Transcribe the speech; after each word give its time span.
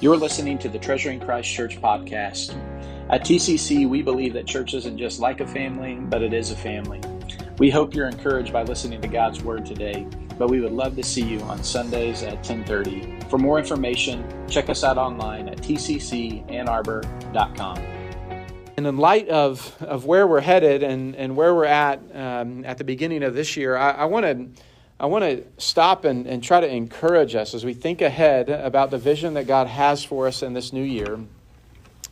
You're 0.00 0.16
listening 0.16 0.58
to 0.58 0.68
the 0.68 0.78
Treasuring 0.78 1.20
Christ 1.20 1.48
Church 1.48 1.80
podcast. 1.80 2.52
At 3.10 3.20
TCC, 3.22 3.88
we 3.88 4.02
believe 4.02 4.32
that 4.32 4.44
church 4.44 4.74
isn't 4.74 4.98
just 4.98 5.20
like 5.20 5.38
a 5.40 5.46
family, 5.46 5.94
but 5.94 6.20
it 6.20 6.34
is 6.34 6.50
a 6.50 6.56
family. 6.56 7.00
We 7.58 7.70
hope 7.70 7.94
you're 7.94 8.08
encouraged 8.08 8.52
by 8.52 8.64
listening 8.64 9.00
to 9.02 9.08
God's 9.08 9.44
Word 9.44 9.64
today, 9.64 10.04
but 10.36 10.50
we 10.50 10.60
would 10.60 10.72
love 10.72 10.96
to 10.96 11.04
see 11.04 11.22
you 11.22 11.38
on 11.42 11.62
Sundays 11.62 12.24
at 12.24 12.38
1030. 12.38 13.20
For 13.30 13.38
more 13.38 13.56
information, 13.56 14.28
check 14.48 14.68
us 14.68 14.82
out 14.82 14.98
online 14.98 15.48
at 15.48 15.58
tccannarbor.com. 15.58 17.78
And 18.76 18.88
in 18.88 18.96
light 18.96 19.28
of, 19.28 19.76
of 19.80 20.06
where 20.06 20.26
we're 20.26 20.40
headed 20.40 20.82
and, 20.82 21.14
and 21.14 21.36
where 21.36 21.54
we're 21.54 21.66
at 21.66 22.00
um, 22.12 22.64
at 22.64 22.78
the 22.78 22.84
beginning 22.84 23.22
of 23.22 23.34
this 23.34 23.56
year, 23.56 23.76
I, 23.76 23.92
I 23.92 24.06
want 24.06 24.26
to 24.26 24.48
I 24.98 25.06
want 25.06 25.24
to 25.24 25.42
stop 25.58 26.04
and, 26.04 26.26
and 26.26 26.42
try 26.42 26.60
to 26.60 26.68
encourage 26.68 27.34
us 27.34 27.52
as 27.52 27.64
we 27.64 27.74
think 27.74 28.00
ahead 28.00 28.48
about 28.48 28.90
the 28.90 28.98
vision 28.98 29.34
that 29.34 29.46
God 29.46 29.66
has 29.66 30.04
for 30.04 30.28
us 30.28 30.42
in 30.42 30.52
this 30.52 30.72
new 30.72 30.82
year. 30.82 31.18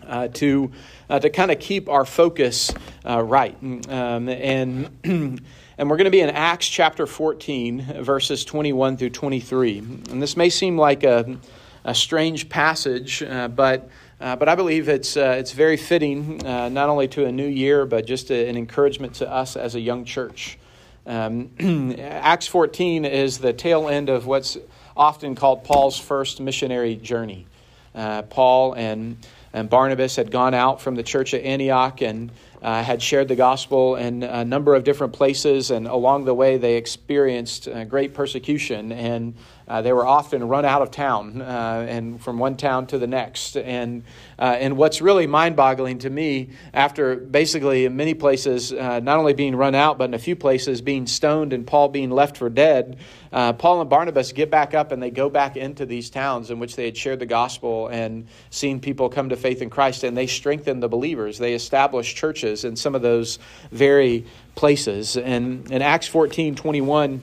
Uh, 0.05 0.27
to 0.27 0.73
uh, 1.09 1.21
to 1.21 1.31
kind 1.31 1.53
of 1.53 1.61
keep 1.61 1.89
our 1.89 2.05
focus 2.05 2.75
uh, 3.09 3.23
right, 3.23 3.57
um, 3.63 4.29
and 4.29 4.91
and 5.05 5.41
we're 5.79 5.97
going 5.97 6.07
to 6.07 6.11
be 6.11 6.21
in 6.21 6.29
Acts 6.29 6.67
chapter 6.67 7.07
fourteen, 7.07 8.03
verses 8.03 8.45
twenty 8.45 8.73
one 8.73 8.97
through 8.97 9.11
twenty 9.11 9.39
three. 9.39 9.79
And 9.79 10.21
this 10.21 10.37
may 10.37 10.51
seem 10.51 10.77
like 10.77 11.05
a 11.05 11.39
a 11.85 11.95
strange 11.95 12.49
passage, 12.49 13.23
uh, 13.23 13.47
but 13.47 13.89
uh, 14.21 14.35
but 14.35 14.49
I 14.49 14.57
believe 14.57 14.89
it's 14.89 15.17
uh, 15.17 15.37
it's 15.39 15.53
very 15.53 15.77
fitting 15.77 16.39
not 16.39 16.89
only 16.89 17.07
to 17.09 17.27
a 17.27 17.31
new 17.31 17.47
year, 17.47 17.87
but 17.87 18.05
just 18.05 18.33
a, 18.33 18.49
an 18.49 18.57
encouragement 18.57 19.15
to 19.15 19.31
us 19.31 19.55
as 19.55 19.77
a 19.77 19.81
young 19.81 20.05
church. 20.05 20.59
Um, 21.07 21.51
Acts 21.99 22.47
14 22.47 23.05
is 23.05 23.39
the 23.39 23.53
tail 23.53 23.89
end 23.89 24.09
of 24.09 24.27
what's 24.27 24.57
often 24.97 25.35
called 25.35 25.65
Paul's 25.65 25.99
first 25.99 26.41
missionary 26.41 26.97
journey. 26.97 27.47
Uh, 27.95 28.23
Paul 28.23 28.75
and, 28.75 29.17
and 29.53 29.69
Barnabas 29.69 30.17
had 30.17 30.31
gone 30.31 30.55
out 30.55 30.81
from 30.81 30.95
the 30.95 31.03
church 31.03 31.35
at 31.35 31.43
Antioch 31.43 32.01
and 32.01 32.31
uh, 32.63 32.83
had 32.83 33.03
shared 33.03 33.29
the 33.29 33.37
gospel 33.37 33.97
in 33.97 34.23
a 34.23 34.45
number 34.45 34.75
of 34.75 34.85
different 34.85 35.13
places, 35.13 35.71
and 35.71 35.87
along 35.89 36.25
the 36.25 36.35
way 36.35 36.57
they 36.57 36.77
experienced 36.77 37.67
uh, 37.69 37.85
great 37.85 38.15
persecution 38.15 38.93
and 38.93 39.35
uh, 39.69 39.83
they 39.83 39.93
were 39.93 40.07
often 40.07 40.49
run 40.49 40.65
out 40.65 40.83
of 40.83 40.91
town 40.91 41.41
uh, 41.41 41.87
and 41.89 42.23
from 42.23 42.39
one 42.39 42.57
town 42.57 42.87
to 42.89 42.99
the 42.99 43.07
next. 43.07 43.57
And, 43.57 44.05
uh, 44.39 44.57
and 44.59 44.77
what's 44.77 45.01
really 45.01 45.27
mind 45.27 45.57
boggling 45.57 45.99
to 46.01 46.11
me, 46.11 46.51
after 46.75 47.17
basically 47.17 47.85
in 47.85 47.97
many 47.97 48.15
places 48.15 48.73
uh, 48.73 49.01
not 49.01 49.19
only 49.19 49.35
being 49.35 49.57
run 49.57 49.75
out, 49.75 49.99
but 49.99 50.05
in 50.05 50.15
a 50.15 50.19
few 50.19 50.37
places 50.37 50.81
being 50.81 51.07
stoned 51.07 51.53
and 51.53 51.67
Paul 51.67 51.89
being 51.89 52.11
left 52.11 52.37
for 52.37 52.51
dead, 52.51 52.99
uh, 53.33 53.53
Paul 53.55 53.81
and 53.81 53.89
Barnabas 53.89 54.33
get 54.33 54.51
back 54.51 54.75
up 54.75 54.93
and 54.93 55.03
they 55.03 55.11
go 55.11 55.31
back 55.31 55.57
into 55.57 55.87
these 55.87 56.11
towns 56.11 56.51
in 56.51 56.59
which 56.59 56.77
they 56.77 56.85
had 56.85 56.97
shared 56.97 57.19
the 57.19 57.27
gospel 57.27 57.89
and 57.89 58.27
seen 58.51 58.81
people 58.81 59.09
come 59.09 59.31
to 59.31 59.37
faith 59.37 59.63
in 59.63 59.71
Christ, 59.71 60.05
and 60.05 60.17
they 60.17 60.27
strengthen 60.27 60.81
the 60.81 60.89
believers. 60.89 61.39
They 61.39 61.55
establish 61.55 62.15
churches 62.15 62.65
in 62.65 62.77
some 62.77 62.95
of 62.95 63.03
those 63.03 63.39
very 63.71 64.27
places. 64.55 65.17
And 65.17 65.71
in 65.71 65.83
Acts 65.83 66.07
14 66.07 66.55
21, 66.55 67.23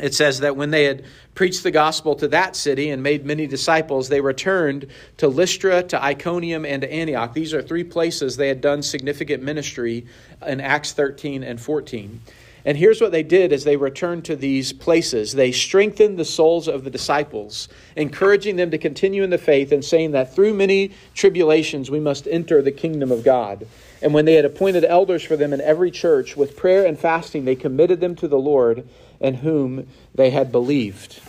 it 0.00 0.14
says 0.14 0.40
that 0.40 0.56
when 0.56 0.70
they 0.70 0.84
had 0.84 1.04
preached 1.34 1.62
the 1.62 1.70
gospel 1.70 2.14
to 2.16 2.28
that 2.28 2.56
city 2.56 2.90
and 2.90 3.02
made 3.02 3.26
many 3.26 3.46
disciples, 3.46 4.08
they 4.08 4.20
returned 4.20 4.86
to 5.18 5.28
Lystra, 5.28 5.82
to 5.82 6.02
Iconium, 6.02 6.64
and 6.64 6.82
to 6.82 6.90
Antioch. 6.90 7.34
These 7.34 7.52
are 7.52 7.62
three 7.62 7.84
places 7.84 8.36
they 8.36 8.48
had 8.48 8.60
done 8.60 8.82
significant 8.82 9.42
ministry 9.42 10.06
in 10.46 10.60
Acts 10.60 10.92
13 10.92 11.42
and 11.42 11.60
14. 11.60 12.20
And 12.64 12.78
here's 12.78 13.00
what 13.00 13.12
they 13.12 13.24
did 13.24 13.52
as 13.52 13.64
they 13.64 13.76
returned 13.76 14.24
to 14.26 14.36
these 14.36 14.72
places. 14.72 15.32
They 15.32 15.52
strengthened 15.52 16.16
the 16.16 16.24
souls 16.24 16.68
of 16.68 16.84
the 16.84 16.90
disciples, 16.90 17.68
encouraging 17.96 18.56
them 18.56 18.70
to 18.70 18.78
continue 18.78 19.24
in 19.24 19.30
the 19.30 19.38
faith 19.38 19.72
and 19.72 19.84
saying 19.84 20.12
that 20.12 20.34
through 20.34 20.54
many 20.54 20.92
tribulations 21.14 21.90
we 21.90 22.00
must 22.00 22.28
enter 22.28 22.62
the 22.62 22.70
kingdom 22.70 23.10
of 23.10 23.24
God. 23.24 23.66
And 24.02 24.12
when 24.12 24.24
they 24.24 24.34
had 24.34 24.44
appointed 24.44 24.84
elders 24.84 25.22
for 25.22 25.36
them 25.36 25.52
in 25.52 25.60
every 25.60 25.90
church, 25.90 26.36
with 26.36 26.56
prayer 26.56 26.84
and 26.84 26.98
fasting, 26.98 27.44
they 27.44 27.54
committed 27.54 28.00
them 28.00 28.16
to 28.16 28.28
the 28.28 28.38
Lord 28.38 28.86
in 29.20 29.34
whom 29.34 29.86
they 30.14 30.30
had 30.30 30.50
believed. 30.50 31.20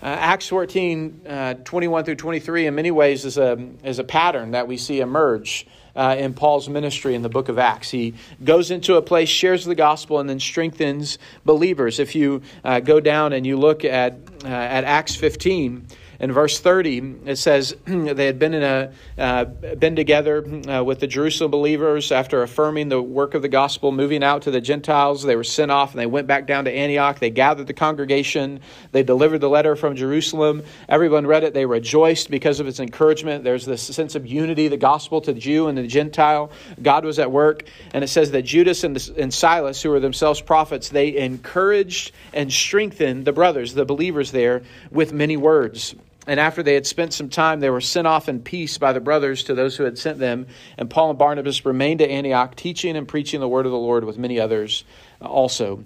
Uh, 0.00 0.06
Acts 0.06 0.46
14, 0.48 1.22
uh, 1.26 1.54
21 1.64 2.04
through 2.04 2.14
23, 2.14 2.66
in 2.66 2.74
many 2.74 2.90
ways, 2.90 3.24
is 3.24 3.36
a, 3.36 3.58
is 3.82 3.98
a 3.98 4.04
pattern 4.04 4.52
that 4.52 4.68
we 4.68 4.76
see 4.76 5.00
emerge 5.00 5.66
uh, 5.96 6.14
in 6.16 6.34
Paul's 6.34 6.68
ministry 6.68 7.16
in 7.16 7.22
the 7.22 7.28
book 7.28 7.48
of 7.48 7.58
Acts. 7.58 7.90
He 7.90 8.14
goes 8.44 8.70
into 8.70 8.94
a 8.94 9.02
place, 9.02 9.28
shares 9.28 9.64
the 9.64 9.74
gospel, 9.74 10.20
and 10.20 10.28
then 10.28 10.38
strengthens 10.38 11.18
believers. 11.44 11.98
If 11.98 12.14
you 12.14 12.42
uh, 12.62 12.78
go 12.78 13.00
down 13.00 13.32
and 13.32 13.44
you 13.44 13.56
look 13.56 13.84
at, 13.84 14.18
uh, 14.44 14.48
at 14.48 14.84
Acts 14.84 15.16
15, 15.16 15.88
in 16.20 16.32
verse 16.32 16.58
30, 16.58 17.16
it 17.26 17.36
says 17.36 17.76
they 17.84 18.26
had 18.26 18.40
been 18.40 18.52
in 18.52 18.62
a 18.64 18.92
uh, 19.16 19.44
been 19.44 19.94
together 19.94 20.44
uh, 20.68 20.82
with 20.82 20.98
the 20.98 21.06
Jerusalem 21.06 21.52
believers 21.52 22.10
after 22.10 22.42
affirming 22.42 22.88
the 22.88 23.00
work 23.00 23.34
of 23.34 23.42
the 23.42 23.48
gospel, 23.48 23.92
moving 23.92 24.24
out 24.24 24.42
to 24.42 24.50
the 24.50 24.60
Gentiles. 24.60 25.22
They 25.22 25.36
were 25.36 25.44
sent 25.44 25.70
off 25.70 25.92
and 25.92 26.00
they 26.00 26.06
went 26.06 26.26
back 26.26 26.48
down 26.48 26.64
to 26.64 26.72
Antioch. 26.72 27.20
They 27.20 27.30
gathered 27.30 27.68
the 27.68 27.72
congregation. 27.72 28.60
They 28.90 29.04
delivered 29.04 29.38
the 29.38 29.48
letter 29.48 29.76
from 29.76 29.94
Jerusalem. 29.94 30.64
Everyone 30.88 31.24
read 31.24 31.44
it. 31.44 31.54
They 31.54 31.66
rejoiced 31.66 32.30
because 32.30 32.58
of 32.58 32.66
its 32.66 32.80
encouragement. 32.80 33.44
There's 33.44 33.64
this 33.64 33.82
sense 33.82 34.16
of 34.16 34.26
unity, 34.26 34.66
the 34.66 34.76
gospel 34.76 35.20
to 35.20 35.32
the 35.32 35.38
Jew 35.38 35.68
and 35.68 35.78
the 35.78 35.86
Gentile. 35.86 36.50
God 36.82 37.04
was 37.04 37.20
at 37.20 37.30
work, 37.30 37.62
and 37.94 38.02
it 38.02 38.08
says 38.08 38.32
that 38.32 38.42
Judas 38.42 38.82
and, 38.82 38.96
the, 38.96 39.22
and 39.22 39.32
Silas, 39.32 39.80
who 39.82 39.90
were 39.90 40.00
themselves 40.00 40.40
prophets, 40.40 40.88
they 40.88 41.16
encouraged 41.16 42.12
and 42.32 42.52
strengthened 42.52 43.24
the 43.24 43.32
brothers, 43.32 43.74
the 43.74 43.84
believers 43.84 44.32
there, 44.32 44.62
with 44.90 45.12
many 45.12 45.36
words. 45.36 45.94
And 46.28 46.38
after 46.38 46.62
they 46.62 46.74
had 46.74 46.86
spent 46.86 47.14
some 47.14 47.30
time, 47.30 47.60
they 47.60 47.70
were 47.70 47.80
sent 47.80 48.06
off 48.06 48.28
in 48.28 48.42
peace 48.42 48.76
by 48.76 48.92
the 48.92 49.00
brothers 49.00 49.44
to 49.44 49.54
those 49.54 49.76
who 49.76 49.84
had 49.84 49.98
sent 49.98 50.18
them. 50.18 50.46
And 50.76 50.90
Paul 50.90 51.08
and 51.08 51.18
Barnabas 51.18 51.64
remained 51.64 52.02
at 52.02 52.10
Antioch, 52.10 52.54
teaching 52.54 52.96
and 52.98 53.08
preaching 53.08 53.40
the 53.40 53.48
word 53.48 53.64
of 53.64 53.72
the 53.72 53.78
Lord 53.78 54.04
with 54.04 54.18
many 54.18 54.38
others 54.38 54.84
also. 55.22 55.84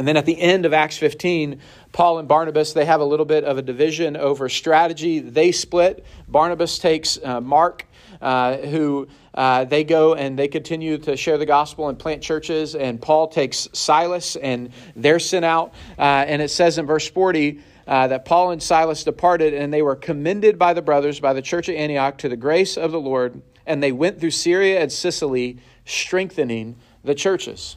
And 0.00 0.08
then 0.08 0.16
at 0.16 0.26
the 0.26 0.40
end 0.40 0.66
of 0.66 0.72
Acts 0.72 0.98
15, 0.98 1.60
Paul 1.92 2.18
and 2.18 2.26
Barnabas, 2.26 2.72
they 2.72 2.84
have 2.86 3.00
a 3.00 3.04
little 3.04 3.24
bit 3.24 3.44
of 3.44 3.56
a 3.56 3.62
division 3.62 4.16
over 4.16 4.48
strategy. 4.48 5.20
They 5.20 5.52
split. 5.52 6.04
Barnabas 6.26 6.80
takes 6.80 7.20
uh, 7.22 7.40
Mark, 7.40 7.86
uh, 8.20 8.56
who 8.56 9.06
uh, 9.32 9.64
they 9.64 9.84
go 9.84 10.14
and 10.14 10.36
they 10.36 10.48
continue 10.48 10.98
to 10.98 11.16
share 11.16 11.38
the 11.38 11.46
gospel 11.46 11.88
and 11.88 11.96
plant 11.96 12.20
churches. 12.20 12.74
And 12.74 13.00
Paul 13.00 13.28
takes 13.28 13.68
Silas, 13.74 14.34
and 14.34 14.72
they're 14.96 15.20
sent 15.20 15.44
out. 15.44 15.72
Uh, 15.96 16.02
and 16.26 16.42
it 16.42 16.50
says 16.50 16.78
in 16.78 16.86
verse 16.86 17.08
40, 17.08 17.60
uh, 17.86 18.08
that 18.08 18.24
Paul 18.24 18.50
and 18.50 18.62
Silas 18.62 19.04
departed, 19.04 19.54
and 19.54 19.72
they 19.72 19.82
were 19.82 19.96
commended 19.96 20.58
by 20.58 20.72
the 20.72 20.82
brothers, 20.82 21.20
by 21.20 21.32
the 21.32 21.42
church 21.42 21.68
at 21.68 21.76
Antioch, 21.76 22.18
to 22.18 22.28
the 22.28 22.36
grace 22.36 22.76
of 22.76 22.92
the 22.92 23.00
Lord, 23.00 23.42
and 23.66 23.82
they 23.82 23.92
went 23.92 24.20
through 24.20 24.30
Syria 24.30 24.80
and 24.80 24.90
Cilicia, 24.90 25.60
strengthening 25.84 26.76
the 27.04 27.14
churches. 27.14 27.76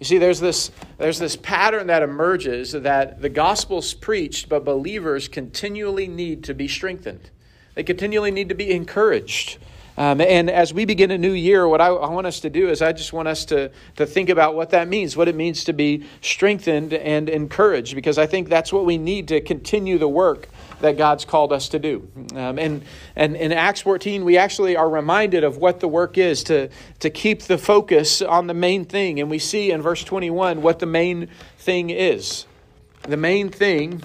You 0.00 0.06
see, 0.06 0.18
there's 0.18 0.40
this, 0.40 0.70
there's 0.96 1.18
this 1.18 1.36
pattern 1.36 1.88
that 1.88 2.02
emerges 2.02 2.72
that 2.72 3.20
the 3.20 3.28
gospel's 3.28 3.92
preached, 3.92 4.48
but 4.48 4.64
believers 4.64 5.28
continually 5.28 6.08
need 6.08 6.42
to 6.44 6.54
be 6.54 6.66
strengthened. 6.68 7.30
They 7.74 7.82
continually 7.82 8.30
need 8.30 8.48
to 8.48 8.54
be 8.54 8.72
encouraged. 8.72 9.58
Um, 10.00 10.22
and 10.22 10.48
as 10.48 10.72
we 10.72 10.86
begin 10.86 11.10
a 11.10 11.18
new 11.18 11.32
year, 11.32 11.68
what 11.68 11.82
I, 11.82 11.88
I, 11.88 12.08
want 12.08 12.26
us 12.26 12.40
to 12.40 12.48
do 12.48 12.70
is 12.70 12.80
I 12.80 12.90
just 12.90 13.12
want 13.12 13.28
us 13.28 13.44
to, 13.44 13.70
to 13.96 14.06
think 14.06 14.30
about 14.30 14.54
what 14.54 14.70
that 14.70 14.88
means, 14.88 15.14
what 15.14 15.28
it 15.28 15.34
means 15.34 15.64
to 15.64 15.74
be 15.74 16.06
strengthened 16.22 16.94
and 16.94 17.28
encouraged, 17.28 17.94
because 17.94 18.16
I 18.16 18.24
think 18.24 18.48
that's 18.48 18.72
what 18.72 18.86
we 18.86 18.96
need 18.96 19.28
to 19.28 19.42
continue 19.42 19.98
the 19.98 20.08
work 20.08 20.48
that 20.80 20.96
God's 20.96 21.26
called 21.26 21.52
us 21.52 21.68
to 21.68 21.78
do. 21.78 22.08
Um, 22.34 22.58
and, 22.58 22.82
and 23.14 23.36
in 23.36 23.52
Acts 23.52 23.82
14, 23.82 24.24
we 24.24 24.38
actually 24.38 24.74
are 24.74 24.88
reminded 24.88 25.44
of 25.44 25.58
what 25.58 25.80
the 25.80 25.88
work 25.88 26.16
is 26.16 26.44
to, 26.44 26.70
to 27.00 27.10
keep 27.10 27.42
the 27.42 27.58
focus 27.58 28.22
on 28.22 28.46
the 28.46 28.54
main 28.54 28.86
thing. 28.86 29.20
And 29.20 29.28
we 29.28 29.38
see 29.38 29.70
in 29.70 29.82
verse 29.82 30.02
21 30.02 30.62
what 30.62 30.78
the 30.78 30.86
main 30.86 31.28
thing 31.58 31.90
is. 31.90 32.46
The 33.02 33.18
main 33.18 33.50
thing 33.50 34.02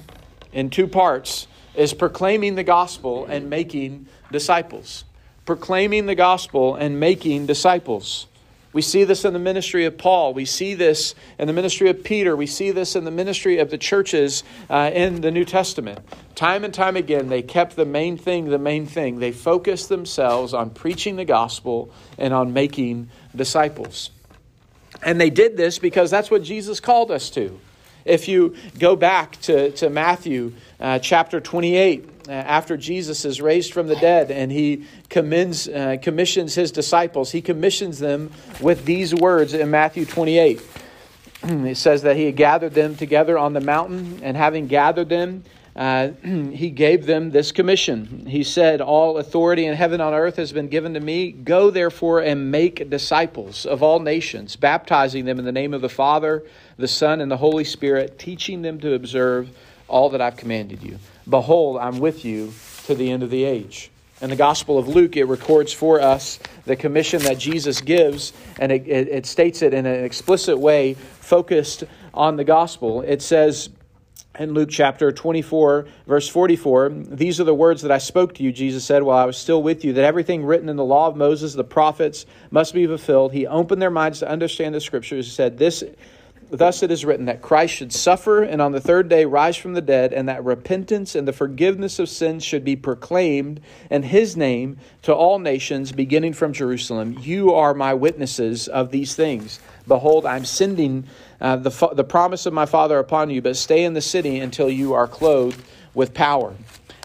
in 0.51 0.71
two 0.71 0.89
parts 0.89 1.47
is 1.73 1.93
proclaiming 1.93 2.55
the 2.55 2.65
gospel 2.65 3.27
and 3.27 3.49
making 3.49 4.07
disciples 4.29 5.05
proclaiming 5.45 6.05
the 6.05 6.15
gospel 6.15 6.75
and 6.75 6.99
making 6.99 7.45
disciples. 7.45 8.27
We 8.75 8.81
see 8.81 9.05
this 9.05 9.23
in 9.23 9.31
the 9.31 9.39
ministry 9.39 9.85
of 9.85 9.97
Paul. 9.97 10.33
We 10.33 10.43
see 10.43 10.73
this 10.73 11.15
in 11.39 11.47
the 11.47 11.53
ministry 11.53 11.89
of 11.89 12.03
Peter. 12.03 12.35
We 12.35 12.45
see 12.45 12.71
this 12.71 12.97
in 12.97 13.05
the 13.05 13.11
ministry 13.11 13.59
of 13.59 13.69
the 13.69 13.77
churches 13.77 14.43
uh, 14.69 14.91
in 14.93 15.21
the 15.21 15.31
New 15.31 15.45
Testament. 15.45 15.99
Time 16.35 16.65
and 16.65 16.73
time 16.73 16.97
again, 16.97 17.29
they 17.29 17.41
kept 17.41 17.77
the 17.77 17.85
main 17.85 18.17
thing 18.17 18.49
the 18.49 18.59
main 18.59 18.85
thing. 18.85 19.19
They 19.19 19.31
focused 19.31 19.87
themselves 19.87 20.53
on 20.53 20.71
preaching 20.71 21.15
the 21.15 21.23
gospel 21.23 21.89
and 22.17 22.33
on 22.33 22.51
making 22.51 23.09
disciples. 23.33 24.09
And 25.01 25.21
they 25.21 25.29
did 25.29 25.55
this 25.55 25.79
because 25.79 26.11
that's 26.11 26.29
what 26.29 26.43
Jesus 26.43 26.81
called 26.81 27.11
us 27.11 27.29
to. 27.29 27.57
If 28.03 28.27
you 28.27 28.55
go 28.77 28.97
back 28.97 29.39
to, 29.43 29.71
to 29.71 29.89
Matthew 29.89 30.51
uh, 30.81 30.99
chapter 30.99 31.39
28, 31.39 32.03
uh, 32.03 32.11
after 32.29 32.77
Jesus 32.77 33.25
is 33.25 33.41
raised 33.41 33.73
from 33.73 33.87
the 33.87 33.95
dead 33.95 34.31
and 34.31 34.51
he 34.51 34.85
commends, 35.09 35.67
uh, 35.67 35.97
commissions 36.01 36.55
his 36.55 36.71
disciples, 36.71 37.31
he 37.31 37.41
commissions 37.41 37.99
them 37.99 38.31
with 38.61 38.85
these 38.85 39.13
words 39.13 39.53
in 39.53 39.69
Matthew 39.71 40.05
28. 40.05 40.61
it 41.43 41.77
says 41.77 42.01
that 42.03 42.15
he 42.15 42.25
had 42.25 42.35
gathered 42.35 42.73
them 42.73 42.95
together 42.95 43.37
on 43.37 43.53
the 43.53 43.61
mountain, 43.61 44.19
and 44.23 44.35
having 44.35 44.67
gathered 44.67 45.09
them, 45.09 45.43
uh, 45.75 46.07
he 46.23 46.69
gave 46.69 47.05
them 47.05 47.31
this 47.31 47.51
commission. 47.51 48.25
He 48.25 48.43
said, 48.43 48.81
All 48.81 49.17
authority 49.17 49.65
in 49.65 49.75
heaven 49.75 50.01
and 50.01 50.13
on 50.13 50.13
earth 50.13 50.37
has 50.37 50.51
been 50.51 50.69
given 50.69 50.93
to 50.95 50.99
me. 50.99 51.31
Go 51.31 51.69
therefore 51.69 52.21
and 52.21 52.51
make 52.51 52.89
disciples 52.89 53.65
of 53.65 53.83
all 53.83 53.99
nations, 53.99 54.55
baptizing 54.55 55.25
them 55.25 55.37
in 55.37 55.45
the 55.45 55.51
name 55.51 55.73
of 55.73 55.81
the 55.81 55.89
Father, 55.89 56.43
the 56.77 56.87
Son, 56.87 57.21
and 57.21 57.29
the 57.29 57.37
Holy 57.37 57.63
Spirit, 57.63 58.17
teaching 58.17 58.61
them 58.61 58.79
to 58.79 58.93
observe 58.93 59.49
all 59.87 60.09
that 60.09 60.21
I've 60.21 60.37
commanded 60.37 60.83
you. 60.83 60.99
Behold, 61.27 61.77
I'm 61.77 61.99
with 61.99 62.25
you 62.25 62.53
to 62.85 62.95
the 62.95 63.11
end 63.11 63.23
of 63.23 63.29
the 63.29 63.43
age. 63.43 63.91
In 64.21 64.29
the 64.29 64.35
Gospel 64.35 64.77
of 64.77 64.87
Luke, 64.87 65.17
it 65.17 65.25
records 65.25 65.73
for 65.73 65.99
us 65.99 66.39
the 66.65 66.75
commission 66.75 67.21
that 67.23 67.37
Jesus 67.37 67.81
gives, 67.81 68.31
and 68.59 68.71
it, 68.71 68.87
it, 68.87 69.09
it 69.09 69.25
states 69.25 69.61
it 69.61 69.73
in 69.73 69.85
an 69.85 70.05
explicit 70.05 70.57
way, 70.57 70.93
focused 70.93 71.83
on 72.13 72.37
the 72.37 72.45
gospel. 72.45 73.01
It 73.01 73.21
says, 73.21 73.69
in 74.39 74.53
Luke 74.53 74.69
chapter 74.69 75.11
24, 75.11 75.87
verse 76.07 76.27
44, 76.27 76.89
these 76.89 77.39
are 77.39 77.43
the 77.43 77.53
words 77.53 77.81
that 77.81 77.91
I 77.91 77.97
spoke 77.97 78.35
to 78.35 78.43
you, 78.43 78.51
Jesus 78.51 78.83
said, 78.83 79.03
while 79.03 79.17
I 79.17 79.25
was 79.25 79.37
still 79.37 79.61
with 79.61 79.83
you, 79.83 79.93
that 79.93 80.03
everything 80.03 80.45
written 80.45 80.69
in 80.69 80.75
the 80.75 80.85
law 80.85 81.07
of 81.07 81.15
Moses, 81.15 81.53
the 81.53 81.63
prophets, 81.63 82.25
must 82.51 82.73
be 82.73 82.85
fulfilled. 82.85 83.33
He 83.33 83.47
opened 83.47 83.81
their 83.81 83.91
minds 83.91 84.19
to 84.19 84.29
understand 84.29 84.75
the 84.75 84.81
scriptures. 84.81 85.25
He 85.25 85.31
said, 85.31 85.57
This 85.57 85.83
Thus 86.49 86.83
it 86.83 86.91
is 86.91 87.03
written 87.03 87.25
that 87.25 87.41
Christ 87.41 87.73
should 87.73 87.91
suffer 87.91 88.43
and 88.43 88.61
on 88.61 88.71
the 88.71 88.79
third 88.79 89.09
day 89.09 89.25
rise 89.25 89.57
from 89.57 89.73
the 89.73 89.81
dead, 89.81 90.13
and 90.13 90.29
that 90.29 90.43
repentance 90.43 91.15
and 91.15 91.27
the 91.27 91.33
forgiveness 91.33 91.97
of 91.97 92.07
sins 92.07 92.43
should 92.43 92.63
be 92.63 92.75
proclaimed 92.75 93.61
in 93.89 94.03
his 94.03 94.37
name 94.37 94.77
to 95.01 95.13
all 95.13 95.39
nations, 95.39 95.91
beginning 95.91 96.33
from 96.33 96.53
Jerusalem. 96.53 97.17
You 97.19 97.53
are 97.53 97.73
my 97.73 97.93
witnesses 97.93 98.67
of 98.67 98.91
these 98.91 99.15
things. 99.15 99.59
Behold, 99.87 100.25
I'm 100.25 100.45
sending 100.45 101.05
uh, 101.41 101.57
the, 101.57 101.89
the 101.93 102.03
promise 102.03 102.45
of 102.45 102.53
my 102.53 102.65
Father 102.65 102.99
upon 102.99 103.29
you, 103.29 103.41
but 103.41 103.57
stay 103.57 103.83
in 103.83 103.93
the 103.93 104.01
city 104.01 104.39
until 104.39 104.69
you 104.69 104.93
are 104.93 105.07
clothed 105.07 105.61
with 105.93 106.13
power. 106.13 106.53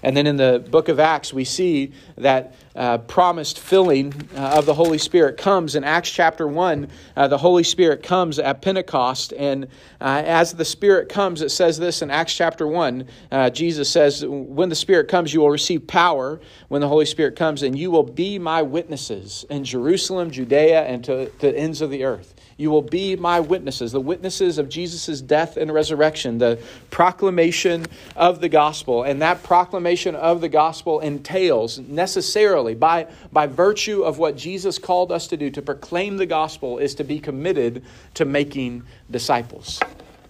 And 0.02 0.16
then 0.16 0.26
in 0.26 0.36
the 0.36 0.64
book 0.70 0.88
of 0.88 0.98
Acts, 0.98 1.32
we 1.32 1.44
see 1.44 1.92
that 2.16 2.54
uh, 2.74 2.98
promised 2.98 3.58
filling 3.58 4.14
uh, 4.34 4.54
of 4.56 4.64
the 4.64 4.74
Holy 4.74 4.98
Spirit 4.98 5.36
comes 5.36 5.74
in 5.74 5.84
Acts 5.84 6.10
chapter 6.10 6.46
1. 6.46 6.88
Uh, 7.16 7.28
the 7.28 7.36
Holy 7.38 7.64
Spirit 7.64 8.02
comes 8.02 8.38
at 8.38 8.62
Pentecost. 8.62 9.32
And 9.36 9.64
uh, 10.00 10.22
as 10.24 10.52
the 10.52 10.64
Spirit 10.64 11.08
comes, 11.08 11.42
it 11.42 11.50
says 11.50 11.78
this 11.78 12.00
in 12.00 12.10
Acts 12.10 12.34
chapter 12.34 12.66
1. 12.66 13.06
Uh, 13.30 13.50
Jesus 13.50 13.90
says, 13.90 14.24
When 14.26 14.68
the 14.68 14.74
Spirit 14.74 15.08
comes, 15.08 15.34
you 15.34 15.40
will 15.40 15.50
receive 15.50 15.86
power 15.86 16.40
when 16.68 16.80
the 16.80 16.88
Holy 16.88 17.06
Spirit 17.06 17.36
comes, 17.36 17.62
and 17.62 17.78
you 17.78 17.90
will 17.90 18.04
be 18.04 18.38
my 18.38 18.62
witnesses 18.62 19.44
in 19.50 19.64
Jerusalem, 19.64 20.30
Judea, 20.30 20.84
and 20.84 21.04
to 21.04 21.30
the 21.40 21.56
ends 21.56 21.80
of 21.80 21.90
the 21.90 22.04
earth. 22.04 22.34
You 22.60 22.70
will 22.70 22.82
be 22.82 23.16
my 23.16 23.40
witnesses, 23.40 23.90
the 23.90 24.02
witnesses 24.02 24.58
of 24.58 24.68
Jesus' 24.68 25.22
death 25.22 25.56
and 25.56 25.72
resurrection, 25.72 26.36
the 26.36 26.58
proclamation 26.90 27.86
of 28.14 28.42
the 28.42 28.50
gospel. 28.50 29.02
And 29.02 29.22
that 29.22 29.42
proclamation 29.42 30.14
of 30.14 30.42
the 30.42 30.48
gospel 30.50 31.00
entails 31.00 31.78
necessarily, 31.78 32.74
by, 32.74 33.06
by 33.32 33.46
virtue 33.46 34.02
of 34.02 34.18
what 34.18 34.36
Jesus 34.36 34.78
called 34.78 35.10
us 35.10 35.26
to 35.28 35.38
do, 35.38 35.48
to 35.48 35.62
proclaim 35.62 36.18
the 36.18 36.26
gospel, 36.26 36.76
is 36.76 36.94
to 36.96 37.04
be 37.04 37.18
committed 37.18 37.82
to 38.12 38.26
making 38.26 38.82
disciples. 39.10 39.80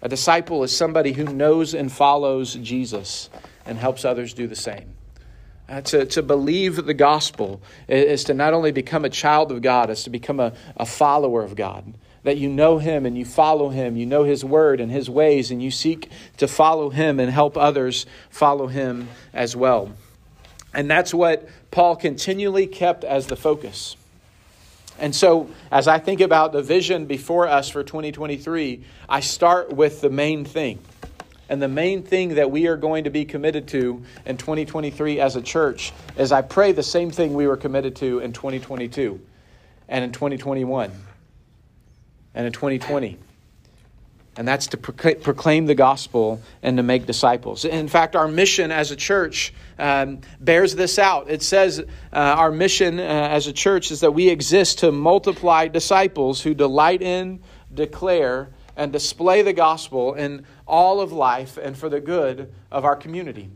A 0.00 0.08
disciple 0.08 0.62
is 0.62 0.74
somebody 0.74 1.12
who 1.12 1.24
knows 1.24 1.74
and 1.74 1.90
follows 1.90 2.54
Jesus 2.54 3.28
and 3.66 3.76
helps 3.76 4.04
others 4.04 4.34
do 4.34 4.46
the 4.46 4.54
same. 4.54 4.94
Uh, 5.68 5.80
to, 5.80 6.06
to 6.06 6.22
believe 6.22 6.76
the 6.86 6.94
gospel 6.94 7.60
is 7.88 8.22
to 8.22 8.34
not 8.34 8.54
only 8.54 8.70
become 8.70 9.04
a 9.04 9.10
child 9.10 9.50
of 9.50 9.62
God, 9.62 9.90
it's 9.90 10.04
to 10.04 10.10
become 10.10 10.38
a, 10.38 10.52
a 10.76 10.86
follower 10.86 11.42
of 11.42 11.56
God 11.56 11.92
that 12.22 12.36
you 12.36 12.48
know 12.48 12.78
him 12.78 13.06
and 13.06 13.16
you 13.16 13.24
follow 13.24 13.70
him, 13.70 13.96
you 13.96 14.06
know 14.06 14.24
his 14.24 14.44
word 14.44 14.80
and 14.80 14.90
his 14.90 15.08
ways, 15.08 15.50
and 15.50 15.62
you 15.62 15.70
seek 15.70 16.10
to 16.36 16.46
follow 16.46 16.90
him 16.90 17.18
and 17.18 17.30
help 17.30 17.56
others 17.56 18.06
follow 18.28 18.66
him 18.66 19.08
as 19.32 19.56
well. 19.56 19.92
And 20.74 20.90
that's 20.90 21.12
what 21.12 21.48
Paul 21.70 21.96
continually 21.96 22.66
kept 22.66 23.04
as 23.04 23.26
the 23.26 23.36
focus. 23.36 23.96
And 24.98 25.14
so, 25.14 25.48
as 25.70 25.88
I 25.88 25.98
think 25.98 26.20
about 26.20 26.52
the 26.52 26.62
vision 26.62 27.06
before 27.06 27.48
us 27.48 27.70
for 27.70 27.82
2023, 27.82 28.84
I 29.08 29.20
start 29.20 29.72
with 29.72 30.02
the 30.02 30.10
main 30.10 30.44
thing. 30.44 30.78
And 31.48 31.60
the 31.60 31.68
main 31.68 32.02
thing 32.02 32.34
that 32.34 32.50
we 32.50 32.68
are 32.68 32.76
going 32.76 33.04
to 33.04 33.10
be 33.10 33.24
committed 33.24 33.66
to 33.68 34.04
in 34.26 34.36
2023 34.36 35.18
as 35.18 35.34
a 35.34 35.42
church 35.42 35.92
is 36.16 36.30
I 36.30 36.42
pray 36.42 36.72
the 36.72 36.82
same 36.82 37.10
thing 37.10 37.34
we 37.34 37.46
were 37.48 37.56
committed 37.56 37.96
to 37.96 38.20
in 38.20 38.32
2022 38.32 39.20
and 39.88 40.04
in 40.04 40.12
2021 40.12 40.92
and 42.34 42.46
in 42.46 42.52
2020. 42.52 43.18
And 44.36 44.46
that's 44.46 44.68
to 44.68 44.76
proclaim 44.76 45.66
the 45.66 45.74
gospel 45.74 46.40
and 46.62 46.76
to 46.76 46.82
make 46.82 47.04
disciples. 47.04 47.64
In 47.64 47.88
fact, 47.88 48.14
our 48.14 48.28
mission 48.28 48.70
as 48.70 48.90
a 48.90 48.96
church 48.96 49.52
um, 49.78 50.20
bears 50.40 50.74
this 50.74 50.98
out. 50.98 51.28
It 51.28 51.42
says 51.42 51.80
uh, 51.80 51.84
our 52.12 52.52
mission 52.52 53.00
uh, 53.00 53.02
as 53.02 53.48
a 53.48 53.52
church 53.52 53.90
is 53.90 54.00
that 54.00 54.12
we 54.12 54.28
exist 54.28 54.78
to 54.78 54.92
multiply 54.92 55.68
disciples 55.68 56.40
who 56.40 56.54
delight 56.54 57.02
in, 57.02 57.40
declare, 57.74 58.50
and 58.76 58.92
display 58.92 59.42
the 59.42 59.52
gospel 59.52 60.14
in 60.14 60.46
all 60.66 61.00
of 61.00 61.12
life 61.12 61.58
and 61.58 61.76
for 61.76 61.88
the 61.88 62.00
good 62.00 62.52
of 62.70 62.84
our 62.84 62.96
community. 62.96 63.50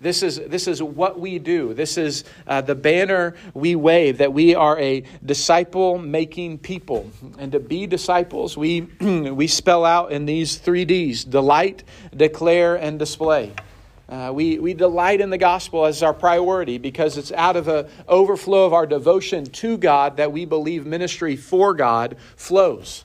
This 0.00 0.22
is, 0.22 0.40
this 0.46 0.66
is 0.66 0.82
what 0.82 1.20
we 1.20 1.38
do. 1.38 1.74
This 1.74 1.98
is 1.98 2.24
uh, 2.46 2.62
the 2.62 2.74
banner 2.74 3.34
we 3.52 3.76
wave 3.76 4.18
that 4.18 4.32
we 4.32 4.54
are 4.54 4.78
a 4.78 5.04
disciple 5.24 5.98
making 5.98 6.58
people. 6.58 7.10
And 7.38 7.52
to 7.52 7.60
be 7.60 7.86
disciples, 7.86 8.56
we, 8.56 8.80
we 9.00 9.46
spell 9.46 9.84
out 9.84 10.10
in 10.10 10.24
these 10.24 10.56
three 10.56 10.86
D's 10.86 11.22
delight, 11.24 11.84
declare, 12.16 12.76
and 12.76 12.98
display. 12.98 13.52
Uh, 14.08 14.32
we, 14.32 14.58
we 14.58 14.72
delight 14.72 15.20
in 15.20 15.28
the 15.28 15.38
gospel 15.38 15.84
as 15.84 16.02
our 16.02 16.14
priority 16.14 16.78
because 16.78 17.18
it's 17.18 17.30
out 17.32 17.56
of 17.56 17.66
the 17.66 17.88
overflow 18.08 18.64
of 18.64 18.72
our 18.72 18.86
devotion 18.86 19.44
to 19.44 19.76
God 19.76 20.16
that 20.16 20.32
we 20.32 20.46
believe 20.46 20.86
ministry 20.86 21.36
for 21.36 21.74
God 21.74 22.16
flows. 22.36 23.04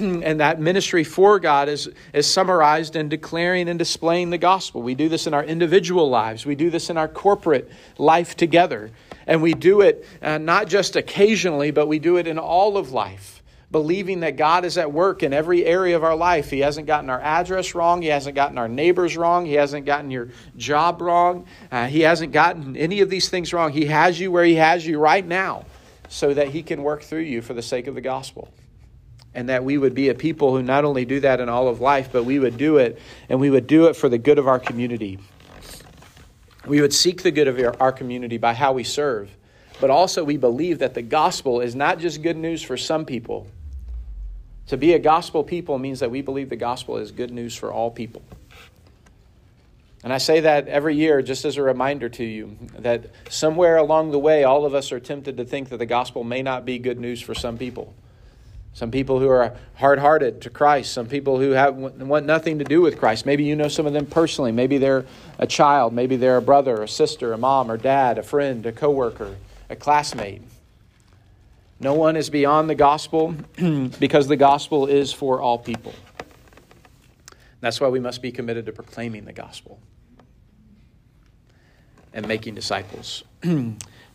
and 0.22 0.40
that 0.40 0.60
ministry 0.60 1.04
for 1.04 1.38
God 1.38 1.68
is, 1.68 1.88
is 2.12 2.26
summarized 2.26 2.96
in 2.96 3.08
declaring 3.08 3.68
and 3.68 3.78
displaying 3.78 4.30
the 4.30 4.38
gospel. 4.38 4.82
We 4.82 4.94
do 4.94 5.08
this 5.08 5.26
in 5.26 5.34
our 5.34 5.44
individual 5.44 6.08
lives, 6.08 6.46
we 6.46 6.54
do 6.54 6.70
this 6.70 6.90
in 6.90 6.96
our 6.96 7.08
corporate 7.08 7.70
life 7.98 8.36
together. 8.36 8.90
And 9.26 9.42
we 9.42 9.54
do 9.54 9.82
it 9.82 10.06
uh, 10.22 10.38
not 10.38 10.68
just 10.68 10.96
occasionally, 10.96 11.70
but 11.70 11.86
we 11.86 11.98
do 11.98 12.16
it 12.16 12.26
in 12.26 12.38
all 12.38 12.76
of 12.76 12.90
life, 12.90 13.42
believing 13.70 14.20
that 14.20 14.36
God 14.36 14.64
is 14.64 14.78
at 14.78 14.90
work 14.90 15.22
in 15.22 15.32
every 15.32 15.64
area 15.64 15.94
of 15.94 16.02
our 16.02 16.16
life. 16.16 16.50
He 16.50 16.60
hasn't 16.60 16.86
gotten 16.86 17.10
our 17.10 17.20
address 17.20 17.74
wrong, 17.74 18.02
He 18.02 18.08
hasn't 18.08 18.34
gotten 18.34 18.58
our 18.58 18.68
neighbors 18.68 19.16
wrong, 19.16 19.44
He 19.44 19.52
hasn't 19.54 19.86
gotten 19.86 20.10
your 20.10 20.30
job 20.56 21.02
wrong, 21.02 21.46
uh, 21.70 21.86
He 21.86 22.00
hasn't 22.00 22.32
gotten 22.32 22.76
any 22.76 23.02
of 23.02 23.10
these 23.10 23.28
things 23.28 23.52
wrong. 23.52 23.70
He 23.70 23.86
has 23.86 24.18
you 24.18 24.32
where 24.32 24.44
He 24.44 24.54
has 24.54 24.86
you 24.86 24.98
right 24.98 25.26
now 25.26 25.66
so 26.08 26.32
that 26.32 26.48
He 26.48 26.62
can 26.62 26.82
work 26.82 27.02
through 27.02 27.20
you 27.20 27.42
for 27.42 27.54
the 27.54 27.62
sake 27.62 27.86
of 27.86 27.94
the 27.94 28.00
gospel 28.00 28.48
and 29.34 29.48
that 29.48 29.64
we 29.64 29.78
would 29.78 29.94
be 29.94 30.08
a 30.08 30.14
people 30.14 30.56
who 30.56 30.62
not 30.62 30.84
only 30.84 31.04
do 31.04 31.20
that 31.20 31.40
in 31.40 31.48
all 31.48 31.68
of 31.68 31.80
life, 31.80 32.10
but 32.12 32.24
we 32.24 32.38
would 32.38 32.56
do 32.56 32.78
it, 32.78 32.98
and 33.28 33.38
we 33.40 33.50
would 33.50 33.66
do 33.66 33.86
it 33.86 33.94
for 33.94 34.08
the 34.08 34.18
good 34.18 34.38
of 34.38 34.48
our 34.48 34.58
community. 34.58 35.18
We 36.66 36.80
would 36.80 36.92
seek 36.92 37.22
the 37.22 37.30
good 37.30 37.48
of 37.48 37.80
our 37.80 37.92
community 37.92 38.38
by 38.38 38.54
how 38.54 38.72
we 38.72 38.84
serve, 38.84 39.30
but 39.80 39.90
also 39.90 40.24
we 40.24 40.36
believe 40.36 40.80
that 40.80 40.94
the 40.94 41.02
gospel 41.02 41.60
is 41.60 41.74
not 41.74 41.98
just 41.98 42.22
good 42.22 42.36
news 42.36 42.62
for 42.62 42.76
some 42.76 43.04
people. 43.04 43.46
To 44.66 44.76
be 44.76 44.92
a 44.92 44.98
gospel 44.98 45.42
people 45.42 45.78
means 45.78 46.00
that 46.00 46.10
we 46.10 46.22
believe 46.22 46.48
the 46.48 46.56
gospel 46.56 46.96
is 46.98 47.10
good 47.10 47.30
news 47.30 47.56
for 47.56 47.72
all 47.72 47.90
people. 47.90 48.22
And 50.02 50.12
I 50.12 50.18
say 50.18 50.40
that 50.40 50.66
every 50.68 50.96
year 50.96 51.20
just 51.22 51.44
as 51.44 51.56
a 51.56 51.62
reminder 51.62 52.08
to 52.08 52.24
you 52.24 52.56
that 52.78 53.06
somewhere 53.28 53.76
along 53.76 54.12
the 54.12 54.18
way, 54.18 54.44
all 54.44 54.64
of 54.64 54.74
us 54.74 54.92
are 54.92 55.00
tempted 55.00 55.36
to 55.36 55.44
think 55.44 55.68
that 55.68 55.76
the 55.76 55.86
gospel 55.86 56.24
may 56.24 56.42
not 56.42 56.64
be 56.64 56.78
good 56.78 56.98
news 56.98 57.20
for 57.20 57.34
some 57.34 57.58
people. 57.58 57.94
Some 58.72 58.90
people 58.90 59.18
who 59.18 59.28
are 59.28 59.56
hard 59.74 59.98
hearted 59.98 60.40
to 60.42 60.50
Christ, 60.50 60.92
some 60.92 61.06
people 61.06 61.38
who 61.38 61.50
have, 61.50 61.74
want 61.74 62.24
nothing 62.24 62.58
to 62.60 62.64
do 62.64 62.80
with 62.80 62.98
Christ. 62.98 63.26
Maybe 63.26 63.44
you 63.44 63.56
know 63.56 63.68
some 63.68 63.86
of 63.86 63.92
them 63.92 64.06
personally. 64.06 64.52
Maybe 64.52 64.78
they're 64.78 65.04
a 65.38 65.46
child, 65.46 65.92
maybe 65.92 66.16
they're 66.16 66.36
a 66.36 66.42
brother, 66.42 66.82
a 66.82 66.88
sister, 66.88 67.32
a 67.32 67.38
mom 67.38 67.70
or 67.70 67.76
dad, 67.76 68.18
a 68.18 68.22
friend, 68.22 68.64
a 68.66 68.72
coworker, 68.72 69.36
a 69.68 69.76
classmate. 69.76 70.42
No 71.80 71.94
one 71.94 72.16
is 72.16 72.30
beyond 72.30 72.70
the 72.70 72.74
gospel 72.74 73.34
because 73.98 74.28
the 74.28 74.36
gospel 74.36 74.86
is 74.86 75.12
for 75.12 75.40
all 75.40 75.58
people. 75.58 75.94
That's 77.60 77.80
why 77.80 77.88
we 77.88 78.00
must 78.00 78.22
be 78.22 78.32
committed 78.32 78.66
to 78.66 78.72
proclaiming 78.72 79.24
the 79.24 79.32
gospel 79.32 79.80
and 82.12 82.26
making 82.26 82.54
disciples. 82.54 83.24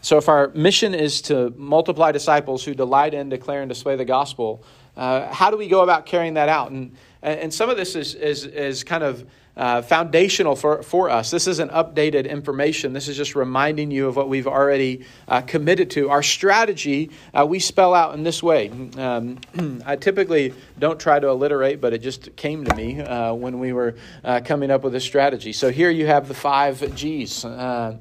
So, 0.06 0.20
if 0.20 0.30
our 0.30 0.50
mission 0.50 0.94
is 0.94 1.20
to 1.24 1.52
multiply 1.58 2.12
disciples 2.12 2.64
who 2.64 2.76
delight 2.76 3.16
in, 3.16 3.28
declare, 3.28 3.64
and 3.64 3.70
display 3.70 3.96
the 3.96 4.06
gospel, 4.06 4.64
uh, 4.96 5.34
how 5.34 5.50
do 5.50 5.58
we 5.58 5.68
go 5.68 5.82
about 5.82 6.06
carrying 6.06 6.36
that 6.36 6.48
out? 6.48 6.70
And, 6.70 6.96
and 7.24 7.52
some 7.52 7.72
of 7.72 7.76
this 7.76 7.96
is, 7.96 8.14
is, 8.14 8.46
is 8.46 8.84
kind 8.84 9.04
of 9.04 9.26
uh, 9.58 9.82
foundational 9.82 10.56
for, 10.56 10.84
for 10.84 11.10
us. 11.10 11.32
This 11.32 11.48
isn't 11.48 11.72
updated 11.72 12.30
information. 12.30 12.94
This 12.94 13.08
is 13.08 13.16
just 13.16 13.36
reminding 13.36 13.92
you 13.92 14.08
of 14.08 14.16
what 14.16 14.28
we've 14.28 14.48
already 14.48 15.06
uh, 15.28 15.42
committed 15.42 15.92
to. 15.92 16.10
Our 16.10 16.24
strategy 16.24 17.12
uh, 17.34 17.46
we 17.46 17.60
spell 17.60 17.94
out 17.94 18.14
in 18.16 18.24
this 18.24 18.44
way. 18.44 18.70
Um, 18.98 19.40
I 19.86 19.96
typically 19.96 20.54
don't 20.78 21.00
try 21.00 21.20
to 21.20 21.28
alliterate, 21.30 21.80
but 21.80 21.94
it 21.94 22.00
just 22.00 22.36
came 22.36 22.66
to 22.66 22.76
me 22.76 23.00
uh, 23.00 23.34
when 23.34 23.60
we 23.60 23.72
were 23.72 23.96
uh, 24.24 24.42
coming 24.44 24.72
up 24.72 24.84
with 24.84 24.94
this 24.94 25.06
strategy. 25.06 25.54
So 25.54 25.72
here 25.72 25.90
you 25.90 26.06
have 26.06 26.28
the 26.28 26.34
five 26.34 26.96
G's, 26.96 27.46
uh, 27.46 27.98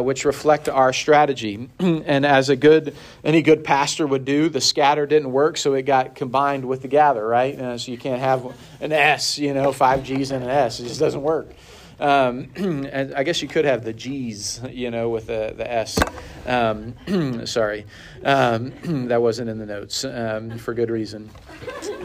which 0.00 0.24
reflect 0.24 0.68
our 0.68 0.92
strategy. 0.92 1.68
and 1.78 2.26
as 2.26 2.50
a 2.50 2.56
good 2.56 2.94
any 3.24 3.42
good 3.42 3.64
pastor 3.64 4.06
would 4.06 4.24
do, 4.24 4.48
the 4.48 4.60
scatter 4.60 5.06
didn't 5.06 5.32
work, 5.32 5.56
so 5.56 5.74
it 5.74 5.82
got 5.82 6.14
combined 6.14 6.66
with 6.66 6.82
the 6.82 6.88
gather, 6.88 7.26
right? 7.26 7.80
so 7.80 7.92
you 7.92 7.98
can't 7.98 8.20
have 8.20 8.44
an 8.80 8.92
S, 8.92 9.38
you 9.38 9.54
know, 9.54 9.72
five 9.72 10.02
G's 10.02 10.30
and 10.30 10.42
an 10.42 10.50
S 10.50 10.89
just 10.90 11.00
doesn't 11.00 11.22
work. 11.22 11.52
Um, 12.00 12.50
and 12.56 13.14
I 13.14 13.22
guess 13.22 13.42
you 13.42 13.48
could 13.48 13.64
have 13.64 13.84
the 13.84 13.92
G's, 13.92 14.60
you 14.70 14.90
know, 14.90 15.10
with 15.10 15.26
the, 15.26 15.54
the 15.56 15.70
S. 15.70 15.98
Um, 16.46 16.94
sorry, 17.46 17.86
um, 18.24 18.72
that 19.08 19.20
wasn't 19.20 19.50
in 19.50 19.58
the 19.58 19.66
notes 19.66 20.04
um, 20.04 20.58
for 20.58 20.74
good 20.74 20.90
reason. 20.90 21.30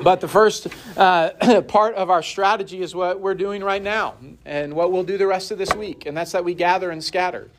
But 0.04 0.22
the 0.22 0.28
first 0.28 0.68
uh, 0.98 1.62
part 1.68 1.96
of 1.96 2.10
our 2.10 2.22
strategy 2.22 2.82
is 2.82 2.94
what 2.94 3.20
we're 3.20 3.36
doing 3.36 3.64
right 3.64 3.82
now 3.82 4.16
and 4.44 4.74
what 4.74 4.92
we'll 4.92 5.04
do 5.04 5.18
the 5.18 5.28
rest 5.28 5.52
of 5.52 5.58
this 5.58 5.74
week, 5.74 6.06
and 6.06 6.16
that's 6.16 6.34
that 6.34 6.44
we 6.44 6.54
gather 6.54 6.92
and 6.92 7.04
scatter. 7.04 7.50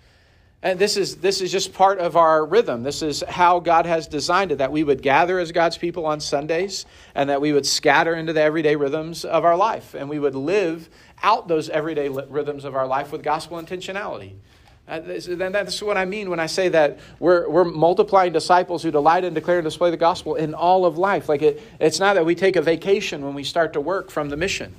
And 0.66 0.80
this 0.80 0.96
is, 0.96 1.18
this 1.18 1.40
is 1.40 1.52
just 1.52 1.72
part 1.72 2.00
of 2.00 2.16
our 2.16 2.44
rhythm. 2.44 2.82
This 2.82 3.00
is 3.00 3.22
how 3.28 3.60
God 3.60 3.86
has 3.86 4.08
designed 4.08 4.50
it 4.50 4.58
that 4.58 4.72
we 4.72 4.82
would 4.82 5.00
gather 5.00 5.38
as 5.38 5.52
God's 5.52 5.78
people 5.78 6.04
on 6.06 6.18
Sundays 6.18 6.86
and 7.14 7.30
that 7.30 7.40
we 7.40 7.52
would 7.52 7.64
scatter 7.64 8.16
into 8.16 8.32
the 8.32 8.42
everyday 8.42 8.74
rhythms 8.74 9.24
of 9.24 9.44
our 9.44 9.56
life 9.56 9.94
and 9.94 10.08
we 10.08 10.18
would 10.18 10.34
live 10.34 10.90
out 11.22 11.46
those 11.46 11.68
everyday 11.68 12.08
rhythms 12.08 12.64
of 12.64 12.74
our 12.74 12.84
life 12.84 13.12
with 13.12 13.22
gospel 13.22 13.62
intentionality. 13.62 14.32
Uh, 14.88 14.98
that's 14.98 15.80
what 15.82 15.96
I 15.96 16.04
mean 16.04 16.30
when 16.30 16.40
I 16.40 16.46
say 16.46 16.68
that 16.70 16.98
we're, 17.20 17.48
we're 17.48 17.64
multiplying 17.64 18.32
disciples 18.32 18.82
who 18.82 18.90
delight 18.90 19.24
and 19.24 19.36
declare 19.36 19.58
and 19.58 19.64
display 19.64 19.92
the 19.92 19.96
gospel 19.96 20.34
in 20.34 20.52
all 20.52 20.84
of 20.84 20.98
life. 20.98 21.28
Like 21.28 21.42
it, 21.42 21.62
it's 21.78 22.00
not 22.00 22.14
that 22.14 22.26
we 22.26 22.34
take 22.34 22.56
a 22.56 22.62
vacation 22.62 23.24
when 23.24 23.34
we 23.34 23.44
start 23.44 23.72
to 23.74 23.80
work 23.80 24.10
from 24.10 24.30
the 24.30 24.36
mission. 24.36 24.74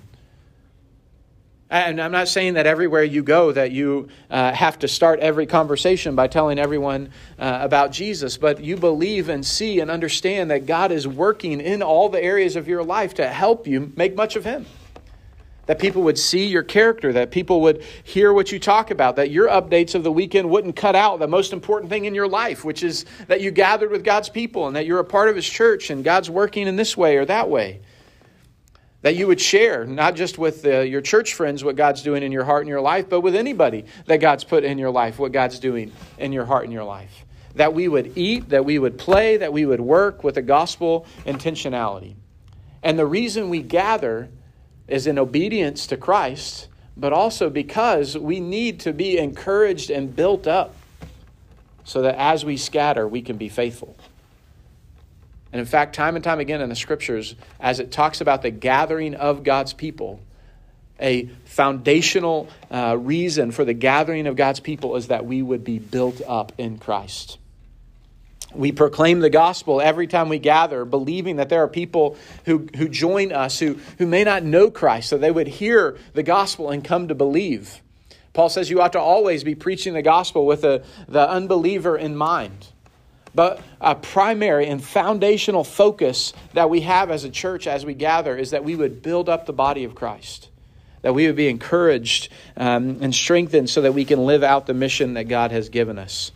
And 1.69 2.01
I'm 2.01 2.13
not 2.13 2.29
saying 2.29 2.53
that 2.53 2.65
everywhere 2.65 3.03
you 3.03 3.23
go 3.23 3.51
that 3.51 3.71
you 3.71 4.07
uh, 4.29 4.53
have 4.53 4.79
to 4.79 4.87
start 4.87 5.19
every 5.19 5.45
conversation 5.45 6.15
by 6.15 6.27
telling 6.27 6.59
everyone 6.59 7.09
uh, 7.37 7.59
about 7.61 7.91
Jesus, 7.91 8.37
but 8.37 8.63
you 8.63 8.77
believe 8.77 9.27
and 9.27 9.45
see 9.45 9.81
and 9.81 9.91
understand 9.91 10.49
that 10.51 10.65
God 10.65 10.93
is 10.93 11.05
working 11.05 11.59
in 11.59 11.81
all 11.81 12.07
the 12.07 12.23
areas 12.23 12.55
of 12.55 12.69
your 12.69 12.83
life 12.83 13.15
to 13.15 13.27
help 13.27 13.67
you 13.67 13.91
make 13.97 14.15
much 14.15 14.37
of 14.37 14.45
Him 14.45 14.65
that 15.67 15.79
people 15.79 16.01
would 16.03 16.17
see 16.17 16.45
your 16.45 16.63
character, 16.63 17.13
that 17.13 17.29
people 17.29 17.61
would 17.61 17.83
hear 18.03 18.33
what 18.33 18.51
you 18.51 18.57
talk 18.59 18.89
about, 18.89 19.17
that 19.17 19.29
your 19.31 19.47
updates 19.49 19.95
of 19.95 20.03
the 20.03 20.11
weekend 20.11 20.49
wouldn't 20.49 20.75
cut 20.75 20.95
out 20.95 21.19
the 21.19 21.27
most 21.27 21.53
important 21.53 21.89
thing 21.89 22.05
in 22.05 22.15
your 22.15 22.27
life, 22.27 22.65
which 22.65 22.83
is 22.83 23.05
that 23.27 23.41
you 23.41 23.51
gathered 23.51 23.91
with 23.91 24.03
God's 24.03 24.29
people 24.29 24.67
and 24.67 24.75
that 24.75 24.85
you're 24.85 24.99
a 24.99 25.05
part 25.05 25.29
of 25.29 25.35
His 25.35 25.47
church 25.47 25.89
and 25.89 26.03
God's 26.03 26.29
working 26.29 26.67
in 26.67 26.77
this 26.77 26.97
way 26.97 27.17
or 27.17 27.25
that 27.25 27.49
way. 27.49 27.81
That 29.01 29.15
you 29.15 29.27
would 29.27 29.39
share, 29.39 29.85
not 29.85 30.15
just 30.15 30.37
with 30.37 30.65
uh, 30.65 30.79
your 30.79 31.01
church 31.01 31.35
friends, 31.35 31.63
what 31.63 31.75
God's 31.75 32.01
doing 32.01 32.23
in 32.23 32.31
your 32.31 32.43
heart 32.43 32.61
and 32.61 32.69
your 32.69 32.81
life, 32.81 33.07
but 33.09 33.21
with 33.21 33.35
anybody 33.35 33.85
that 34.05 34.17
God's 34.17 34.43
put 34.43 34.63
in 34.63 34.77
your 34.77 34.89
life, 34.89 35.19
what 35.19 35.31
God's 35.31 35.59
doing 35.59 35.91
in 36.17 36.33
your 36.33 36.45
heart 36.45 36.63
and 36.63 36.73
your 36.73 36.83
life. 36.83 37.25
That 37.55 37.73
we 37.73 37.87
would 37.87 38.17
eat, 38.17 38.49
that 38.49 38.65
we 38.65 38.79
would 38.79 38.97
play, 38.97 39.37
that 39.37 39.53
we 39.53 39.65
would 39.65 39.81
work 39.81 40.23
with 40.23 40.37
a 40.37 40.41
gospel 40.41 41.05
intentionality. 41.25 42.15
And 42.83 42.97
the 42.97 43.05
reason 43.05 43.49
we 43.49 43.61
gather 43.61 44.29
is 44.87 45.07
in 45.07 45.19
obedience 45.19 45.87
to 45.87 45.97
Christ, 45.97 46.67
but 46.95 47.13
also 47.13 47.49
because 47.49 48.17
we 48.17 48.39
need 48.39 48.79
to 48.81 48.93
be 48.93 49.17
encouraged 49.17 49.89
and 49.89 50.15
built 50.15 50.47
up 50.47 50.75
so 51.83 52.01
that 52.01 52.15
as 52.15 52.43
we 52.43 52.57
scatter, 52.57 53.07
we 53.07 53.21
can 53.21 53.37
be 53.37 53.49
faithful. 53.49 53.95
And 55.51 55.59
in 55.59 55.65
fact, 55.65 55.95
time 55.95 56.15
and 56.15 56.23
time 56.23 56.39
again 56.39 56.61
in 56.61 56.69
the 56.69 56.75
scriptures, 56.75 57.35
as 57.59 57.79
it 57.79 57.91
talks 57.91 58.21
about 58.21 58.41
the 58.41 58.51
gathering 58.51 59.15
of 59.15 59.43
God's 59.43 59.73
people, 59.73 60.19
a 60.99 61.29
foundational 61.45 62.49
uh, 62.71 62.97
reason 62.97 63.51
for 63.51 63.63
the 63.63 63.73
gathering 63.73 64.27
of 64.27 64.35
God's 64.35 64.59
people 64.59 64.95
is 64.95 65.07
that 65.07 65.25
we 65.25 65.41
would 65.41 65.63
be 65.63 65.79
built 65.79 66.21
up 66.27 66.51
in 66.57 66.77
Christ. 66.77 67.37
We 68.53 68.71
proclaim 68.71 69.19
the 69.19 69.29
gospel 69.29 69.81
every 69.81 70.07
time 70.07 70.29
we 70.29 70.39
gather, 70.39 70.85
believing 70.85 71.35
that 71.35 71.49
there 71.49 71.61
are 71.63 71.67
people 71.67 72.17
who, 72.45 72.67
who 72.75 72.87
join 72.87 73.31
us 73.31 73.59
who, 73.59 73.77
who 73.97 74.07
may 74.07 74.23
not 74.23 74.43
know 74.43 74.71
Christ, 74.71 75.09
so 75.09 75.17
they 75.17 75.31
would 75.31 75.47
hear 75.47 75.97
the 76.13 76.23
gospel 76.23 76.71
and 76.71 76.83
come 76.83 77.09
to 77.09 77.15
believe. 77.15 77.81
Paul 78.33 78.49
says 78.49 78.69
you 78.69 78.81
ought 78.81 78.93
to 78.93 78.99
always 78.99 79.43
be 79.43 79.55
preaching 79.55 79.93
the 79.93 80.01
gospel 80.01 80.45
with 80.45 80.63
a, 80.63 80.83
the 81.07 81.29
unbeliever 81.29 81.97
in 81.97 82.15
mind. 82.15 82.67
But 83.37 83.61
a 83.79 83.93
primary 83.93 84.65
and 84.65 84.83
foundational 84.83 85.63
focus 85.63 86.33
that 86.55 86.71
we 86.71 86.81
have 86.81 87.11
as 87.11 87.23
a 87.23 87.29
church 87.29 87.67
as 87.67 87.85
we 87.85 87.93
gather 87.93 88.35
is 88.35 88.49
that 88.49 88.63
we 88.63 88.75
would 88.75 89.03
build 89.03 89.29
up 89.29 89.45
the 89.45 89.53
body 89.53 89.83
of 89.83 89.93
Christ, 89.93 90.49
that 91.03 91.13
we 91.13 91.27
would 91.27 91.35
be 91.35 91.47
encouraged 91.47 92.29
um, 92.57 92.97
and 92.99 93.13
strengthened 93.13 93.69
so 93.69 93.81
that 93.81 93.93
we 93.93 94.05
can 94.05 94.25
live 94.25 94.41
out 94.41 94.65
the 94.65 94.73
mission 94.73 95.13
that 95.13 95.25
God 95.25 95.51
has 95.51 95.69
given 95.69 95.99
us. 95.99 96.31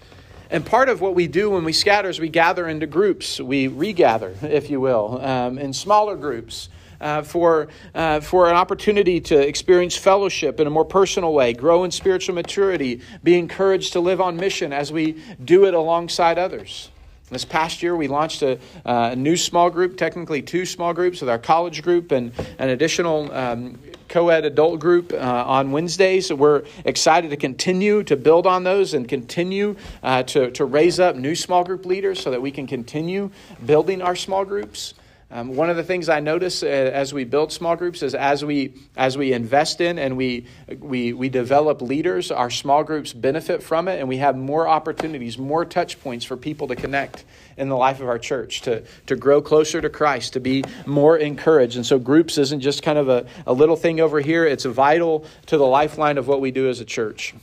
And 0.51 0.63
part 0.63 0.89
of 0.89 1.01
what 1.01 1.15
we 1.15 1.25
do 1.25 1.49
when 1.49 1.63
we 1.63 1.73
scatter 1.73 2.07
is 2.07 2.19
we 2.19 2.29
gather 2.29 2.67
into 2.67 2.85
groups. 2.85 3.41
We 3.41 3.67
regather, 3.67 4.35
if 4.43 4.69
you 4.69 4.79
will, 4.79 5.19
um, 5.23 5.57
in 5.57 5.73
smaller 5.73 6.15
groups. 6.15 6.69
Uh, 7.01 7.23
for, 7.23 7.67
uh, 7.95 8.19
for 8.19 8.47
an 8.47 8.55
opportunity 8.55 9.19
to 9.19 9.35
experience 9.35 9.97
fellowship 9.97 10.59
in 10.59 10.67
a 10.67 10.69
more 10.69 10.85
personal 10.85 11.33
way, 11.33 11.51
grow 11.51 11.83
in 11.83 11.89
spiritual 11.89 12.35
maturity, 12.35 13.01
be 13.23 13.39
encouraged 13.39 13.93
to 13.93 13.99
live 13.99 14.21
on 14.21 14.37
mission 14.37 14.71
as 14.71 14.91
we 14.91 15.19
do 15.43 15.65
it 15.65 15.73
alongside 15.73 16.37
others. 16.37 16.91
This 17.31 17.43
past 17.43 17.81
year, 17.81 17.95
we 17.95 18.07
launched 18.07 18.43
a, 18.43 18.59
uh, 18.85 19.11
a 19.13 19.15
new 19.15 19.35
small 19.35 19.69
group, 19.69 19.97
technically 19.97 20.43
two 20.43 20.65
small 20.65 20.93
groups, 20.93 21.21
with 21.21 21.29
our 21.29 21.39
college 21.39 21.81
group 21.81 22.11
and 22.11 22.33
an 22.59 22.69
additional 22.69 23.31
um, 23.31 23.79
co 24.09 24.29
ed 24.29 24.45
adult 24.45 24.79
group 24.79 25.11
uh, 25.13 25.43
on 25.47 25.71
Wednesdays. 25.71 26.31
We're 26.31 26.63
excited 26.85 27.29
to 27.31 27.37
continue 27.37 28.03
to 28.03 28.17
build 28.17 28.45
on 28.45 28.63
those 28.63 28.93
and 28.93 29.07
continue 29.07 29.77
uh, 30.03 30.23
to, 30.23 30.51
to 30.51 30.65
raise 30.65 30.99
up 30.99 31.15
new 31.15 31.33
small 31.33 31.63
group 31.63 31.85
leaders 31.85 32.21
so 32.21 32.29
that 32.29 32.41
we 32.41 32.51
can 32.51 32.67
continue 32.67 33.31
building 33.65 34.01
our 34.01 34.15
small 34.15 34.43
groups. 34.43 34.93
Um, 35.33 35.55
one 35.55 35.69
of 35.69 35.77
the 35.77 35.83
things 35.83 36.09
I 36.09 36.19
notice 36.19 36.61
uh, 36.61 36.65
as 36.65 37.13
we 37.13 37.23
build 37.23 37.53
small 37.53 37.77
groups 37.77 38.03
is 38.03 38.13
as 38.13 38.43
we 38.43 38.73
as 38.97 39.17
we 39.17 39.31
invest 39.31 39.79
in 39.79 39.97
and 39.97 40.17
we 40.17 40.45
we 40.77 41.13
we 41.13 41.29
develop 41.29 41.81
leaders, 41.81 42.31
our 42.31 42.49
small 42.49 42.83
groups 42.83 43.13
benefit 43.13 43.63
from 43.63 43.87
it, 43.87 43.99
and 43.99 44.09
we 44.09 44.17
have 44.17 44.35
more 44.35 44.67
opportunities, 44.67 45.37
more 45.37 45.63
touch 45.63 46.01
points 46.01 46.25
for 46.25 46.35
people 46.35 46.67
to 46.67 46.75
connect 46.75 47.23
in 47.55 47.69
the 47.69 47.77
life 47.77 48.01
of 48.01 48.09
our 48.09 48.19
church, 48.19 48.59
to 48.63 48.83
to 49.07 49.15
grow 49.15 49.41
closer 49.41 49.79
to 49.79 49.89
Christ, 49.89 50.33
to 50.33 50.41
be 50.41 50.65
more 50.85 51.17
encouraged. 51.17 51.77
And 51.77 51.85
so, 51.85 51.97
groups 51.97 52.37
isn't 52.37 52.59
just 52.59 52.83
kind 52.83 52.97
of 52.97 53.07
a, 53.07 53.25
a 53.47 53.53
little 53.53 53.77
thing 53.77 54.01
over 54.01 54.19
here; 54.19 54.45
it's 54.45 54.65
vital 54.65 55.25
to 55.45 55.57
the 55.57 55.65
lifeline 55.65 56.17
of 56.17 56.27
what 56.27 56.41
we 56.41 56.51
do 56.51 56.67
as 56.67 56.81
a 56.81 56.85
church. 56.85 57.33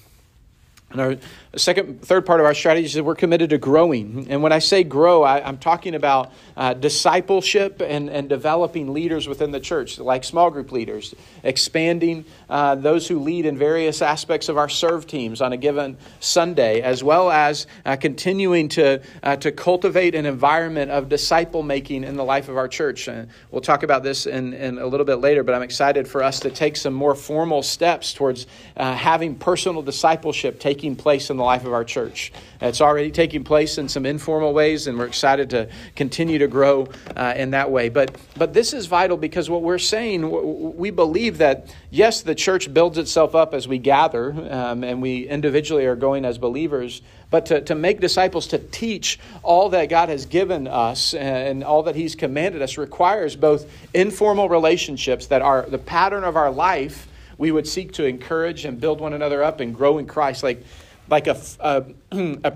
And 0.91 1.01
our 1.01 1.17
second, 1.57 2.03
third 2.03 2.27
part 2.27 2.41
of 2.41 2.47
our 2.47 2.53
strategy 2.53 2.85
is 2.85 2.95
that 2.95 3.05
we're 3.05 3.15
committed 3.15 3.51
to 3.51 3.59
growing. 3.59 4.27
And 4.29 4.43
when 4.43 4.53
I 4.53 4.59
say 4.59 4.85
grow, 4.85 5.23
I, 5.23 5.49
am 5.49 5.57
talking 5.57 5.95
about 5.95 6.33
uh, 6.59 6.75
discipleship 6.75 7.81
and, 7.81 8.11
and 8.11 8.29
developing 8.29 8.93
leaders 8.93 9.27
within 9.27 9.51
the 9.51 9.61
church, 9.61 9.99
like 9.99 10.25
small 10.25 10.51
group 10.51 10.73
leaders, 10.73 11.15
expanding 11.43 12.27
uh, 12.51 12.75
those 12.75 13.09
who 13.09 13.19
lead 13.19 13.47
in 13.47 13.57
various 13.57 14.03
aspects 14.03 14.51
of 14.51 14.59
our 14.59 14.69
serve 14.69 15.07
teams 15.07 15.41
on 15.41 15.55
a 15.55 15.57
given 15.57 15.97
Sunday, 16.21 16.83
as 16.83 17.03
well 17.03 17.31
as 17.31 17.67
uh, 17.87 17.97
continuing 17.97 18.69
to, 18.69 19.01
uh, 19.23 19.37
to 19.37 19.51
cultivate 19.51 20.15
an 20.15 20.27
environment 20.27 20.91
of 20.91 21.09
disciple 21.09 21.63
making 21.63 22.05
in 22.05 22.17
the 22.17 22.25
life 22.25 22.51
of 22.51 22.59
our 22.59 22.69
church. 22.69 23.09
And 23.09 23.31
we'll 23.51 23.63
talk 23.63 23.85
about 23.85 24.03
this 24.03 24.27
in, 24.27 24.53
in 24.53 24.77
a 24.77 24.87
little 24.87 25.07
bit 25.07 25.17
later, 25.17 25.43
but 25.43 25.55
I'm 25.55 25.63
excited 25.63 26.07
for 26.07 26.23
us 26.23 26.41
to 26.41 26.51
take 26.51 26.77
some 26.77 26.93
more 26.93 27.15
formal 27.15 27.63
steps 27.63 28.13
towards 28.13 28.47
uh, 28.77 28.95
having 28.95 29.35
personal 29.35 29.81
discipleship 29.81 30.61
taking 30.61 30.95
place 30.95 31.31
in 31.31 31.38
the 31.39 31.45
life 31.45 31.65
of 31.65 31.73
our 31.73 31.85
church. 31.85 32.33
It's 32.61 32.81
already 32.81 33.11
taking 33.11 33.45
place 33.45 33.79
in 33.79 33.89
some 33.89 34.05
informal 34.05 34.53
ways, 34.53 34.87
and 34.87 34.99
we're 34.99 35.07
excited 35.07 35.51
to 35.51 35.69
continue 35.97 36.39
to 36.39 36.49
grow 36.49 36.89
uh, 37.17 37.35
in 37.37 37.53
that 37.53 37.71
way. 37.71 37.89
But, 37.89 38.17
but 38.37 38.53
this 38.53 38.73
is 38.73 38.87
vital 38.87 39.17
because 39.17 39.49
what 39.49 39.63
we're 39.63 39.79
saying, 39.79 40.77
we 40.77 40.91
believe 40.91 41.39
that, 41.39 41.75
yes, 41.91 42.23
the 42.23 42.35
church 42.35 42.73
builds 42.73 42.99
itself 42.99 43.35
up 43.35 43.55
as 43.55 43.67
we 43.67 43.79
gather, 43.79 44.33
um, 44.51 44.85
and 44.85 45.01
we 45.01 45.27
individually 45.27 45.87
are 45.87 45.97
going 45.97 46.25
as 46.25 46.39
believers. 46.39 47.01
But 47.31 47.47
to, 47.47 47.61
to 47.63 47.75
make 47.75 48.01
disciples, 48.01 48.49
to 48.49 48.59
teach 48.59 49.19
all 49.43 49.71
that 49.71 49.87
God 49.87 50.09
has 50.09 50.27
given 50.27 50.67
us 50.67 51.15
and 51.15 51.63
all 51.63 51.85
that 51.85 51.95
He's 51.95 52.15
commanded 52.15 52.63
us 52.63 52.79
requires 52.79 53.37
both 53.37 53.71
informal 53.95 54.49
relationships 54.49 55.27
that 55.27 55.43
are 55.43 55.63
the 55.63 55.79
pattern 55.79 56.25
of 56.25 56.37
our 56.37 56.51
life 56.51 57.07
we 57.39 57.53
would 57.53 57.67
seek 57.67 57.93
to 57.93 58.05
encourage 58.05 58.65
and 58.65 58.81
build 58.81 59.01
one 59.01 59.13
another 59.13 59.43
up 59.43 59.61
and 59.61 59.75
grow 59.75 59.99
in 59.99 60.07
Christ. 60.07 60.43
Like 60.43 60.65
like 61.11 61.27
a, 61.27 61.41
a, 61.61 61.85
a, 62.45 62.53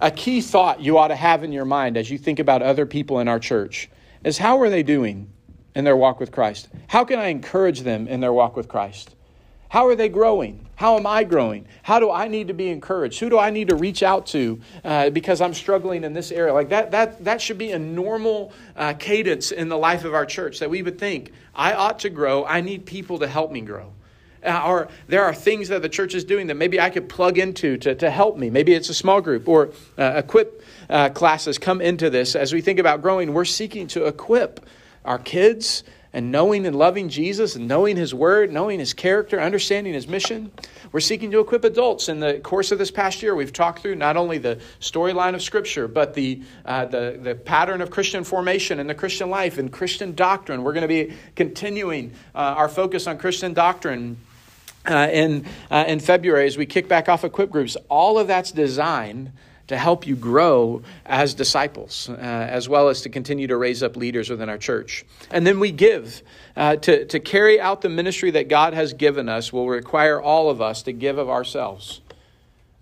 a 0.00 0.10
key 0.10 0.40
thought 0.40 0.80
you 0.80 0.98
ought 0.98 1.08
to 1.08 1.16
have 1.16 1.44
in 1.44 1.52
your 1.52 1.64
mind 1.64 1.96
as 1.96 2.10
you 2.10 2.18
think 2.18 2.38
about 2.38 2.62
other 2.62 2.86
people 2.86 3.20
in 3.20 3.28
our 3.28 3.38
church 3.38 3.90
is 4.24 4.38
how 4.38 4.60
are 4.60 4.70
they 4.70 4.82
doing 4.82 5.30
in 5.74 5.84
their 5.84 5.96
walk 5.96 6.20
with 6.20 6.32
Christ? 6.32 6.68
How 6.88 7.04
can 7.04 7.18
I 7.18 7.26
encourage 7.26 7.80
them 7.80 8.08
in 8.08 8.20
their 8.20 8.32
walk 8.32 8.56
with 8.56 8.68
Christ? 8.68 9.14
How 9.68 9.86
are 9.86 9.94
they 9.94 10.08
growing? 10.08 10.66
How 10.74 10.96
am 10.96 11.06
I 11.06 11.22
growing? 11.22 11.64
How 11.84 12.00
do 12.00 12.10
I 12.10 12.26
need 12.26 12.48
to 12.48 12.54
be 12.54 12.70
encouraged? 12.70 13.20
Who 13.20 13.30
do 13.30 13.38
I 13.38 13.50
need 13.50 13.68
to 13.68 13.76
reach 13.76 14.02
out 14.02 14.26
to 14.28 14.60
uh, 14.82 15.10
because 15.10 15.40
I'm 15.40 15.54
struggling 15.54 16.02
in 16.02 16.12
this 16.12 16.32
area? 16.32 16.52
Like 16.52 16.70
that, 16.70 16.90
that, 16.90 17.24
that 17.24 17.40
should 17.40 17.58
be 17.58 17.70
a 17.70 17.78
normal 17.78 18.52
uh, 18.74 18.94
cadence 18.94 19.52
in 19.52 19.68
the 19.68 19.78
life 19.78 20.04
of 20.04 20.12
our 20.12 20.26
church 20.26 20.58
that 20.58 20.68
we 20.68 20.82
would 20.82 20.98
think, 20.98 21.32
I 21.54 21.74
ought 21.74 22.00
to 22.00 22.10
grow. 22.10 22.44
I 22.46 22.62
need 22.62 22.84
people 22.84 23.20
to 23.20 23.28
help 23.28 23.52
me 23.52 23.60
grow. 23.60 23.92
Uh, 24.44 24.62
or 24.66 24.88
there 25.06 25.24
are 25.24 25.34
things 25.34 25.68
that 25.68 25.82
the 25.82 25.88
church 25.88 26.14
is 26.14 26.24
doing 26.24 26.46
that 26.46 26.56
maybe 26.56 26.80
I 26.80 26.90
could 26.90 27.08
plug 27.08 27.38
into 27.38 27.76
to, 27.78 27.94
to 27.96 28.10
help 28.10 28.38
me. 28.38 28.48
Maybe 28.50 28.72
it's 28.72 28.88
a 28.88 28.94
small 28.94 29.20
group 29.20 29.48
or 29.48 29.72
uh, 29.98 30.14
equip 30.16 30.62
uh, 30.88 31.10
classes 31.10 31.58
come 31.58 31.80
into 31.80 32.10
this. 32.10 32.34
As 32.34 32.52
we 32.52 32.60
think 32.60 32.78
about 32.78 33.02
growing, 33.02 33.34
we're 33.34 33.44
seeking 33.44 33.86
to 33.88 34.06
equip 34.06 34.60
our 35.04 35.18
kids 35.18 35.84
and 36.12 36.32
knowing 36.32 36.66
and 36.66 36.74
loving 36.74 37.08
Jesus 37.08 37.54
and 37.54 37.68
knowing 37.68 37.96
His 37.96 38.12
Word, 38.12 38.52
knowing 38.52 38.80
His 38.80 38.92
character, 38.92 39.40
understanding 39.40 39.94
His 39.94 40.08
mission. 40.08 40.50
We're 40.90 41.00
seeking 41.00 41.30
to 41.30 41.38
equip 41.38 41.62
adults. 41.62 42.08
In 42.08 42.18
the 42.18 42.40
course 42.40 42.72
of 42.72 42.78
this 42.78 42.90
past 42.90 43.22
year, 43.22 43.34
we've 43.34 43.52
talked 43.52 43.82
through 43.82 43.94
not 43.94 44.16
only 44.16 44.38
the 44.38 44.58
storyline 44.80 45.34
of 45.34 45.42
Scripture, 45.42 45.86
but 45.86 46.14
the, 46.14 46.42
uh, 46.64 46.86
the, 46.86 47.18
the 47.22 47.34
pattern 47.36 47.80
of 47.80 47.90
Christian 47.90 48.24
formation 48.24 48.80
and 48.80 48.90
the 48.90 48.94
Christian 48.94 49.30
life 49.30 49.58
and 49.58 49.70
Christian 49.70 50.14
doctrine. 50.14 50.64
We're 50.64 50.72
going 50.72 50.82
to 50.82 50.88
be 50.88 51.14
continuing 51.36 52.12
uh, 52.34 52.38
our 52.38 52.68
focus 52.68 53.06
on 53.06 53.18
Christian 53.18 53.54
doctrine. 53.54 54.16
Uh, 54.90 55.08
in, 55.12 55.46
uh, 55.70 55.84
in 55.86 56.00
February, 56.00 56.46
as 56.46 56.58
we 56.58 56.66
kick 56.66 56.88
back 56.88 57.08
off 57.08 57.22
equip 57.22 57.48
groups, 57.48 57.76
all 57.88 58.18
of 58.18 58.26
that's 58.26 58.50
designed 58.50 59.30
to 59.68 59.76
help 59.76 60.04
you 60.04 60.16
grow 60.16 60.82
as 61.06 61.32
disciples, 61.32 62.08
uh, 62.08 62.14
as 62.14 62.68
well 62.68 62.88
as 62.88 63.02
to 63.02 63.08
continue 63.08 63.46
to 63.46 63.56
raise 63.56 63.84
up 63.84 63.96
leaders 63.96 64.28
within 64.28 64.48
our 64.48 64.58
church. 64.58 65.04
And 65.30 65.46
then 65.46 65.60
we 65.60 65.70
give. 65.70 66.22
Uh, 66.56 66.74
to, 66.74 67.04
to 67.04 67.20
carry 67.20 67.60
out 67.60 67.80
the 67.80 67.88
ministry 67.88 68.32
that 68.32 68.48
God 68.48 68.74
has 68.74 68.92
given 68.92 69.28
us 69.28 69.52
will 69.52 69.68
require 69.68 70.20
all 70.20 70.50
of 70.50 70.60
us 70.60 70.82
to 70.82 70.92
give 70.92 71.18
of 71.18 71.30
ourselves, 71.30 72.00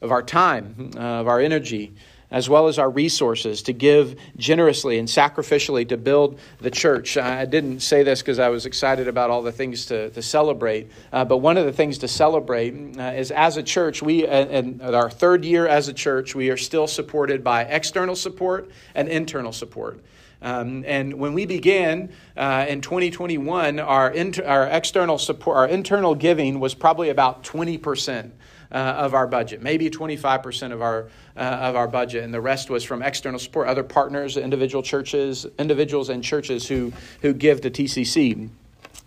of 0.00 0.10
our 0.10 0.22
time, 0.22 0.92
uh, 0.96 1.00
of 1.00 1.28
our 1.28 1.40
energy, 1.40 1.92
as 2.30 2.48
well 2.48 2.68
as 2.68 2.78
our 2.78 2.90
resources 2.90 3.62
to 3.62 3.72
give 3.72 4.18
generously 4.36 4.98
and 4.98 5.08
sacrificially 5.08 5.88
to 5.88 5.96
build 5.96 6.38
the 6.60 6.70
church. 6.70 7.16
I 7.16 7.44
didn't 7.44 7.80
say 7.80 8.02
this 8.02 8.20
because 8.20 8.38
I 8.38 8.48
was 8.48 8.66
excited 8.66 9.08
about 9.08 9.30
all 9.30 9.42
the 9.42 9.52
things 9.52 9.86
to, 9.86 10.10
to 10.10 10.22
celebrate, 10.22 10.90
uh, 11.12 11.24
but 11.24 11.38
one 11.38 11.56
of 11.56 11.64
the 11.64 11.72
things 11.72 11.98
to 11.98 12.08
celebrate 12.08 12.98
uh, 12.98 13.12
is 13.16 13.30
as 13.30 13.56
a 13.56 13.62
church, 13.62 14.02
we, 14.02 14.26
and 14.26 14.82
our 14.82 15.10
third 15.10 15.44
year 15.44 15.66
as 15.66 15.88
a 15.88 15.92
church, 15.92 16.34
we 16.34 16.50
are 16.50 16.56
still 16.56 16.86
supported 16.86 17.42
by 17.42 17.64
external 17.64 18.14
support 18.14 18.70
and 18.94 19.08
internal 19.08 19.52
support. 19.52 20.00
Um, 20.40 20.84
and 20.86 21.14
when 21.14 21.34
we 21.34 21.46
began 21.46 22.12
uh, 22.36 22.66
in 22.68 22.80
2021, 22.80 23.80
our, 23.80 24.10
inter- 24.10 24.44
our 24.44 24.66
external 24.66 25.18
support, 25.18 25.56
our 25.56 25.66
internal 25.66 26.14
giving 26.14 26.60
was 26.60 26.74
probably 26.74 27.08
about 27.08 27.42
20 27.42 27.78
percent 27.78 28.34
uh, 28.70 28.74
of 28.74 29.14
our 29.14 29.26
budget, 29.26 29.62
maybe 29.62 29.90
25% 29.90 30.72
of 30.72 30.82
our, 30.82 31.08
uh, 31.36 31.40
of 31.40 31.76
our 31.76 31.88
budget, 31.88 32.24
and 32.24 32.32
the 32.32 32.40
rest 32.40 32.70
was 32.70 32.84
from 32.84 33.02
external 33.02 33.38
support, 33.38 33.68
other 33.68 33.84
partners, 33.84 34.36
individual 34.36 34.82
churches, 34.82 35.46
individuals 35.58 36.08
and 36.08 36.22
churches 36.22 36.66
who, 36.68 36.92
who 37.22 37.32
give 37.32 37.62
to 37.62 37.70
TCC. 37.70 38.50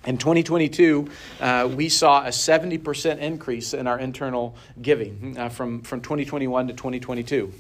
In 0.04 0.18
2022, 0.18 1.08
uh, 1.42 1.70
we 1.76 1.88
saw 1.88 2.24
a 2.24 2.30
70% 2.30 3.20
increase 3.20 3.76
in 3.76 3.86
our 3.86 4.00
internal 4.00 4.56
giving 4.82 5.38
uh, 5.38 5.50
from, 5.50 5.82
from 5.84 6.02
2021 6.02 6.70
to 6.70 6.74
2022. 6.74 7.54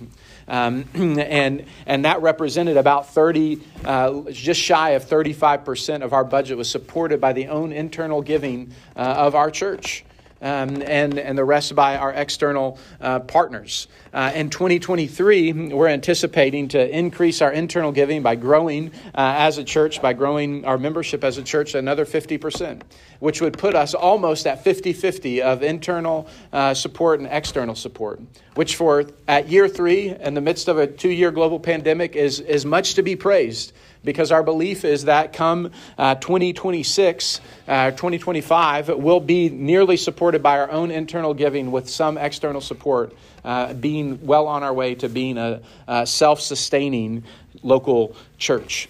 Um, 0.47 0.85
and, 0.95 1.65
and 1.85 2.05
that 2.05 2.23
represented 2.23 2.77
about 2.77 3.13
30, 3.13 3.61
uh, 3.85 4.21
just 4.31 4.59
shy 4.59 4.91
of 4.91 5.05
35% 5.05 6.01
of 6.01 6.13
our 6.13 6.23
budget 6.23 6.57
was 6.57 6.67
supported 6.67 7.21
by 7.21 7.31
the 7.31 7.47
own 7.47 7.71
internal 7.71 8.23
giving 8.23 8.73
uh, 8.95 9.01
of 9.01 9.35
our 9.35 9.51
church 9.51 10.03
um, 10.41 10.81
and, 10.81 11.17
and 11.17 11.37
the 11.37 11.45
rest 11.45 11.75
by 11.75 11.97
our 11.97 12.11
external 12.11 12.77
uh, 12.99 13.19
partners. 13.19 13.87
Uh, 14.13 14.31
in 14.35 14.49
2023, 14.49 15.69
we're 15.73 15.87
anticipating 15.87 16.67
to 16.69 16.97
increase 16.97 17.41
our 17.41 17.51
internal 17.51 17.91
giving 17.91 18.21
by 18.21 18.35
growing 18.35 18.91
uh, 19.15 19.35
as 19.37 19.57
a 19.57 19.63
church, 19.63 20.01
by 20.01 20.13
growing 20.13 20.65
our 20.65 20.77
membership 20.77 21.23
as 21.23 21.37
a 21.37 21.43
church 21.43 21.75
another 21.75 22.05
50%, 22.05 22.81
which 23.19 23.41
would 23.41 23.57
put 23.57 23.75
us 23.75 23.93
almost 23.93 24.47
at 24.47 24.63
50 24.63 24.93
50 24.93 25.41
of 25.41 25.63
internal 25.63 26.27
uh, 26.51 26.73
support 26.73 27.19
and 27.19 27.29
external 27.31 27.75
support, 27.75 28.19
which 28.55 28.75
for 28.75 29.05
at 29.27 29.47
year 29.47 29.67
three, 29.67 30.09
in 30.09 30.33
the 30.33 30.41
midst 30.41 30.67
of 30.67 30.77
a 30.77 30.87
two 30.87 31.09
year 31.09 31.31
global 31.31 31.59
pandemic, 31.59 32.15
is, 32.15 32.39
is 32.39 32.65
much 32.65 32.95
to 32.95 33.03
be 33.03 33.15
praised 33.15 33.73
because 34.03 34.31
our 34.31 34.43
belief 34.43 34.83
is 34.85 35.05
that 35.05 35.33
come 35.33 35.71
uh, 35.97 36.15
2026, 36.15 37.41
uh, 37.67 37.91
2025, 37.91 38.89
will 38.89 39.19
be 39.19 39.49
nearly 39.49 39.97
supported 39.97 40.41
by 40.41 40.59
our 40.59 40.71
own 40.71 40.91
internal 40.91 41.33
giving 41.33 41.71
with 41.71 41.89
some 41.89 42.17
external 42.17 42.61
support, 42.61 43.13
uh, 43.43 43.73
being 43.73 44.25
well 44.25 44.47
on 44.47 44.63
our 44.63 44.73
way 44.73 44.95
to 44.95 45.09
being 45.09 45.37
a, 45.37 45.61
a 45.87 46.05
self 46.05 46.41
sustaining 46.41 47.23
local 47.63 48.15
church. 48.37 48.89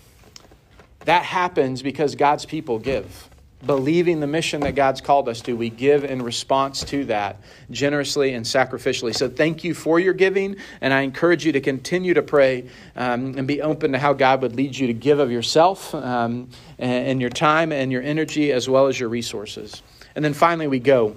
That 1.05 1.23
happens 1.23 1.81
because 1.81 2.15
God's 2.15 2.45
people 2.45 2.79
give 2.79 3.29
believing 3.65 4.19
the 4.19 4.27
mission 4.27 4.61
that 4.61 4.75
God's 4.75 5.01
called 5.01 5.29
us 5.29 5.41
to, 5.41 5.55
we 5.55 5.69
give 5.69 6.03
in 6.03 6.21
response 6.21 6.83
to 6.85 7.05
that 7.05 7.37
generously 7.69 8.33
and 8.33 8.45
sacrificially. 8.45 9.15
So 9.15 9.29
thank 9.29 9.63
you 9.63 9.73
for 9.73 9.99
your 9.99 10.13
giving, 10.13 10.57
and 10.81 10.93
I 10.93 11.01
encourage 11.01 11.45
you 11.45 11.51
to 11.53 11.61
continue 11.61 12.13
to 12.13 12.21
pray 12.21 12.69
um, 12.95 13.37
and 13.37 13.47
be 13.47 13.61
open 13.61 13.91
to 13.91 13.99
how 13.99 14.13
God 14.13 14.41
would 14.41 14.55
lead 14.55 14.77
you 14.77 14.87
to 14.87 14.93
give 14.93 15.19
of 15.19 15.31
yourself 15.31 15.93
um, 15.93 16.49
and, 16.79 17.07
and 17.07 17.21
your 17.21 17.29
time 17.29 17.71
and 17.71 17.91
your 17.91 18.01
energy 18.01 18.51
as 18.51 18.67
well 18.67 18.87
as 18.87 18.99
your 18.99 19.09
resources. 19.09 19.81
And 20.15 20.25
then 20.25 20.33
finally, 20.33 20.67
we 20.67 20.79
go. 20.79 21.15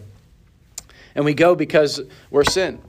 And 1.14 1.24
we 1.24 1.34
go 1.34 1.54
because 1.54 2.00
we're 2.30 2.44
sent. 2.44 2.82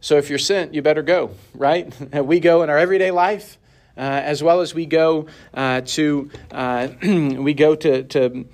So 0.00 0.16
if 0.16 0.30
you're 0.30 0.38
sent, 0.38 0.72
you 0.72 0.82
better 0.82 1.02
go, 1.02 1.30
right? 1.54 1.92
we 2.24 2.40
go 2.40 2.62
in 2.62 2.70
our 2.70 2.78
everyday 2.78 3.10
life. 3.10 3.58
Uh, 3.96 4.00
as 4.24 4.42
well 4.42 4.60
as 4.60 4.74
we 4.74 4.84
go 4.84 5.26
uh, 5.54 5.80
to 5.80 6.30
uh, 6.50 6.88
we 7.02 7.54
go 7.54 7.74
to 7.74 8.02
to 8.02 8.44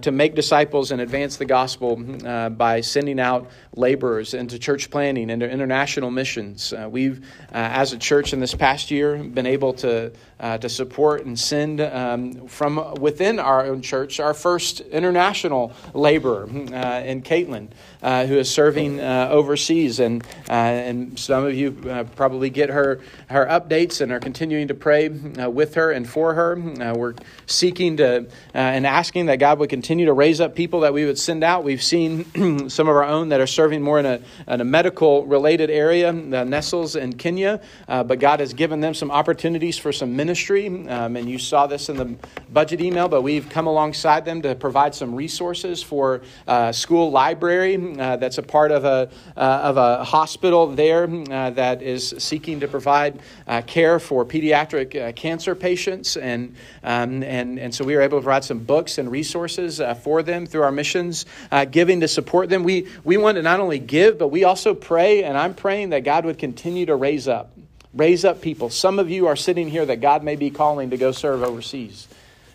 to 0.00 0.10
make 0.10 0.34
disciples 0.34 0.90
and 0.90 1.00
advance 1.00 1.36
the 1.36 1.44
gospel 1.44 1.94
by 1.94 2.80
sending 2.80 3.20
out 3.20 3.48
laborers 3.76 4.34
into 4.34 4.58
church 4.58 4.90
planting 4.90 5.30
and 5.30 5.40
international 5.40 6.10
missions. 6.10 6.74
We've, 6.88 7.24
as 7.52 7.92
a 7.92 7.98
church 7.98 8.32
in 8.32 8.40
this 8.40 8.56
past 8.56 8.90
year, 8.90 9.16
been 9.16 9.46
able 9.46 9.74
to 9.74 10.10
to 10.40 10.68
support 10.68 11.24
and 11.24 11.38
send 11.38 11.80
um, 11.80 12.48
from 12.48 12.94
within 12.94 13.38
our 13.38 13.66
own 13.66 13.82
church 13.82 14.18
our 14.18 14.34
first 14.34 14.80
international 14.80 15.72
laborer 15.94 16.48
in 16.48 17.22
Caitlin, 17.22 17.68
who 18.00 18.38
is 18.38 18.50
serving 18.50 19.00
overseas, 19.00 20.00
and 20.00 20.24
and 20.48 21.18
some 21.18 21.44
of 21.44 21.54
you 21.54 21.72
probably 22.16 22.50
get 22.50 22.70
her 22.70 23.00
her 23.28 23.46
updates 23.46 24.00
and 24.00 24.12
are 24.12 24.20
continuing 24.20 24.68
to 24.68 24.74
pray 24.74 25.08
uh, 25.08 25.50
with 25.50 25.74
her 25.74 25.90
and 25.90 26.08
for 26.08 26.34
her. 26.34 26.58
Uh, 26.82 26.94
we're 26.94 27.14
seeking 27.46 27.96
to 27.98 28.18
uh, 28.18 28.24
and 28.54 28.86
asking 28.86 29.26
that 29.26 29.36
God 29.36 29.58
would 29.58 29.70
continue 29.70 30.06
to 30.06 30.12
raise 30.12 30.40
up 30.40 30.54
people 30.54 30.80
that 30.80 30.92
we 30.92 31.04
would 31.04 31.18
send 31.18 31.44
out. 31.44 31.64
We've 31.64 31.82
seen 31.82 32.68
some 32.68 32.88
of 32.88 32.96
our 32.96 33.04
own 33.04 33.28
that 33.30 33.40
are 33.40 33.46
serving 33.46 33.82
more 33.82 33.98
in 33.98 34.06
a, 34.06 34.20
in 34.46 34.60
a 34.60 34.64
medical 34.64 35.26
related 35.26 35.70
area, 35.70 36.12
the 36.12 36.44
Nestles 36.44 36.96
in 36.96 37.12
Kenya, 37.14 37.60
uh, 37.88 38.02
but 38.04 38.18
God 38.18 38.40
has 38.40 38.52
given 38.52 38.80
them 38.80 38.94
some 38.94 39.10
opportunities 39.10 39.78
for 39.78 39.92
some 39.92 40.16
ministry. 40.16 40.66
Um, 40.88 41.16
and 41.16 41.28
you 41.28 41.38
saw 41.38 41.66
this 41.66 41.88
in 41.88 41.96
the 41.96 42.16
budget 42.52 42.80
email, 42.80 43.08
but 43.08 43.22
we've 43.22 43.48
come 43.48 43.66
alongside 43.66 44.24
them 44.24 44.42
to 44.42 44.54
provide 44.54 44.94
some 44.94 45.14
resources 45.14 45.82
for 45.82 46.22
uh, 46.46 46.72
school 46.72 47.10
library 47.10 47.74
uh, 47.96 48.16
that's 48.16 48.38
a 48.38 48.42
part 48.42 48.70
of 48.70 48.84
a, 48.84 49.08
of 49.36 49.76
a 49.76 50.04
hospital 50.04 50.66
there 50.68 51.06
that 51.06 51.82
is 51.82 52.14
seeking 52.18 52.60
to 52.60 52.68
provide 52.68 53.20
care 53.66 53.98
for 53.98 54.24
pediatric 54.24 55.00
uh, 55.00 55.12
cancer 55.12 55.54
patients, 55.54 56.16
and, 56.16 56.54
um, 56.82 57.22
and, 57.22 57.58
and 57.58 57.74
so 57.74 57.84
we 57.84 57.94
were 57.94 58.02
able 58.02 58.18
to 58.18 58.22
provide 58.22 58.44
some 58.44 58.58
books 58.58 58.98
and 58.98 59.10
resources 59.10 59.80
uh, 59.80 59.94
for 59.94 60.22
them 60.22 60.46
through 60.46 60.62
our 60.62 60.72
missions, 60.72 61.26
uh, 61.50 61.64
giving 61.64 62.00
to 62.00 62.08
support 62.08 62.48
them. 62.48 62.64
We, 62.64 62.88
we 63.04 63.16
want 63.16 63.36
to 63.36 63.42
not 63.42 63.60
only 63.60 63.78
give, 63.78 64.18
but 64.18 64.28
we 64.28 64.44
also 64.44 64.74
pray, 64.74 65.24
and 65.24 65.36
I'm 65.36 65.54
praying 65.54 65.90
that 65.90 66.04
God 66.04 66.24
would 66.24 66.38
continue 66.38 66.86
to 66.86 66.96
raise 66.96 67.28
up, 67.28 67.52
raise 67.94 68.24
up 68.24 68.40
people. 68.40 68.70
Some 68.70 68.98
of 68.98 69.10
you 69.10 69.26
are 69.26 69.36
sitting 69.36 69.68
here 69.68 69.86
that 69.86 70.00
God 70.00 70.22
may 70.22 70.36
be 70.36 70.50
calling 70.50 70.90
to 70.90 70.96
go 70.96 71.12
serve 71.12 71.42
overseas 71.42 72.08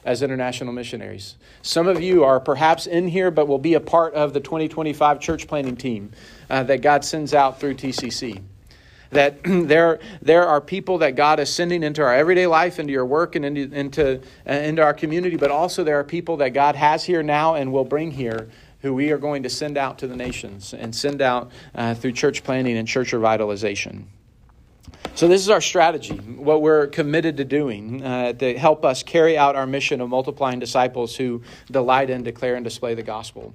as 0.06 0.22
international 0.22 0.74
missionaries. 0.74 1.36
Some 1.62 1.88
of 1.88 2.02
you 2.02 2.24
are 2.24 2.40
perhaps 2.40 2.88
in 2.88 3.08
here, 3.08 3.32
but 3.32 3.48
will 3.48 3.58
be 3.58 3.74
a 3.74 3.80
part 3.80 4.14
of 4.14 4.34
the 4.34 4.40
2025 4.40 5.20
church 5.20 5.48
planting 5.48 5.76
team 5.76 6.12
uh, 6.50 6.64
that 6.64 6.82
God 6.82 7.06
sends 7.06 7.34
out 7.34 7.60
through 7.60 7.76
TCC 7.76 8.42
that 9.14 9.40
there, 9.44 10.00
there 10.22 10.48
are 10.48 10.60
people 10.60 11.00
that 11.00 11.16
God 11.16 11.40
is 11.40 11.54
sending 11.54 11.84
into 11.84 12.02
our 12.02 12.14
everyday 12.14 12.48
life, 12.48 12.80
into 12.80 12.92
your 12.92 13.06
work, 13.06 13.36
and 13.36 13.46
into, 13.46 13.72
into, 13.76 14.22
uh, 14.48 14.52
into 14.52 14.82
our 14.82 14.94
community, 14.94 15.38
but 15.38 15.52
also 15.52 15.84
there 15.84 16.00
are 16.00 16.04
people 16.04 16.38
that 16.38 16.50
God 16.50 16.76
has 16.76 17.04
here 17.04 17.24
now 17.24 17.56
and 17.56 17.72
will 17.72 17.86
bring 17.86 18.12
here 18.12 18.50
who 18.82 18.94
we 18.94 19.12
are 19.12 19.18
going 19.18 19.44
to 19.44 19.50
send 19.50 19.78
out 19.78 19.98
to 20.00 20.08
the 20.08 20.16
nations 20.16 20.74
and 20.74 20.94
send 20.94 21.22
out 21.22 21.52
uh, 21.74 21.94
through 21.94 22.12
church 22.12 22.44
planting 22.44 22.78
and 22.78 22.88
church 22.88 23.12
revitalization. 23.12 24.04
So, 25.16 25.28
this 25.28 25.42
is 25.42 25.50
our 25.52 25.62
strategy, 25.62 26.16
what 26.16 26.64
we're 26.64 26.88
committed 26.88 27.38
to 27.38 27.46
doing 27.46 28.04
uh, 28.04 28.34
to 28.34 28.58
help 28.58 28.84
us 28.84 29.04
carry 29.04 29.38
out 29.38 29.56
our 29.56 29.68
mission 29.68 30.02
of 30.02 30.10
multiplying 30.10 30.58
disciples 30.58 31.16
who 31.16 31.44
delight 31.70 32.10
in, 32.10 32.24
declare, 32.24 32.56
and 32.56 32.64
display 32.64 32.96
the 32.96 33.04
gospel. 33.04 33.54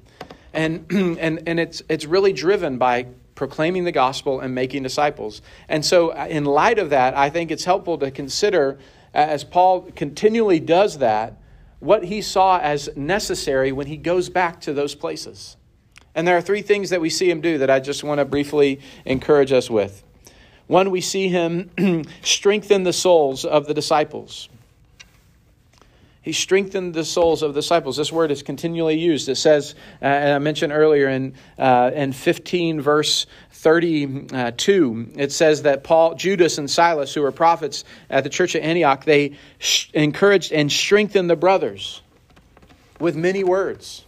And, 0.52 0.86
and, 1.18 1.42
and 1.48 1.58
it's, 1.58 1.82
it's 1.88 2.04
really 2.04 2.32
driven 2.32 2.78
by 2.78 3.08
proclaiming 3.34 3.82
the 3.82 3.90
gospel 3.90 4.38
and 4.38 4.54
making 4.54 4.84
disciples. 4.84 5.42
And 5.68 5.84
so, 5.84 6.10
uh, 6.10 6.28
in 6.30 6.44
light 6.44 6.78
of 6.78 6.90
that, 6.90 7.16
I 7.16 7.28
think 7.28 7.50
it's 7.50 7.64
helpful 7.64 7.98
to 7.98 8.12
consider, 8.12 8.78
as 9.12 9.42
Paul 9.42 9.90
continually 9.96 10.60
does 10.60 10.98
that, 10.98 11.40
what 11.80 12.04
he 12.04 12.22
saw 12.22 12.60
as 12.60 12.88
necessary 12.94 13.72
when 13.72 13.88
he 13.88 13.96
goes 13.96 14.28
back 14.28 14.60
to 14.60 14.72
those 14.72 14.94
places. 14.94 15.56
And 16.14 16.26
there 16.26 16.36
are 16.36 16.40
three 16.40 16.62
things 16.62 16.90
that 16.90 17.00
we 17.00 17.10
see 17.10 17.28
him 17.28 17.40
do 17.40 17.58
that 17.58 17.68
I 17.68 17.80
just 17.80 18.04
want 18.04 18.20
to 18.20 18.24
briefly 18.24 18.78
encourage 19.04 19.50
us 19.50 19.68
with. 19.68 20.04
One, 20.68 20.90
we 20.90 21.00
see 21.00 21.28
him 21.28 21.70
strengthen 22.22 22.84
the 22.84 22.92
souls 22.92 23.44
of 23.44 23.66
the 23.66 23.74
disciples. 23.74 24.48
He 26.20 26.32
strengthened 26.32 26.92
the 26.92 27.06
souls 27.06 27.42
of 27.42 27.54
the 27.54 27.60
disciples. 27.62 27.96
This 27.96 28.12
word 28.12 28.30
is 28.30 28.42
continually 28.42 28.98
used. 28.98 29.30
It 29.30 29.36
says, 29.36 29.74
uh, 30.02 30.04
and 30.04 30.34
I 30.34 30.38
mentioned 30.38 30.74
earlier 30.74 31.08
in, 31.08 31.32
uh, 31.58 31.90
in 31.94 32.12
15, 32.12 32.82
verse 32.82 33.24
32, 33.52 35.12
it 35.16 35.32
says 35.32 35.62
that 35.62 35.84
Paul, 35.84 36.16
Judas, 36.16 36.58
and 36.58 36.70
Silas, 36.70 37.14
who 37.14 37.22
were 37.22 37.32
prophets 37.32 37.84
at 38.10 38.24
the 38.24 38.30
church 38.30 38.54
of 38.54 38.62
Antioch, 38.62 39.06
they 39.06 39.38
sh- 39.58 39.88
encouraged 39.94 40.52
and 40.52 40.70
strengthened 40.70 41.30
the 41.30 41.36
brothers 41.36 42.02
with 43.00 43.16
many 43.16 43.42
words. 43.42 44.04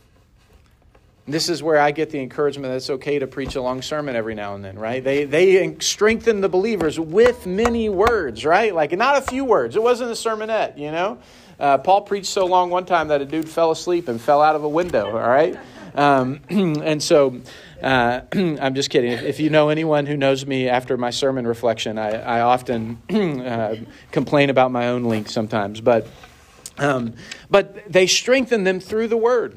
This 1.27 1.49
is 1.49 1.63
where 1.63 1.79
I 1.79 1.91
get 1.93 2.11
the 2.11 2.19
encouragement 2.19 2.71
that 2.71 2.77
it's 2.77 2.91
okay 2.91 3.19
to 3.19 3.27
preach 3.27 3.55
a 3.55 3.63
long 3.63 3.83
sermon 3.83 4.17
every 4.17 4.35
now 4.35 4.55
and 4.55 4.65
then, 4.65 4.79
right? 4.79 5.03
They, 5.03 5.25
they 5.25 5.77
strengthen 5.79 6.41
the 6.41 6.49
believers 6.49 6.99
with 6.99 7.47
many 7.47 7.89
words, 7.89 8.45
right? 8.45 8.75
Like 8.75 8.93
not 8.93 9.19
a 9.19 9.23
few 9.23 9.45
words. 9.45 9.77
It 9.77 9.83
wasn't 9.83 10.11
a 10.11 10.15
sermonette, 10.15 10.79
you 10.79 10.91
know? 10.91 11.19
Uh, 11.59 11.79
Paul 11.79 12.03
preached 12.03 12.29
so 12.29 12.47
long 12.47 12.71
one 12.71 12.87
time 12.87 13.09
that 13.09 13.21
a 13.21 13.27
dude 13.27 13.49
fell 13.49 13.71
asleep 13.71 14.09
and 14.09 14.21
fell 14.21 14.41
out 14.41 14.57
of 14.57 14.65
a 14.65 14.69
window, 14.69 15.07
all 15.07 15.29
right? 15.29 15.59
Um, 15.95 16.41
and 16.49 17.03
so 17.03 17.41
uh, 17.83 18.23
I'm 18.33 18.75
just 18.75 18.91
kidding. 18.91 19.13
If, 19.13 19.41
you 19.41 19.51
know 19.51 19.69
anyone 19.69 20.07
who 20.07 20.17
knows 20.17 20.47
me 20.47 20.69
after 20.69 20.97
my 20.97 21.11
sermon 21.11 21.47
reflection, 21.47 21.99
I, 21.99 22.13
I 22.13 22.41
often 22.41 23.01
uh, 23.11 23.77
complain 24.11 24.51
about 24.51 24.73
my 24.73 24.89
own 24.89 25.05
length 25.05 25.31
sometimes. 25.31 25.81
But, 25.81 26.07
um, 26.79 27.15
but 27.51 27.93
they 27.93 28.07
strengthen 28.07 28.65
them 28.65 28.81
through 28.81 29.09
the 29.09 29.17
word. 29.17 29.57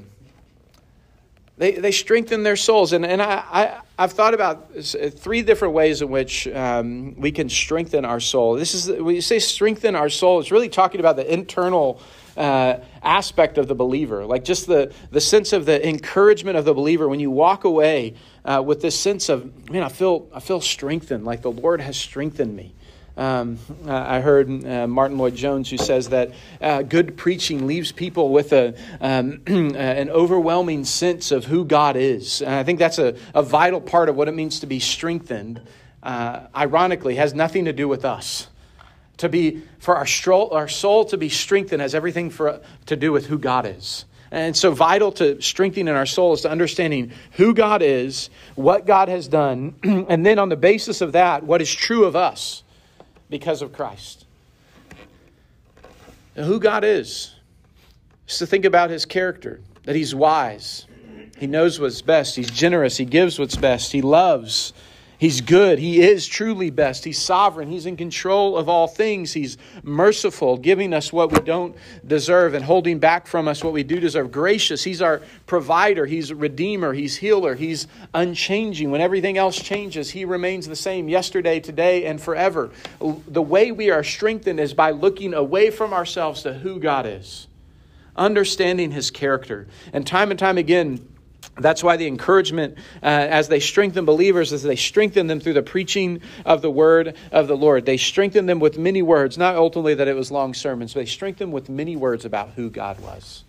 They, 1.57 1.73
they 1.73 1.91
strengthen 1.91 2.43
their 2.43 2.55
souls. 2.55 2.93
And, 2.93 3.05
and 3.05 3.21
I, 3.21 3.81
I, 3.97 4.01
have 4.01 4.13
thought 4.13 4.33
about 4.33 4.73
three 4.75 5.43
different 5.43 5.75
ways 5.75 6.01
in 6.01 6.09
which 6.09 6.47
um, 6.47 7.15
we 7.15 7.31
can 7.31 7.47
strengthen 7.47 8.05
our 8.05 8.19
soul. 8.19 8.55
This 8.55 8.73
is, 8.73 8.89
when 8.89 9.13
you 9.13 9.21
say 9.21 9.37
strengthen 9.37 9.95
our 9.95 10.09
soul, 10.09 10.39
it's 10.39 10.51
really 10.51 10.69
talking 10.69 10.99
about 10.99 11.15
the 11.15 11.31
internal 11.31 12.01
uh, 12.35 12.77
aspect 13.03 13.59
of 13.59 13.67
the 13.67 13.75
believer, 13.75 14.25
like 14.25 14.43
just 14.43 14.65
the, 14.65 14.91
the 15.11 15.21
sense 15.21 15.53
of 15.53 15.67
the 15.67 15.87
encouragement 15.87 16.57
of 16.57 16.65
the 16.65 16.73
believer 16.73 17.07
when 17.07 17.19
you 17.19 17.29
walk 17.29 17.65
away 17.65 18.15
uh, 18.45 18.63
with 18.65 18.81
this 18.81 18.99
sense 18.99 19.29
of, 19.29 19.69
man, 19.69 19.83
I 19.83 19.89
feel, 19.89 20.27
I 20.33 20.39
feel 20.39 20.59
strengthened, 20.59 21.23
like 21.23 21.43
the 21.43 21.51
Lord 21.51 21.79
has 21.81 21.95
strengthened 21.95 22.55
me. 22.55 22.73
Um, 23.15 23.59
I 23.87 24.21
heard 24.21 24.65
uh, 24.65 24.87
Martyn 24.87 25.19
Lloyd-Jones 25.19 25.69
who 25.69 25.77
says 25.77 26.09
that 26.09 26.31
uh, 26.59 26.81
good 26.81 27.15
preaching 27.15 27.67
leaves 27.67 27.91
people 27.91 28.29
with 28.29 28.53
a, 28.53 28.73
um, 29.01 29.41
an 29.45 30.09
overwhelming 30.09 30.83
sense 30.83 31.31
of 31.31 31.45
who 31.45 31.63
God 31.63 31.95
is. 31.95 32.41
And 32.41 32.53
I 32.53 32.63
think 32.63 32.79
that's 32.79 32.97
a, 32.97 33.15
a 33.35 33.43
vital 33.43 33.81
part 33.81 34.09
of 34.09 34.15
what 34.15 34.27
it 34.27 34.33
means 34.33 34.61
to 34.61 34.65
be 34.65 34.79
strengthened. 34.79 35.61
Uh, 36.01 36.47
ironically, 36.55 37.15
has 37.15 37.33
nothing 37.33 37.65
to 37.65 37.73
do 37.73 37.87
with 37.87 38.03
us. 38.03 38.47
To 39.17 39.29
be 39.29 39.61
for 39.77 39.95
our, 39.95 40.07
stroll, 40.07 40.51
our 40.51 40.67
soul 40.67 41.05
to 41.05 41.17
be 41.17 41.29
strengthened 41.29 41.81
has 41.81 41.93
everything 41.93 42.31
for, 42.31 42.61
to 42.87 42.95
do 42.95 43.11
with 43.11 43.27
who 43.27 43.37
God 43.37 43.67
is. 43.67 44.05
And 44.31 44.57
so, 44.57 44.71
vital 44.71 45.11
to 45.13 45.39
strengthening 45.39 45.93
our 45.93 46.07
soul 46.07 46.33
is 46.33 46.41
to 46.41 46.49
understanding 46.49 47.11
who 47.33 47.53
God 47.53 47.83
is, 47.83 48.31
what 48.55 48.87
God 48.87 49.07
has 49.07 49.27
done, 49.27 49.75
and 49.83 50.25
then 50.25 50.39
on 50.39 50.49
the 50.49 50.55
basis 50.55 51.01
of 51.01 51.11
that, 51.11 51.43
what 51.43 51.61
is 51.61 51.73
true 51.73 52.05
of 52.05 52.15
us 52.15 52.63
because 53.33 53.63
of 53.63 53.73
Christ. 53.73 54.25
And 56.35 56.45
who 56.45 56.59
God 56.59 56.83
is, 56.83 57.33
is 58.27 58.37
to 58.37 58.45
think 58.45 58.63
about 58.63 58.91
his 58.91 59.05
character, 59.05 59.59
that 59.85 59.95
he's 59.95 60.13
wise, 60.13 60.85
he 61.39 61.47
knows 61.47 61.79
what's 61.79 62.03
best, 62.03 62.35
he's 62.35 62.51
generous, 62.51 62.95
he 62.95 63.05
gives 63.05 63.39
what's 63.39 63.55
best, 63.55 63.91
he 63.91 64.03
loves, 64.03 64.71
He's 65.19 65.39
good. 65.39 65.79
He 65.79 66.01
is 66.01 66.27
truly 66.27 66.69
best. 66.69 67.05
He's 67.05 67.21
sovereign. 67.21 67.69
He's 67.69 67.85
in 67.85 67.95
control 67.95 68.57
of 68.57 68.67
all 68.67 68.87
things. 68.87 69.31
He's 69.31 69.57
merciful, 69.81 70.57
giving 70.57 70.93
us 70.93 71.13
what 71.13 71.31
we 71.31 71.39
don't 71.39 71.75
deserve 72.05 72.55
and 72.55 72.65
holding 72.65 72.99
back 72.99 73.27
from 73.27 73.47
us 73.47 73.63
what 73.63 73.71
we 73.71 73.83
do 73.83 74.01
deserve. 74.01 74.31
Gracious. 74.31 74.83
He's 74.83 75.01
our 75.01 75.21
provider. 75.45 76.05
He's 76.05 76.33
redeemer. 76.33 76.91
He's 76.91 77.15
healer. 77.15 77.55
He's 77.55 77.87
unchanging. 78.13 78.91
When 78.91 78.99
everything 78.99 79.37
else 79.37 79.61
changes, 79.61 80.09
He 80.09 80.25
remains 80.25 80.67
the 80.67 80.75
same 80.75 81.07
yesterday, 81.07 81.59
today, 81.61 82.05
and 82.05 82.19
forever. 82.19 82.71
The 82.99 83.41
way 83.41 83.71
we 83.71 83.91
are 83.91 84.03
strengthened 84.03 84.59
is 84.59 84.73
by 84.73 84.91
looking 84.91 85.33
away 85.33 85.69
from 85.69 85.93
ourselves 85.93 86.43
to 86.43 86.53
who 86.53 86.79
God 86.79 87.05
is, 87.05 87.47
understanding 88.17 88.91
His 88.91 89.09
character. 89.09 89.67
And 89.93 90.05
time 90.05 90.31
and 90.31 90.39
time 90.39 90.57
again, 90.57 91.07
that's 91.55 91.83
why 91.83 91.97
the 91.97 92.07
encouragement 92.07 92.77
uh, 93.03 93.05
as 93.05 93.47
they 93.47 93.59
strengthen 93.59 94.05
believers 94.05 94.51
is 94.51 94.63
they 94.63 94.75
strengthen 94.75 95.27
them 95.27 95.39
through 95.39 95.53
the 95.53 95.63
preaching 95.63 96.21
of 96.45 96.61
the 96.61 96.71
word 96.71 97.15
of 97.31 97.47
the 97.47 97.55
Lord. 97.55 97.85
They 97.85 97.97
strengthen 97.97 98.47
them 98.47 98.59
with 98.59 98.77
many 98.77 99.01
words, 99.01 99.37
not 99.37 99.55
ultimately 99.55 99.93
that 99.95 100.07
it 100.07 100.15
was 100.15 100.31
long 100.31 100.53
sermons, 100.53 100.93
but 100.93 101.01
they 101.01 101.05
strengthen 101.05 101.49
them 101.49 101.51
with 101.51 101.69
many 101.69 101.95
words 101.95 102.25
about 102.25 102.51
who 102.51 102.69
God 102.69 102.99
was. 102.99 103.43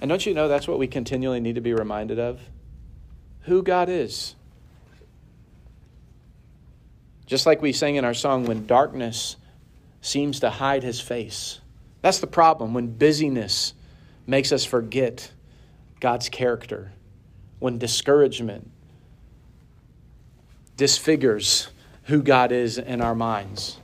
And 0.00 0.08
don't 0.08 0.24
you 0.24 0.32
know 0.32 0.46
that's 0.46 0.68
what 0.68 0.78
we 0.78 0.86
continually 0.86 1.40
need 1.40 1.56
to 1.56 1.60
be 1.60 1.72
reminded 1.72 2.20
of? 2.20 2.40
Who 3.42 3.62
God 3.64 3.88
is. 3.88 4.36
Just 7.26 7.46
like 7.46 7.60
we 7.60 7.72
sang 7.72 7.96
in 7.96 8.04
our 8.04 8.14
song, 8.14 8.44
when 8.44 8.66
darkness 8.66 9.36
seems 10.00 10.40
to 10.40 10.50
hide 10.50 10.84
his 10.84 11.00
face. 11.00 11.60
That's 12.00 12.20
the 12.20 12.28
problem, 12.28 12.74
when 12.74 12.96
busyness 12.96 13.74
makes 14.24 14.52
us 14.52 14.64
forget 14.64 15.32
God's 16.00 16.28
character, 16.28 16.92
when 17.58 17.78
discouragement 17.78 18.70
disfigures 20.76 21.68
who 22.04 22.22
God 22.22 22.52
is 22.52 22.78
in 22.78 23.02
our 23.02 23.14
minds. 23.14 23.78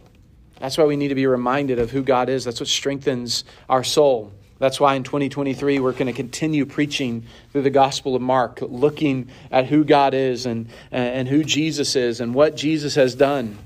That's 0.58 0.78
why 0.78 0.84
we 0.84 0.96
need 0.96 1.08
to 1.08 1.14
be 1.14 1.26
reminded 1.26 1.78
of 1.78 1.90
who 1.90 2.02
God 2.02 2.30
is. 2.30 2.44
That's 2.44 2.60
what 2.60 2.68
strengthens 2.68 3.44
our 3.68 3.84
soul. 3.84 4.32
That's 4.58 4.80
why 4.80 4.94
in 4.94 5.02
2023 5.02 5.80
we're 5.80 5.92
going 5.92 6.06
to 6.06 6.12
continue 6.12 6.64
preaching 6.64 7.26
through 7.52 7.62
the 7.62 7.70
Gospel 7.70 8.14
of 8.14 8.22
Mark, 8.22 8.60
looking 8.62 9.28
at 9.50 9.66
who 9.66 9.84
God 9.84 10.14
is 10.14 10.46
and, 10.46 10.68
and 10.90 11.28
who 11.28 11.42
Jesus 11.44 11.96
is 11.96 12.20
and 12.20 12.34
what 12.34 12.56
Jesus 12.56 12.94
has 12.94 13.14
done. 13.14 13.58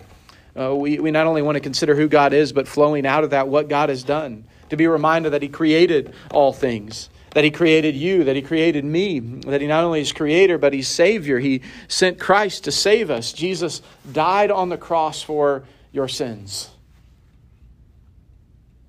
Uh, 0.59 0.75
we, 0.75 0.99
we 0.99 1.11
not 1.11 1.27
only 1.27 1.43
want 1.43 1.55
to 1.55 1.61
consider 1.61 1.95
who 1.95 2.09
God 2.09 2.33
is, 2.33 2.53
but 2.53 2.67
flowing 2.67 3.07
out 3.07 3.23
of 3.23 3.31
that, 3.31 3.47
what 3.47 3.69
God 3.69 3.91
has 3.91 4.03
done. 4.03 4.45
To 4.71 4.77
be 4.77 4.87
reminded 4.87 5.35
that 5.35 5.43
He 5.43 5.49
created 5.49 6.15
all 6.33 6.53
things, 6.53 7.11
that 7.31 7.45
He 7.45 7.51
created 7.51 7.95
you, 7.95 8.25
that 8.25 8.37
He 8.37 8.43
created 8.43 8.85
me, 8.85 9.19
that 9.21 9.61
He 9.61 9.67
not 9.67 9.85
only 9.85 10.01
is 10.01 10.13
Creator, 10.13 10.59
but 10.59 10.73
He's 10.73 10.89
Savior. 10.89 11.39
He 11.39 11.63
sent 11.89 12.19
Christ 12.19 12.65
to 12.65 12.73
save 12.73 13.11
us. 13.11 13.33
Jesus 13.33 13.83
died 14.13 14.51
on 14.51 14.69
the 14.69 14.79
cross 14.79 15.23
for 15.23 15.65
your 15.93 16.09
sins. 16.09 16.71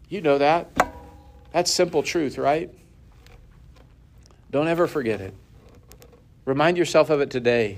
You 0.10 0.22
know 0.22 0.38
that. 0.40 0.70
That's 1.52 1.72
simple 1.72 2.04
truth, 2.04 2.38
right? 2.38 2.74
Don't 4.52 4.68
ever 4.68 4.88
forget 4.88 5.22
it. 5.22 5.34
Remind 6.46 6.78
yourself 6.78 7.10
of 7.12 7.22
it 7.22 7.30
today 7.30 7.78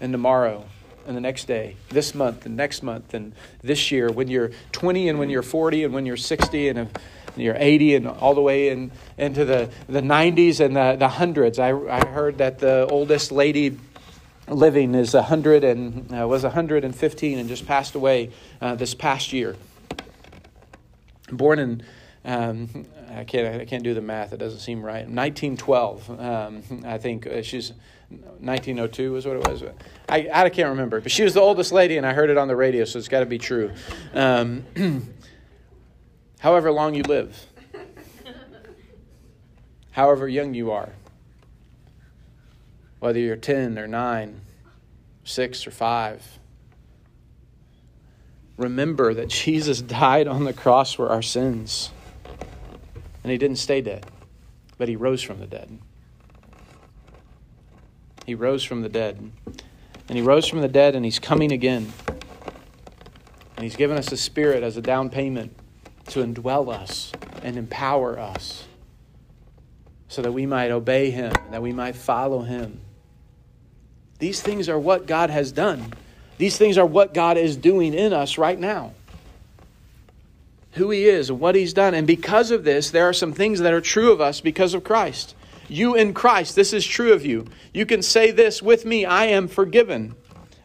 and 0.00 0.12
tomorrow 0.12 0.64
and 1.06 1.16
the 1.16 1.20
next 1.20 1.44
day, 1.46 1.76
this 1.88 2.14
month 2.14 2.46
and 2.46 2.56
next 2.56 2.82
month 2.82 3.14
and 3.14 3.32
this 3.62 3.90
year, 3.90 4.10
when 4.10 4.28
you're 4.28 4.50
20 4.72 5.08
and 5.08 5.18
when 5.18 5.30
you're 5.30 5.42
40 5.42 5.84
and 5.84 5.94
when 5.94 6.04
you're 6.04 6.16
60 6.16 6.68
and 6.68 6.98
you're 7.36 7.56
80 7.58 7.96
and 7.96 8.06
all 8.08 8.34
the 8.34 8.40
way 8.40 8.68
in, 8.68 8.90
into 9.16 9.44
the, 9.44 9.70
the 9.88 10.00
90s 10.00 10.60
and 10.60 10.76
the, 10.76 10.96
the 10.98 11.08
hundreds. 11.08 11.58
I, 11.58 11.70
I 11.70 12.06
heard 12.06 12.38
that 12.38 12.58
the 12.58 12.86
oldest 12.86 13.32
lady 13.32 13.78
living 14.48 14.94
is 14.94 15.14
100 15.14 15.64
and 15.64 16.14
uh, 16.14 16.26
was 16.26 16.42
115 16.42 17.38
and 17.38 17.48
just 17.48 17.66
passed 17.66 17.94
away 17.94 18.30
uh, 18.60 18.74
this 18.74 18.94
past 18.94 19.32
year. 19.32 19.56
Born 21.30 21.58
in 21.58 21.82
um, 22.24 22.86
I 23.10 23.24
can't 23.24 23.60
I 23.60 23.64
can't 23.64 23.82
do 23.82 23.94
the 23.94 24.02
math. 24.02 24.32
It 24.32 24.38
doesn't 24.38 24.60
seem 24.60 24.82
right. 24.84 25.08
1912. 25.08 26.20
Um, 26.20 26.62
I 26.84 26.98
think 26.98 27.26
uh, 27.26 27.42
she's 27.42 27.72
1902 28.10 29.16
is 29.16 29.26
what 29.26 29.36
it 29.36 29.48
was. 29.48 29.62
I 30.08 30.28
I 30.32 30.48
can't 30.50 30.68
remember, 30.68 31.00
but 31.00 31.10
she 31.10 31.22
was 31.22 31.34
the 31.34 31.40
oldest 31.40 31.72
lady, 31.72 31.96
and 31.96 32.06
I 32.06 32.12
heard 32.12 32.30
it 32.30 32.36
on 32.36 32.48
the 32.48 32.56
radio, 32.56 32.84
so 32.84 32.98
it's 32.98 33.08
got 33.08 33.20
to 33.20 33.26
be 33.26 33.38
true. 33.38 33.72
Um, 34.12 34.64
however 36.38 36.70
long 36.70 36.94
you 36.94 37.02
live, 37.02 37.46
however 39.90 40.28
young 40.28 40.54
you 40.54 40.70
are, 40.70 40.92
whether 43.00 43.18
you're 43.18 43.36
10 43.36 43.78
or 43.78 43.86
9, 43.86 44.40
6 45.24 45.66
or 45.66 45.70
5, 45.70 46.38
remember 48.56 49.14
that 49.14 49.28
Jesus 49.28 49.80
died 49.80 50.26
on 50.26 50.44
the 50.44 50.52
cross 50.52 50.92
for 50.92 51.08
our 51.08 51.22
sins. 51.22 51.90
And 53.22 53.32
he 53.32 53.38
didn't 53.38 53.58
stay 53.58 53.80
dead, 53.80 54.06
but 54.78 54.88
he 54.88 54.96
rose 54.96 55.22
from 55.22 55.38
the 55.38 55.46
dead. 55.46 55.78
He 58.26 58.34
rose 58.34 58.64
from 58.64 58.82
the 58.82 58.88
dead. 58.88 59.30
And 60.08 60.16
he 60.16 60.22
rose 60.22 60.46
from 60.46 60.60
the 60.60 60.68
dead 60.68 60.94
and 60.94 61.04
he's 61.04 61.18
coming 61.18 61.52
again. 61.52 61.92
And 63.56 63.64
he's 63.64 63.76
given 63.76 63.98
us 63.98 64.12
a 64.12 64.16
spirit 64.16 64.62
as 64.62 64.76
a 64.76 64.80
down 64.80 65.10
payment 65.10 65.54
to 66.10 66.24
indwell 66.24 66.72
us 66.72 67.12
and 67.42 67.56
empower 67.56 68.18
us 68.18 68.64
so 70.08 70.22
that 70.22 70.32
we 70.32 70.46
might 70.46 70.70
obey 70.70 71.10
him, 71.10 71.32
that 71.50 71.62
we 71.62 71.72
might 71.72 71.94
follow 71.94 72.40
him. 72.40 72.80
These 74.18 74.40
things 74.40 74.68
are 74.68 74.78
what 74.78 75.06
God 75.06 75.30
has 75.30 75.52
done. 75.52 75.92
These 76.38 76.56
things 76.56 76.78
are 76.78 76.86
what 76.86 77.14
God 77.14 77.36
is 77.36 77.56
doing 77.56 77.94
in 77.94 78.12
us 78.12 78.38
right 78.38 78.58
now. 78.58 78.92
Who 80.72 80.90
he 80.90 81.06
is 81.06 81.30
and 81.30 81.40
what 81.40 81.54
he's 81.54 81.72
done. 81.72 81.94
And 81.94 82.06
because 82.06 82.50
of 82.50 82.64
this, 82.64 82.90
there 82.90 83.08
are 83.08 83.12
some 83.12 83.32
things 83.32 83.60
that 83.60 83.72
are 83.72 83.80
true 83.80 84.12
of 84.12 84.20
us 84.20 84.40
because 84.40 84.74
of 84.74 84.84
Christ. 84.84 85.34
You 85.68 85.94
in 85.94 86.14
Christ, 86.14 86.56
this 86.56 86.72
is 86.72 86.86
true 86.86 87.12
of 87.12 87.26
you. 87.26 87.46
You 87.74 87.84
can 87.84 88.02
say 88.02 88.30
this 88.30 88.62
with 88.62 88.84
me 88.84 89.04
I 89.04 89.26
am 89.26 89.48
forgiven. 89.48 90.14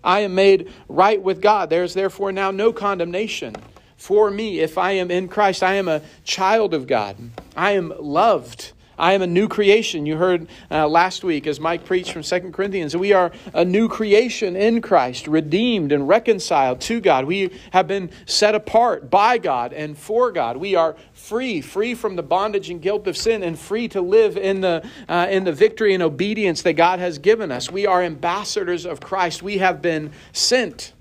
I 0.03 0.21
am 0.21 0.35
made 0.35 0.71
right 0.87 1.21
with 1.21 1.41
God. 1.41 1.69
There 1.69 1.83
is 1.83 1.93
therefore 1.93 2.31
now 2.31 2.51
no 2.51 2.71
condemnation 2.73 3.55
for 4.03 4.29
me 4.29 4.59
if 4.59 4.77
I 4.77 4.91
am 4.91 5.09
in 5.09 5.29
Christ. 5.29 5.63
I 5.63 5.75
am 5.75 5.87
a 5.87 6.01
child 6.25 6.73
of 6.73 6.87
God. 6.87 7.15
I 7.55 7.71
am 7.71 7.93
loved. 7.97 8.73
I 8.99 9.13
am 9.13 9.21
a 9.21 9.27
new 9.27 9.47
creation. 9.47 10.05
You 10.05 10.17
heard 10.17 10.49
uh, 10.69 10.89
last 10.89 11.23
week 11.23 11.47
as 11.47 11.57
Mike 11.57 11.85
preached 11.85 12.11
from 12.11 12.21
2 12.21 12.51
Corinthians. 12.51 12.97
We 12.97 13.13
are 13.13 13.31
a 13.53 13.63
new 13.63 13.87
creation 13.87 14.57
in 14.57 14.81
Christ, 14.81 15.25
redeemed 15.25 15.93
and 15.93 16.05
reconciled 16.05 16.81
to 16.81 16.99
God. 16.99 17.23
We 17.23 17.51
have 17.71 17.87
been 17.87 18.11
set 18.25 18.55
apart 18.55 19.09
by 19.09 19.37
God 19.37 19.71
and 19.71 19.97
for 19.97 20.33
God. 20.33 20.57
We 20.57 20.75
are 20.75 20.97
free, 21.13 21.61
free 21.61 21.95
from 21.95 22.17
the 22.17 22.23
bondage 22.23 22.69
and 22.69 22.81
guilt 22.81 23.07
of 23.07 23.15
sin, 23.15 23.41
and 23.41 23.57
free 23.57 23.87
to 23.87 24.01
live 24.01 24.35
in 24.35 24.59
the, 24.59 24.85
uh, 25.07 25.27
in 25.29 25.45
the 25.45 25.53
victory 25.53 25.93
and 25.93 26.03
obedience 26.03 26.61
that 26.63 26.73
God 26.73 26.99
has 26.99 27.19
given 27.19 27.53
us. 27.53 27.71
We 27.71 27.87
are 27.87 28.03
ambassadors 28.03 28.85
of 28.85 28.99
Christ. 28.99 29.41
We 29.41 29.59
have 29.59 29.81
been 29.81 30.11
sent. 30.33 30.92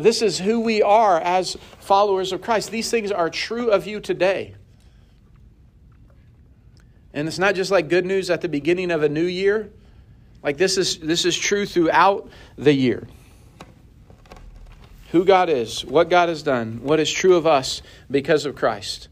This 0.00 0.22
is 0.22 0.38
who 0.38 0.60
we 0.60 0.82
are 0.82 1.20
as 1.20 1.56
followers 1.78 2.32
of 2.32 2.42
Christ. 2.42 2.70
These 2.70 2.90
things 2.90 3.12
are 3.12 3.30
true 3.30 3.70
of 3.70 3.86
you 3.86 4.00
today. 4.00 4.54
And 7.12 7.26
it's 7.26 7.38
not 7.38 7.54
just 7.54 7.70
like 7.70 7.88
good 7.88 8.06
news 8.06 8.30
at 8.30 8.40
the 8.40 8.48
beginning 8.48 8.90
of 8.90 9.02
a 9.02 9.08
new 9.08 9.24
year. 9.24 9.70
Like 10.42 10.56
this 10.56 10.78
is 10.78 10.98
this 10.98 11.24
is 11.24 11.36
true 11.36 11.66
throughout 11.66 12.30
the 12.56 12.72
year. 12.72 13.06
Who 15.10 15.24
God 15.24 15.48
is, 15.48 15.84
what 15.84 16.08
God 16.08 16.28
has 16.28 16.42
done, 16.42 16.82
what 16.82 17.00
is 17.00 17.10
true 17.10 17.34
of 17.34 17.46
us 17.46 17.82
because 18.10 18.46
of 18.46 18.54
Christ. 18.54 19.08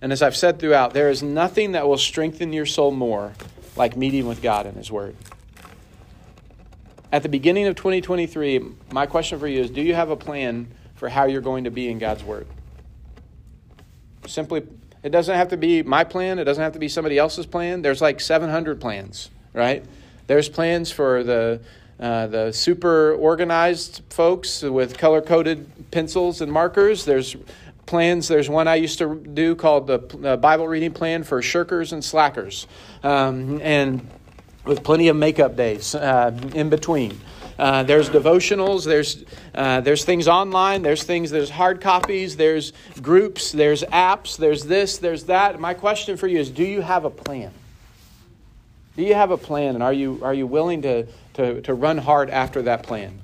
And 0.00 0.12
as 0.12 0.22
I've 0.22 0.36
said 0.36 0.58
throughout, 0.58 0.94
there 0.94 1.10
is 1.10 1.22
nothing 1.22 1.72
that 1.72 1.86
will 1.86 1.98
strengthen 1.98 2.52
your 2.52 2.66
soul 2.66 2.92
more 2.92 3.32
like 3.76 3.96
meeting 3.96 4.26
with 4.26 4.42
God 4.42 4.66
in 4.66 4.74
His 4.74 4.90
Word. 4.90 5.16
At 7.12 7.24
the 7.24 7.28
beginning 7.28 7.66
of 7.66 7.74
2023, 7.74 8.60
my 8.92 9.06
question 9.06 9.38
for 9.40 9.48
you 9.48 9.60
is 9.60 9.70
do 9.70 9.82
you 9.82 9.94
have 9.94 10.10
a 10.10 10.16
plan 10.16 10.68
for 10.94 11.08
how 11.08 11.24
you're 11.24 11.40
going 11.40 11.64
to 11.64 11.70
be 11.70 11.88
in 11.88 11.98
God's 11.98 12.22
Word? 12.22 12.46
Simply 14.26 14.62
it 15.02 15.10
doesn't 15.10 15.34
have 15.34 15.48
to 15.48 15.56
be 15.56 15.82
my 15.82 16.04
plan, 16.04 16.38
it 16.38 16.44
doesn't 16.44 16.62
have 16.62 16.74
to 16.74 16.78
be 16.78 16.88
somebody 16.88 17.18
else's 17.18 17.46
plan. 17.46 17.82
There's 17.82 18.00
like 18.00 18.20
700 18.20 18.80
plans, 18.80 19.30
right? 19.54 19.84
There's 20.28 20.48
plans 20.48 20.92
for 20.92 21.24
the 21.24 21.60
uh, 21.98 22.28
the 22.28 22.52
super 22.52 23.14
organized 23.14 24.02
folks 24.08 24.62
with 24.62 24.96
color 24.96 25.20
coded 25.20 25.90
pencils 25.90 26.40
and 26.40 26.50
markers. 26.50 27.04
There's 27.04 27.36
plans. 27.86 28.28
There's 28.28 28.48
one 28.48 28.68
I 28.68 28.76
used 28.76 28.98
to 28.98 29.16
do 29.16 29.56
called 29.56 29.86
the 29.88 30.38
Bible 30.40 30.68
reading 30.68 30.92
plan 30.92 31.24
for 31.24 31.42
shirkers 31.42 31.92
and 31.92 32.04
slackers, 32.04 32.68
um, 33.02 33.60
and 33.60 34.08
with 34.64 34.82
plenty 34.82 35.08
of 35.08 35.16
makeup 35.16 35.56
days 35.56 35.94
uh, 35.94 36.38
in 36.54 36.70
between. 36.70 37.18
Uh, 37.58 37.82
there's 37.82 38.08
devotionals. 38.08 38.86
There's 38.86 39.22
uh, 39.54 39.82
there's 39.82 40.04
things 40.04 40.28
online. 40.28 40.80
There's 40.80 41.02
things. 41.02 41.30
There's 41.30 41.50
hard 41.50 41.82
copies. 41.82 42.36
There's 42.36 42.72
groups. 43.02 43.52
There's 43.52 43.82
apps. 43.84 44.38
There's 44.38 44.64
this. 44.64 44.96
There's 44.96 45.24
that. 45.24 45.60
My 45.60 45.74
question 45.74 46.16
for 46.16 46.26
you 46.26 46.38
is: 46.38 46.48
Do 46.48 46.64
you 46.64 46.80
have 46.80 47.04
a 47.04 47.10
plan? 47.10 47.52
Do 48.96 49.02
you 49.02 49.14
have 49.14 49.30
a 49.30 49.36
plan, 49.36 49.74
and 49.74 49.82
are 49.82 49.92
you 49.92 50.20
are 50.22 50.32
you 50.32 50.46
willing 50.46 50.82
to 50.82 51.06
to 51.34 51.60
to 51.60 51.74
run 51.74 51.98
hard 51.98 52.30
after 52.30 52.62
that 52.62 52.82
plan? 52.82 53.20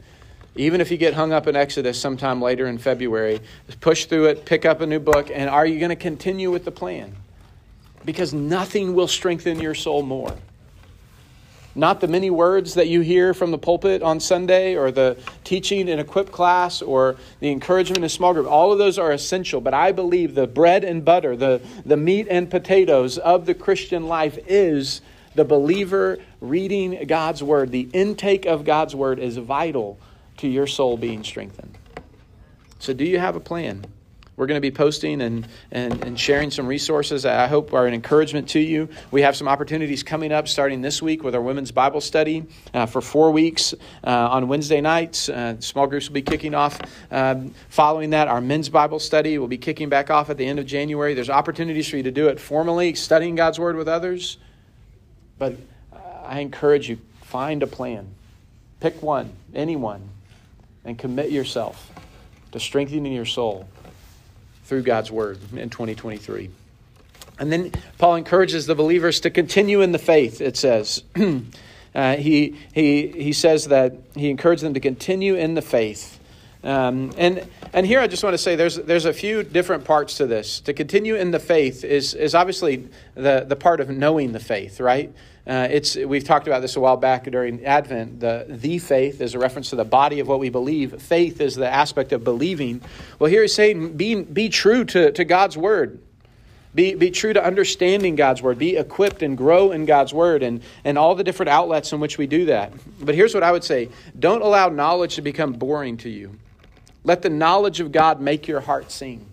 Even 0.54 0.82
if 0.82 0.90
you 0.90 0.98
get 0.98 1.14
hung 1.14 1.32
up 1.32 1.46
in 1.46 1.56
Exodus 1.56 1.98
sometime 1.98 2.40
later 2.40 2.66
in 2.66 2.76
February, 2.76 3.40
push 3.80 4.06
through 4.06 4.26
it, 4.26 4.44
pick 4.44 4.64
up 4.64 4.82
a 4.82 4.86
new 4.86 5.00
book, 5.00 5.30
and 5.32 5.48
are 5.48 5.66
you 5.66 5.78
going 5.78 5.90
to 5.90 5.96
continue 5.96 6.50
with 6.50 6.64
the 6.64 6.70
plan? 6.70 7.14
Because 8.04 8.32
nothing 8.32 8.94
will 8.94 9.08
strengthen 9.08 9.60
your 9.60 9.74
soul 9.74 10.02
more 10.02 10.34
not 11.76 12.00
the 12.00 12.08
many 12.08 12.30
words 12.30 12.74
that 12.74 12.88
you 12.88 13.02
hear 13.02 13.34
from 13.34 13.50
the 13.50 13.58
pulpit 13.58 14.02
on 14.02 14.18
Sunday 14.18 14.76
or 14.76 14.90
the 14.90 15.16
teaching 15.44 15.88
in 15.88 15.98
a 15.98 16.02
equip 16.02 16.32
class 16.32 16.80
or 16.80 17.16
the 17.40 17.50
encouragement 17.50 18.02
in 18.02 18.08
small 18.08 18.32
group. 18.32 18.46
All 18.46 18.72
of 18.72 18.78
those 18.78 18.98
are 18.98 19.12
essential, 19.12 19.60
but 19.60 19.74
I 19.74 19.92
believe 19.92 20.34
the 20.34 20.46
bread 20.46 20.84
and 20.84 21.04
butter, 21.04 21.36
the, 21.36 21.60
the 21.84 21.96
meat 21.96 22.28
and 22.30 22.50
potatoes 22.50 23.18
of 23.18 23.44
the 23.44 23.54
Christian 23.54 24.06
life 24.06 24.38
is 24.46 25.02
the 25.34 25.44
believer 25.44 26.18
reading 26.40 27.04
God's 27.06 27.42
word. 27.42 27.70
The 27.70 27.88
intake 27.92 28.46
of 28.46 28.64
God's 28.64 28.94
word 28.94 29.18
is 29.18 29.36
vital 29.36 29.98
to 30.38 30.48
your 30.48 30.66
soul 30.66 30.96
being 30.96 31.22
strengthened. 31.22 31.76
So, 32.78 32.92
do 32.92 33.04
you 33.04 33.18
have 33.18 33.36
a 33.36 33.40
plan? 33.40 33.84
We're 34.36 34.46
going 34.46 34.56
to 34.56 34.60
be 34.60 34.70
posting 34.70 35.22
and, 35.22 35.48
and, 35.70 36.04
and 36.04 36.20
sharing 36.20 36.50
some 36.50 36.66
resources 36.66 37.22
that 37.22 37.40
I 37.40 37.46
hope 37.46 37.72
are 37.72 37.86
an 37.86 37.94
encouragement 37.94 38.50
to 38.50 38.60
you. 38.60 38.90
We 39.10 39.22
have 39.22 39.34
some 39.34 39.48
opportunities 39.48 40.02
coming 40.02 40.30
up 40.30 40.46
starting 40.46 40.82
this 40.82 41.00
week 41.00 41.24
with 41.24 41.34
our 41.34 41.40
women's 41.40 41.72
Bible 41.72 42.02
study 42.02 42.44
uh, 42.74 42.84
for 42.84 43.00
four 43.00 43.30
weeks 43.30 43.72
uh, 44.04 44.10
on 44.10 44.46
Wednesday 44.48 44.82
nights. 44.82 45.30
Uh, 45.30 45.58
small 45.60 45.86
groups 45.86 46.08
will 46.08 46.14
be 46.14 46.22
kicking 46.22 46.54
off. 46.54 46.78
Um, 47.10 47.54
following 47.70 48.10
that, 48.10 48.28
our 48.28 48.42
men's 48.42 48.68
Bible 48.68 48.98
study 48.98 49.38
will 49.38 49.48
be 49.48 49.56
kicking 49.56 49.88
back 49.88 50.10
off 50.10 50.28
at 50.28 50.36
the 50.36 50.44
end 50.44 50.58
of 50.58 50.66
January. 50.66 51.14
There's 51.14 51.30
opportunities 51.30 51.88
for 51.88 51.96
you 51.96 52.02
to 52.02 52.12
do 52.12 52.28
it 52.28 52.38
formally, 52.38 52.94
studying 52.94 53.36
God's 53.36 53.58
Word 53.58 53.76
with 53.76 53.88
others. 53.88 54.36
But 55.38 55.56
I 56.26 56.40
encourage 56.40 56.90
you, 56.90 56.98
find 57.22 57.62
a 57.62 57.66
plan. 57.66 58.08
Pick 58.80 59.02
one, 59.02 59.32
anyone, 59.54 60.10
and 60.84 60.98
commit 60.98 61.30
yourself 61.30 61.90
to 62.52 62.60
strengthening 62.60 63.12
your 63.12 63.24
soul 63.24 63.66
through 64.66 64.82
God's 64.82 65.10
word 65.10 65.38
in 65.52 65.70
2023. 65.70 66.50
And 67.38 67.52
then 67.52 67.72
Paul 67.98 68.16
encourages 68.16 68.66
the 68.66 68.74
believers 68.74 69.20
to 69.20 69.30
continue 69.30 69.80
in 69.80 69.92
the 69.92 69.98
faith, 69.98 70.40
it 70.40 70.56
says. 70.56 71.02
uh, 71.94 72.16
he, 72.16 72.56
he, 72.74 73.08
he 73.08 73.32
says 73.32 73.66
that 73.66 73.94
he 74.14 74.28
encouraged 74.30 74.62
them 74.62 74.74
to 74.74 74.80
continue 74.80 75.34
in 75.34 75.54
the 75.54 75.62
faith. 75.62 76.15
Um, 76.66 77.12
and, 77.16 77.48
and 77.72 77.86
here 77.86 78.00
I 78.00 78.08
just 78.08 78.24
want 78.24 78.34
to 78.34 78.38
say 78.38 78.56
there's, 78.56 78.74
there's 78.74 79.04
a 79.04 79.12
few 79.12 79.44
different 79.44 79.84
parts 79.84 80.16
to 80.16 80.26
this. 80.26 80.58
To 80.62 80.74
continue 80.74 81.14
in 81.14 81.30
the 81.30 81.38
faith 81.38 81.84
is, 81.84 82.12
is 82.12 82.34
obviously 82.34 82.88
the, 83.14 83.44
the 83.46 83.54
part 83.54 83.78
of 83.78 83.88
knowing 83.88 84.32
the 84.32 84.40
faith, 84.40 84.80
right? 84.80 85.14
Uh, 85.46 85.68
it's, 85.70 85.94
we've 85.94 86.24
talked 86.24 86.48
about 86.48 86.62
this 86.62 86.74
a 86.74 86.80
while 86.80 86.96
back 86.96 87.22
during 87.30 87.64
Advent. 87.64 88.18
The, 88.18 88.46
the 88.48 88.80
faith 88.80 89.20
is 89.20 89.36
a 89.36 89.38
reference 89.38 89.70
to 89.70 89.76
the 89.76 89.84
body 89.84 90.18
of 90.18 90.26
what 90.26 90.40
we 90.40 90.48
believe. 90.48 91.00
Faith 91.00 91.40
is 91.40 91.54
the 91.54 91.72
aspect 91.72 92.12
of 92.12 92.24
believing. 92.24 92.80
Well, 93.20 93.30
here 93.30 93.42
he's 93.42 93.54
saying 93.54 93.96
be, 93.96 94.22
be 94.22 94.48
true 94.48 94.84
to, 94.86 95.12
to 95.12 95.24
God's 95.24 95.56
word. 95.56 96.00
Be, 96.74 96.94
be 96.94 97.12
true 97.12 97.32
to 97.32 97.42
understanding 97.42 98.16
God's 98.16 98.42
word. 98.42 98.58
Be 98.58 98.76
equipped 98.76 99.22
and 99.22 99.38
grow 99.38 99.70
in 99.70 99.86
God's 99.86 100.12
word 100.12 100.42
and, 100.42 100.62
and 100.84 100.98
all 100.98 101.14
the 101.14 101.22
different 101.22 101.50
outlets 101.50 101.92
in 101.92 102.00
which 102.00 102.18
we 102.18 102.26
do 102.26 102.46
that. 102.46 102.72
But 103.00 103.14
here's 103.14 103.34
what 103.34 103.44
I 103.44 103.52
would 103.52 103.62
say 103.62 103.88
don't 104.18 104.42
allow 104.42 104.68
knowledge 104.68 105.14
to 105.14 105.22
become 105.22 105.52
boring 105.52 105.96
to 105.98 106.10
you. 106.10 106.36
Let 107.06 107.22
the 107.22 107.30
knowledge 107.30 107.78
of 107.78 107.92
God 107.92 108.20
make 108.20 108.48
your 108.48 108.60
heart 108.60 108.90
sing. 108.90 109.24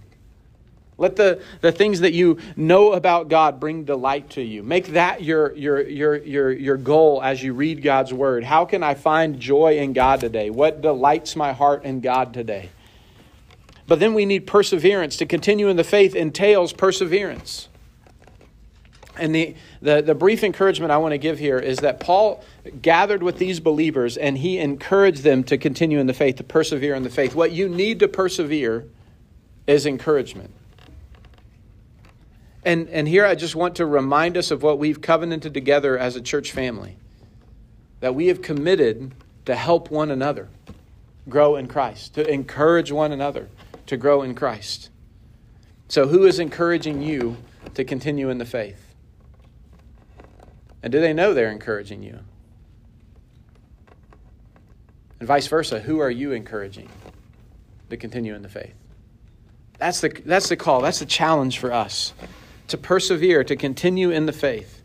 Let 1.00 1.16
the, 1.16 1.42
the 1.62 1.72
things 1.72 2.02
that 2.02 2.14
you 2.14 2.38
know 2.56 2.94
about 2.94 3.28
God 3.30 3.60
bring 3.60 3.84
delight 3.84 4.30
to 4.32 4.44
you. 4.44 4.62
Make 4.62 4.90
that 4.90 5.24
your, 5.24 5.52
your, 5.56 5.82
your, 5.82 6.16
your, 6.18 6.52
your 6.52 6.78
goal 6.78 7.20
as 7.24 7.42
you 7.42 7.56
read 7.56 7.82
God's 7.82 8.14
word. 8.14 8.44
How 8.44 8.64
can 8.66 8.84
I 8.84 8.94
find 8.94 9.40
joy 9.40 9.80
in 9.80 9.94
God 9.94 10.20
today? 10.20 10.52
What 10.52 10.84
delights 10.84 11.36
my 11.36 11.52
heart 11.52 11.84
in 11.84 12.00
God 12.00 12.32
today? 12.32 12.70
But 13.88 14.00
then 14.00 14.14
we 14.14 14.28
need 14.28 14.46
perseverance. 14.46 15.18
To 15.18 15.26
continue 15.26 15.68
in 15.68 15.76
the 15.76 15.84
faith 15.84 16.14
entails 16.14 16.74
perseverance. 16.74 17.70
And 19.18 19.34
the, 19.34 19.56
the, 19.82 20.04
the 20.04 20.16
brief 20.16 20.44
encouragement 20.44 20.92
I 20.92 20.98
want 20.98 21.14
to 21.14 21.18
give 21.18 21.40
here 21.40 21.58
is 21.58 21.80
that 21.80 22.00
Paul 22.00 22.46
gathered 22.82 23.22
with 23.22 23.38
these 23.38 23.60
believers 23.60 24.18
and 24.18 24.38
he 24.38 24.58
encouraged 24.58 25.24
them 25.24 25.44
to 25.46 25.58
continue 25.58 26.00
in 26.00 26.08
the 26.08 26.14
faith, 26.14 26.38
to 26.38 26.44
persevere 26.44 26.96
in 26.96 27.04
the 27.04 27.10
faith. 27.10 27.36
What 27.36 27.52
you 27.52 27.68
need 27.68 28.00
to 28.00 28.08
persevere 28.08 28.86
is 29.68 29.86
encouragement. 29.86 30.52
And, 32.66 32.88
and 32.90 33.08
here 33.08 33.26
I 33.26 33.36
just 33.36 33.56
want 33.56 33.76
to 33.76 33.86
remind 33.86 34.38
us 34.38 34.52
of 34.52 34.64
what 34.64 34.80
we've 34.80 35.02
covenanted 35.02 35.54
together 35.54 35.98
as 35.98 36.16
a 36.16 36.22
church 36.22 36.52
family 36.52 36.96
that 38.00 38.16
we 38.16 38.28
have 38.28 38.42
committed 38.42 39.14
to 39.46 39.56
help 39.56 39.92
one 39.92 40.12
another 40.12 40.50
grow 41.28 41.56
in 41.56 41.68
Christ, 41.68 42.16
to 42.16 42.30
encourage 42.30 42.92
one 42.92 43.12
another 43.12 43.50
to 43.88 43.98
grow 43.98 44.22
in 44.22 44.36
Christ. 44.36 44.90
So, 45.90 46.08
who 46.08 46.26
is 46.26 46.40
encouraging 46.40 47.02
you 47.02 47.38
to 47.76 47.84
continue 47.84 48.30
in 48.30 48.38
the 48.38 48.46
faith? 48.46 48.94
And 50.82 50.92
do 50.92 51.00
they 51.00 51.14
know 51.14 51.34
they're 51.34 51.52
encouraging 51.52 52.04
you? 52.04 52.20
And 55.24 55.28
vice 55.30 55.48
versa, 55.48 55.80
who 55.80 56.00
are 56.00 56.12
you 56.12 56.34
encouraging 56.34 56.90
to 57.90 57.96
continue 57.96 58.36
in 58.36 58.42
the 58.42 58.50
faith? 58.50 58.74
That's 59.78 60.02
the, 60.02 60.10
that's 60.10 60.50
the 60.50 60.58
call, 60.58 60.82
that's 60.82 61.00
the 61.00 61.06
challenge 61.06 61.60
for 61.60 61.72
us 61.72 62.12
to 62.68 62.78
persevere, 62.78 63.46
to 63.46 63.56
continue 63.56 64.12
in 64.12 64.26
the 64.26 64.34
faith. 64.34 64.82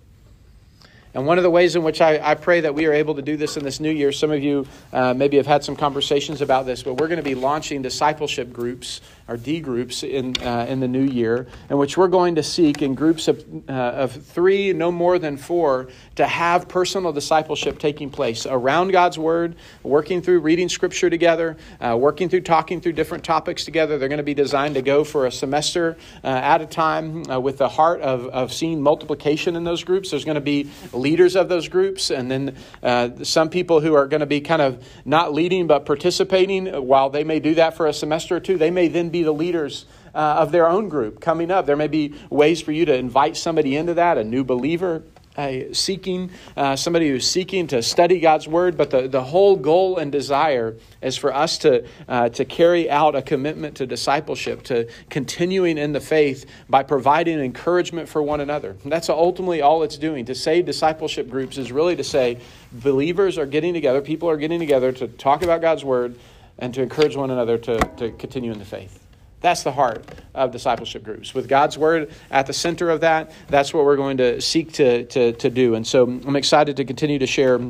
And 1.12 1.26
one 1.26 1.38
of 1.38 1.42
the 1.42 1.50
ways 1.50 1.74
in 1.74 1.82
which 1.82 2.00
I, 2.00 2.20
I, 2.24 2.36
pray 2.36 2.60
that 2.60 2.72
we 2.72 2.86
are 2.86 2.92
able 2.92 3.16
to 3.16 3.22
do 3.22 3.36
this 3.36 3.56
in 3.56 3.64
this 3.64 3.80
new 3.80 3.90
year, 3.90 4.12
some 4.12 4.30
of 4.30 4.40
you 4.40 4.64
uh, 4.92 5.12
maybe 5.12 5.38
have 5.38 5.46
had 5.48 5.64
some 5.64 5.74
conversations 5.74 6.40
about 6.40 6.66
this, 6.66 6.84
but 6.84 6.94
we're 6.94 7.08
going 7.08 7.16
to 7.16 7.24
be 7.24 7.34
launching 7.34 7.82
discipleship 7.82 8.52
groups 8.52 9.00
our 9.28 9.36
D 9.36 9.60
groups 9.60 10.02
in, 10.02 10.34
uh, 10.42 10.66
in 10.68 10.80
the 10.80 10.88
new 10.88 11.02
year, 11.02 11.46
in 11.68 11.76
which 11.76 11.98
we're 11.98 12.08
going 12.08 12.36
to 12.36 12.42
seek 12.42 12.80
in 12.80 12.94
groups 12.94 13.28
of, 13.28 13.44
uh, 13.68 13.72
of 13.72 14.12
three, 14.12 14.72
no 14.72 14.90
more 14.90 15.18
than 15.18 15.36
four, 15.36 15.88
to 16.16 16.26
have 16.26 16.66
personal 16.66 17.12
discipleship 17.12 17.78
taking 17.78 18.08
place 18.08 18.46
around 18.46 18.90
God's 18.90 19.18
Word, 19.18 19.56
working 19.82 20.22
through 20.22 20.40
reading 20.40 20.70
Scripture 20.70 21.10
together, 21.10 21.58
uh, 21.80 21.96
working 22.00 22.30
through 22.30 22.40
talking 22.40 22.80
through 22.80 22.92
different 22.92 23.22
topics 23.22 23.66
together. 23.66 23.98
They're 23.98 24.08
going 24.08 24.16
to 24.16 24.22
be 24.24 24.34
designed 24.34 24.74
to 24.76 24.82
go 24.82 25.04
for 25.04 25.26
a 25.26 25.30
semester 25.30 25.98
uh, 26.24 26.28
at 26.28 26.62
a 26.62 26.66
time 26.66 27.30
uh, 27.30 27.38
with 27.38 27.58
the 27.58 27.68
heart 27.68 28.00
of, 28.00 28.26
of 28.28 28.52
seeing 28.52 28.82
multiplication 28.82 29.56
in 29.56 29.64
those 29.64 29.84
groups. 29.84 30.10
There's 30.10 30.24
going 30.24 30.36
to 30.36 30.40
be 30.40 30.70
leaders 30.92 31.36
of 31.36 31.50
those 31.50 31.68
groups, 31.68 32.10
and 32.10 32.30
then 32.30 32.56
uh, 32.82 33.10
some 33.24 33.50
people 33.50 33.80
who 33.80 33.92
are 33.94 34.06
going 34.06 34.20
to 34.20 34.26
be 34.26 34.40
kind 34.40 34.62
of 34.62 34.82
not 35.04 35.34
leading 35.34 35.66
but 35.66 35.84
participating 35.84 36.66
while 36.66 37.10
they 37.10 37.24
may 37.24 37.40
do 37.40 37.54
that 37.56 37.76
for 37.76 37.86
a 37.86 37.92
semester 37.92 38.36
or 38.36 38.40
two. 38.40 38.56
They 38.56 38.70
may 38.70 38.88
then 38.88 39.10
be 39.10 39.17
be 39.18 39.22
the 39.24 39.32
leaders 39.32 39.86
uh, 40.14 40.42
of 40.42 40.52
their 40.52 40.68
own 40.68 40.88
group 40.88 41.20
coming 41.20 41.50
up. 41.50 41.66
There 41.66 41.76
may 41.76 41.88
be 41.88 42.14
ways 42.30 42.60
for 42.60 42.72
you 42.72 42.84
to 42.86 42.94
invite 42.94 43.36
somebody 43.36 43.76
into 43.76 43.94
that, 43.94 44.18
a 44.18 44.24
new 44.24 44.44
believer. 44.44 45.02
Uh, 45.36 45.72
seeking 45.72 46.32
somebody 46.74 47.08
who's 47.08 47.24
seeking 47.24 47.68
to 47.68 47.80
study 47.80 48.18
God's 48.18 48.48
word, 48.48 48.76
but 48.76 48.90
the, 48.90 49.06
the 49.06 49.22
whole 49.22 49.54
goal 49.54 49.98
and 49.98 50.10
desire 50.10 50.74
is 51.00 51.16
for 51.16 51.32
us 51.32 51.58
to 51.58 51.86
uh, 52.08 52.28
to 52.30 52.44
carry 52.44 52.90
out 52.90 53.14
a 53.14 53.22
commitment 53.22 53.76
to 53.76 53.86
discipleship, 53.86 54.64
to 54.64 54.88
continuing 55.10 55.78
in 55.78 55.92
the 55.92 56.00
faith 56.00 56.44
by 56.68 56.82
providing 56.82 57.38
encouragement 57.38 58.08
for 58.08 58.20
one 58.20 58.40
another. 58.40 58.74
And 58.82 58.90
that's 58.90 59.08
ultimately 59.08 59.62
all 59.62 59.84
it's 59.84 59.96
doing. 59.96 60.24
To 60.24 60.34
say 60.34 60.60
discipleship 60.60 61.30
groups 61.30 61.56
is 61.56 61.70
really 61.70 61.94
to 61.94 62.02
say 62.02 62.40
believers 62.72 63.38
are 63.38 63.46
getting 63.46 63.74
together, 63.74 64.00
people 64.00 64.28
are 64.28 64.38
getting 64.38 64.58
together 64.58 64.90
to 64.90 65.06
talk 65.06 65.44
about 65.44 65.60
God's 65.60 65.84
word 65.84 66.18
and 66.58 66.74
to 66.74 66.82
encourage 66.82 67.14
one 67.14 67.30
another 67.30 67.58
to, 67.58 67.78
to 67.98 68.10
continue 68.10 68.50
in 68.50 68.58
the 68.58 68.64
faith. 68.64 69.07
That's 69.40 69.62
the 69.62 69.72
heart 69.72 70.04
of 70.34 70.50
discipleship 70.50 71.04
groups. 71.04 71.34
With 71.34 71.48
God's 71.48 71.78
word 71.78 72.10
at 72.30 72.46
the 72.46 72.52
center 72.52 72.90
of 72.90 73.00
that, 73.02 73.30
that's 73.48 73.72
what 73.72 73.84
we're 73.84 73.96
going 73.96 74.16
to 74.16 74.40
seek 74.40 74.72
to, 74.74 75.04
to, 75.04 75.32
to 75.32 75.50
do. 75.50 75.74
And 75.74 75.86
so 75.86 76.04
I'm 76.04 76.36
excited 76.36 76.76
to 76.76 76.84
continue 76.84 77.18
to 77.18 77.26
share 77.26 77.60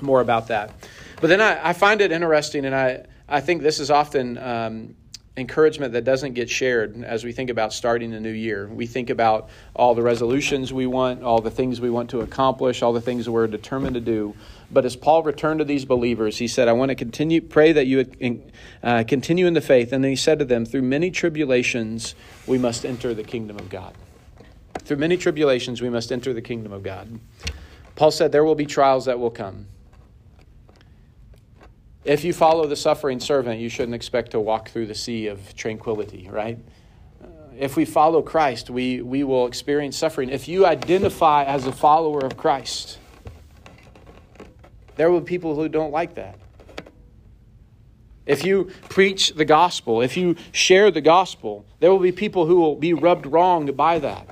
more 0.00 0.20
about 0.20 0.48
that. 0.48 0.72
But 1.20 1.28
then 1.28 1.40
I, 1.40 1.70
I 1.70 1.72
find 1.72 2.00
it 2.00 2.12
interesting, 2.12 2.64
and 2.64 2.74
I, 2.74 3.06
I 3.28 3.40
think 3.40 3.62
this 3.62 3.80
is 3.80 3.90
often 3.90 4.36
um, 4.38 4.94
encouragement 5.36 5.92
that 5.92 6.04
doesn't 6.04 6.32
get 6.34 6.48
shared 6.48 7.02
as 7.04 7.24
we 7.24 7.32
think 7.32 7.50
about 7.50 7.72
starting 7.72 8.12
a 8.14 8.20
new 8.20 8.30
year. 8.30 8.68
We 8.68 8.86
think 8.86 9.10
about 9.10 9.50
all 9.74 9.94
the 9.94 10.02
resolutions 10.02 10.72
we 10.72 10.86
want, 10.86 11.22
all 11.22 11.40
the 11.40 11.50
things 11.50 11.80
we 11.80 11.90
want 11.90 12.10
to 12.10 12.20
accomplish, 12.20 12.82
all 12.82 12.92
the 12.92 13.00
things 13.00 13.28
we're 13.28 13.46
determined 13.46 13.94
to 13.94 14.00
do. 14.00 14.34
But 14.70 14.84
as 14.84 14.96
Paul 14.96 15.22
returned 15.22 15.60
to 15.60 15.64
these 15.64 15.84
believers, 15.84 16.38
he 16.38 16.48
said, 16.48 16.66
I 16.66 16.72
want 16.72 16.88
to 16.88 16.96
continue, 16.96 17.40
pray 17.40 17.72
that 17.72 17.86
you 17.86 18.04
uh, 18.82 19.04
continue 19.06 19.46
in 19.46 19.54
the 19.54 19.60
faith. 19.60 19.92
And 19.92 20.02
then 20.02 20.10
he 20.10 20.16
said 20.16 20.38
to 20.40 20.44
them, 20.44 20.64
Through 20.64 20.82
many 20.82 21.10
tribulations, 21.10 22.14
we 22.46 22.58
must 22.58 22.84
enter 22.84 23.14
the 23.14 23.22
kingdom 23.22 23.58
of 23.58 23.68
God. 23.68 23.94
Through 24.80 24.96
many 24.98 25.16
tribulations, 25.16 25.80
we 25.80 25.90
must 25.90 26.10
enter 26.10 26.32
the 26.32 26.42
kingdom 26.42 26.72
of 26.72 26.82
God. 26.82 27.20
Paul 27.94 28.10
said, 28.10 28.32
There 28.32 28.44
will 28.44 28.54
be 28.56 28.66
trials 28.66 29.04
that 29.04 29.18
will 29.18 29.30
come. 29.30 29.66
If 32.04 32.24
you 32.24 32.32
follow 32.32 32.66
the 32.66 32.76
suffering 32.76 33.18
servant, 33.18 33.60
you 33.60 33.68
shouldn't 33.68 33.94
expect 33.94 34.32
to 34.32 34.40
walk 34.40 34.68
through 34.68 34.86
the 34.86 34.94
sea 34.94 35.26
of 35.26 35.56
tranquility, 35.56 36.28
right? 36.30 36.58
Uh, 37.22 37.26
if 37.58 37.76
we 37.76 37.84
follow 37.84 38.22
Christ, 38.22 38.70
we, 38.70 39.00
we 39.00 39.24
will 39.24 39.46
experience 39.46 39.96
suffering. 39.96 40.28
If 40.28 40.46
you 40.46 40.66
identify 40.66 41.42
as 41.44 41.66
a 41.66 41.72
follower 41.72 42.20
of 42.20 42.36
Christ, 42.36 42.98
there 44.96 45.10
will 45.10 45.20
be 45.20 45.26
people 45.26 45.54
who 45.54 45.68
don't 45.68 45.92
like 45.92 46.14
that. 46.14 46.38
If 48.26 48.44
you 48.44 48.70
preach 48.88 49.34
the 49.34 49.44
gospel, 49.44 50.02
if 50.02 50.16
you 50.16 50.34
share 50.50 50.90
the 50.90 51.00
gospel, 51.00 51.64
there 51.78 51.92
will 51.92 52.00
be 52.00 52.10
people 52.10 52.46
who 52.46 52.56
will 52.56 52.74
be 52.74 52.92
rubbed 52.92 53.26
wrong 53.26 53.66
by 53.72 54.00
that. 54.00 54.28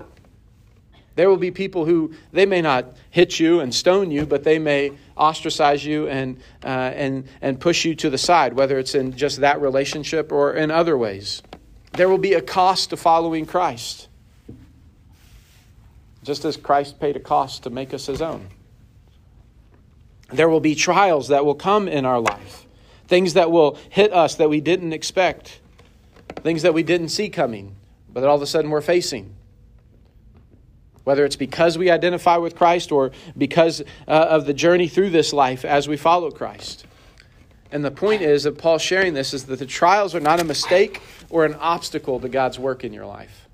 There 1.15 1.31
will 1.31 1.37
be 1.37 1.53
people 1.53 1.85
who 1.85 2.13
they 2.33 2.45
may 2.45 2.61
not 2.61 2.97
hit 3.11 3.39
you 3.39 3.61
and 3.61 3.73
stone 3.73 4.11
you, 4.11 4.27
but 4.27 4.43
they 4.43 4.59
may 4.59 4.93
ostracize 5.17 5.85
you 5.85 6.09
and, 6.09 6.41
uh, 6.65 6.67
and, 6.67 7.29
and 7.41 7.61
push 7.61 7.85
you 7.85 7.95
to 7.95 8.11
the 8.11 8.19
side, 8.19 8.55
whether 8.55 8.81
it's 8.81 8.97
in 8.97 9.17
just 9.17 9.41
that 9.41 9.61
relationship 9.61 10.33
or 10.33 10.55
in 10.55 10.73
other 10.73 10.99
ways. 10.99 11.41
There 11.93 12.09
will 12.09 12.19
be 12.19 12.33
a 12.33 12.43
cost 12.43 12.91
to 12.91 12.97
following 12.97 13.47
Christ, 13.47 14.09
just 16.25 16.45
as 16.45 16.57
Christ 16.57 16.99
paid 16.99 17.15
a 17.15 17.21
cost 17.21 17.63
to 17.63 17.71
make 17.71 17.95
us 17.95 18.07
his 18.07 18.21
own. 18.21 18.49
There 20.37 20.49
will 20.49 20.61
be 20.61 20.75
trials 20.75 21.29
that 21.29 21.45
will 21.45 21.55
come 21.55 21.89
in 21.89 22.05
our 22.05 22.21
life, 22.21 22.67
things 23.07 23.35
that 23.35 23.51
will 23.51 23.79
hit 23.89 24.13
us 24.13 24.35
that 24.37 24.49
we 24.49 24.61
didn't 24.61 24.93
expect, 24.93 25.61
things 26.43 26.63
that 26.63 26.75
we 26.75 26.83
didn't 26.83 27.09
see 27.09 27.29
coming, 27.29 27.77
but 28.13 28.21
that 28.21 28.29
all 28.29 28.37
of 28.37 28.43
a 28.43 28.47
sudden 28.47 28.71
we're 28.71 28.81
facing. 28.81 29.35
Whether 31.05 31.25
it's 31.25 31.37
because 31.37 31.77
we 31.77 31.91
identify 31.91 32.37
with 32.39 32.57
Christ 32.57 32.91
or 32.91 33.13
because 33.37 33.83
uh, 34.09 34.11
of 34.11 34.47
the 34.47 34.55
journey 34.55 34.89
through 34.89 35.11
this 35.11 35.33
life 35.33 35.65
as 35.65 35.87
we 35.87 35.97
follow 35.97 36.31
Christ. 36.31 36.87
And 37.71 37.85
the 37.85 37.91
point 37.91 38.23
is 38.23 38.45
that 38.45 38.57
Paul 38.57 38.79
sharing 38.79 39.15
this 39.15 39.35
is 39.35 39.45
that 39.45 39.59
the 39.59 39.67
trials 39.67 40.15
are 40.15 40.21
not 40.21 40.41
a 40.41 40.45
mistake 40.45 41.03
or 41.29 41.45
an 41.45 41.55
obstacle 41.55 42.21
to 42.21 42.29
God's 42.29 42.59
work 42.59 42.85
in 42.85 42.93
your 42.93 43.05
life. 43.07 43.49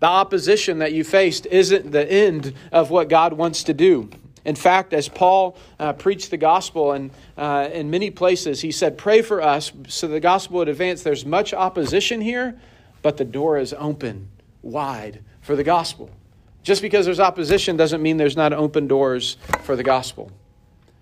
The 0.00 0.06
opposition 0.06 0.78
that 0.78 0.92
you 0.92 1.02
faced 1.02 1.46
isn't 1.46 1.90
the 1.90 2.10
end 2.10 2.54
of 2.70 2.90
what 2.90 3.08
God 3.08 3.32
wants 3.32 3.64
to 3.64 3.74
do. 3.74 4.10
In 4.48 4.54
fact, 4.54 4.94
as 4.94 5.10
Paul 5.10 5.58
uh, 5.78 5.92
preached 5.92 6.30
the 6.30 6.38
gospel 6.38 6.92
and 6.92 7.10
uh, 7.36 7.68
in 7.70 7.90
many 7.90 8.10
places, 8.10 8.62
he 8.62 8.72
said, 8.72 8.96
Pray 8.96 9.20
for 9.20 9.42
us 9.42 9.72
so 9.88 10.08
the 10.08 10.20
gospel 10.20 10.56
would 10.56 10.70
advance. 10.70 11.02
There's 11.02 11.26
much 11.26 11.52
opposition 11.52 12.22
here, 12.22 12.58
but 13.02 13.18
the 13.18 13.26
door 13.26 13.58
is 13.58 13.74
open 13.76 14.30
wide 14.62 15.22
for 15.42 15.54
the 15.54 15.64
gospel. 15.64 16.08
Just 16.62 16.80
because 16.80 17.04
there's 17.04 17.20
opposition 17.20 17.76
doesn't 17.76 18.00
mean 18.00 18.16
there's 18.16 18.38
not 18.38 18.54
open 18.54 18.88
doors 18.88 19.36
for 19.64 19.76
the 19.76 19.82
gospel. 19.82 20.32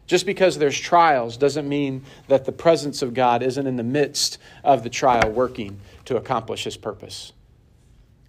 Just 0.08 0.26
because 0.26 0.58
there's 0.58 0.76
trials 0.76 1.36
doesn't 1.36 1.68
mean 1.68 2.04
that 2.26 2.46
the 2.46 2.52
presence 2.52 3.00
of 3.00 3.14
God 3.14 3.44
isn't 3.44 3.64
in 3.64 3.76
the 3.76 3.84
midst 3.84 4.38
of 4.64 4.82
the 4.82 4.90
trial 4.90 5.30
working 5.30 5.78
to 6.06 6.16
accomplish 6.16 6.64
his 6.64 6.76
purpose. 6.76 7.32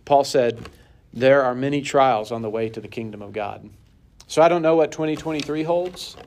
Paul 0.06 0.24
said, 0.24 0.70
There 1.12 1.42
are 1.42 1.56
many 1.56 1.82
trials 1.82 2.32
on 2.32 2.44
the 2.44 2.52
way 2.52 2.70
to 2.70 2.80
the 2.80 2.88
kingdom 2.88 3.24
of 3.24 3.34
God. 3.34 3.68
So 4.28 4.42
I 4.42 4.50
don't 4.50 4.62
know 4.62 4.76
what 4.76 4.92
2023 4.92 5.64
holds, 5.64 6.18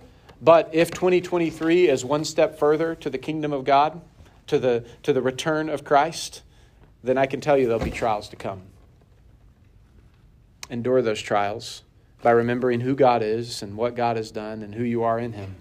but 0.40 0.70
if 0.72 0.90
2023 0.90 1.88
is 1.88 2.04
one 2.04 2.24
step 2.24 2.58
further 2.58 2.94
to 2.96 3.10
the 3.10 3.18
kingdom 3.18 3.52
of 3.52 3.64
God, 3.64 4.00
to 4.46 4.58
the, 4.58 4.84
to 5.02 5.12
the 5.12 5.20
return 5.20 5.68
of 5.68 5.84
Christ, 5.84 6.42
then 7.04 7.18
I 7.18 7.26
can 7.26 7.40
tell 7.40 7.58
you 7.58 7.66
there'll 7.66 7.84
be 7.84 7.90
trials 7.90 8.28
to 8.30 8.36
come. 8.36 8.62
Endure 10.70 11.02
those 11.02 11.20
trials 11.20 11.82
by 12.22 12.30
remembering 12.30 12.80
who 12.80 12.94
God 12.94 13.22
is 13.22 13.62
and 13.62 13.76
what 13.76 13.94
God 13.94 14.16
has 14.16 14.30
done 14.30 14.62
and 14.62 14.74
who 14.74 14.84
you 14.84 15.02
are 15.02 15.18
in 15.18 15.32
Him. 15.32 15.56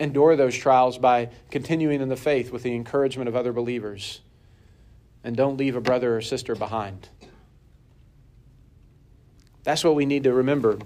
Endure 0.00 0.34
those 0.34 0.56
trials 0.56 0.98
by 0.98 1.30
continuing 1.50 2.00
in 2.00 2.08
the 2.08 2.16
faith 2.16 2.50
with 2.50 2.62
the 2.62 2.74
encouragement 2.74 3.28
of 3.28 3.36
other 3.36 3.52
believers. 3.52 4.20
And 5.22 5.36
don't 5.36 5.56
leave 5.56 5.76
a 5.76 5.80
brother 5.80 6.16
or 6.16 6.20
sister 6.20 6.54
behind. 6.54 7.08
That's 9.64 9.82
what 9.82 9.94
we 9.94 10.06
need 10.06 10.24
to 10.24 10.32
remember. 10.32 10.78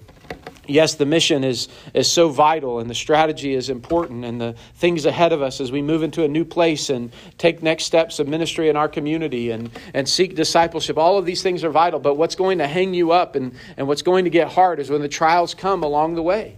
Yes, 0.69 0.93
the 0.93 1.05
mission 1.05 1.43
is, 1.43 1.67
is 1.95 2.09
so 2.09 2.29
vital 2.29 2.79
and 2.79 2.87
the 2.87 2.95
strategy 2.95 3.55
is 3.55 3.69
important 3.69 4.23
and 4.23 4.39
the 4.39 4.53
things 4.75 5.05
ahead 5.05 5.33
of 5.33 5.41
us 5.41 5.59
as 5.59 5.71
we 5.71 5.81
move 5.81 6.03
into 6.03 6.23
a 6.23 6.27
new 6.27 6.45
place 6.45 6.91
and 6.91 7.11
take 7.39 7.63
next 7.63 7.85
steps 7.85 8.19
of 8.19 8.27
ministry 8.27 8.69
in 8.69 8.75
our 8.75 8.87
community 8.87 9.49
and, 9.49 9.71
and 9.95 10.07
seek 10.07 10.35
discipleship. 10.35 10.95
All 10.97 11.17
of 11.17 11.25
these 11.25 11.41
things 11.41 11.63
are 11.63 11.71
vital, 11.71 11.99
but 11.99 12.15
what's 12.15 12.35
going 12.35 12.59
to 12.59 12.67
hang 12.67 12.93
you 12.93 13.11
up 13.11 13.35
and, 13.35 13.55
and 13.77 13.87
what's 13.87 14.03
going 14.03 14.25
to 14.25 14.29
get 14.29 14.47
hard 14.47 14.79
is 14.79 14.91
when 14.91 15.01
the 15.01 15.09
trials 15.09 15.55
come 15.55 15.83
along 15.83 16.13
the 16.13 16.23
way. 16.23 16.55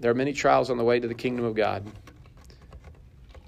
There 0.00 0.10
are 0.10 0.14
many 0.14 0.32
trials 0.32 0.70
on 0.70 0.78
the 0.78 0.84
way 0.84 0.98
to 0.98 1.06
the 1.06 1.14
kingdom 1.14 1.44
of 1.44 1.54
God. 1.54 1.86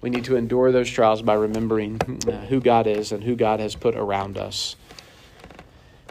We 0.01 0.09
need 0.09 0.25
to 0.27 0.37
endure 0.37 0.71
those 0.71 0.89
trials 0.89 1.21
by 1.21 1.35
remembering 1.35 2.01
uh, 2.29 2.47
who 2.47 2.61
God 2.61 2.87
is 2.87 3.11
and 3.11 3.25
who 3.25 3.35
God 3.35 3.59
has 3.59 3.75
put 3.75 3.97
around 3.97 4.39
us. 4.39 4.77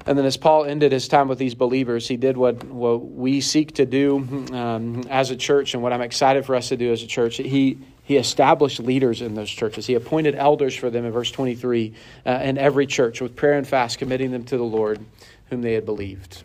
And 0.08 0.18
then, 0.18 0.26
as 0.26 0.38
Paul 0.38 0.66
ended 0.66 0.92
his 0.92 1.08
time 1.08 1.28
with 1.28 1.40
these 1.40 1.56
believers, 1.56 2.08
he 2.08 2.16
did 2.16 2.38
what, 2.38 2.64
what 2.66 3.04
we 3.04 3.42
seek 3.42 3.76
to 3.76 3.88
do 3.88 4.20
um, 4.54 5.04
as 5.10 5.32
a 5.32 5.36
church 5.36 5.74
and 5.74 5.82
what 5.82 5.94
I'm 5.94 6.02
excited 6.02 6.46
for 6.46 6.56
us 6.56 6.70
to 6.70 6.78
do 6.78 6.92
as 6.92 7.02
a 7.02 7.08
church. 7.08 7.38
He, 7.38 7.80
he 8.04 8.18
established 8.18 8.80
leaders 8.80 9.24
in 9.24 9.34
those 9.34 9.50
churches. 9.50 9.88
He 9.88 9.96
appointed 9.96 10.36
elders 10.36 10.76
for 10.76 10.92
them 10.92 11.06
in 11.06 11.12
verse 11.12 11.32
23 11.32 11.94
uh, 12.24 12.30
in 12.44 12.60
every 12.60 12.86
church 12.86 13.20
with 13.20 13.36
prayer 13.36 13.54
and 13.54 13.68
fast, 13.68 13.98
committing 13.98 14.32
them 14.32 14.44
to 14.46 14.58
the 14.58 14.64
Lord 14.64 15.04
whom 15.50 15.64
they 15.64 15.74
had 15.74 15.86
believed. 15.86 16.44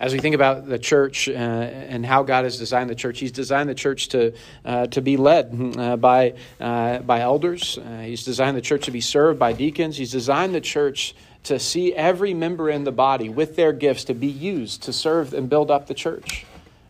as 0.00 0.12
we 0.12 0.18
think 0.18 0.34
about 0.34 0.66
the 0.66 0.78
church 0.78 1.28
uh, 1.28 1.32
and 1.32 2.04
how 2.04 2.22
God 2.22 2.44
has 2.44 2.58
designed 2.58 2.88
the 2.88 2.94
church, 2.94 3.20
He's 3.20 3.32
designed 3.32 3.68
the 3.68 3.74
church 3.74 4.08
to 4.08 4.32
uh, 4.64 4.86
to 4.88 5.00
be 5.02 5.16
led 5.16 5.76
uh, 5.78 5.96
by 5.96 6.34
uh, 6.60 6.98
by 7.00 7.20
elders. 7.20 7.78
Uh, 7.78 8.00
he's 8.00 8.24
designed 8.24 8.56
the 8.56 8.62
church 8.62 8.86
to 8.86 8.90
be 8.90 9.00
served 9.00 9.38
by 9.38 9.52
deacons. 9.52 9.96
He's 9.96 10.12
designed 10.12 10.54
the 10.54 10.60
church 10.60 11.14
to 11.44 11.58
see 11.58 11.94
every 11.94 12.34
member 12.34 12.68
in 12.68 12.84
the 12.84 12.92
body 12.92 13.28
with 13.28 13.56
their 13.56 13.72
gifts 13.72 14.04
to 14.04 14.14
be 14.14 14.26
used 14.26 14.82
to 14.82 14.92
serve 14.92 15.32
and 15.32 15.48
build 15.48 15.70
up 15.70 15.86
the 15.86 15.94
church. 15.94 16.44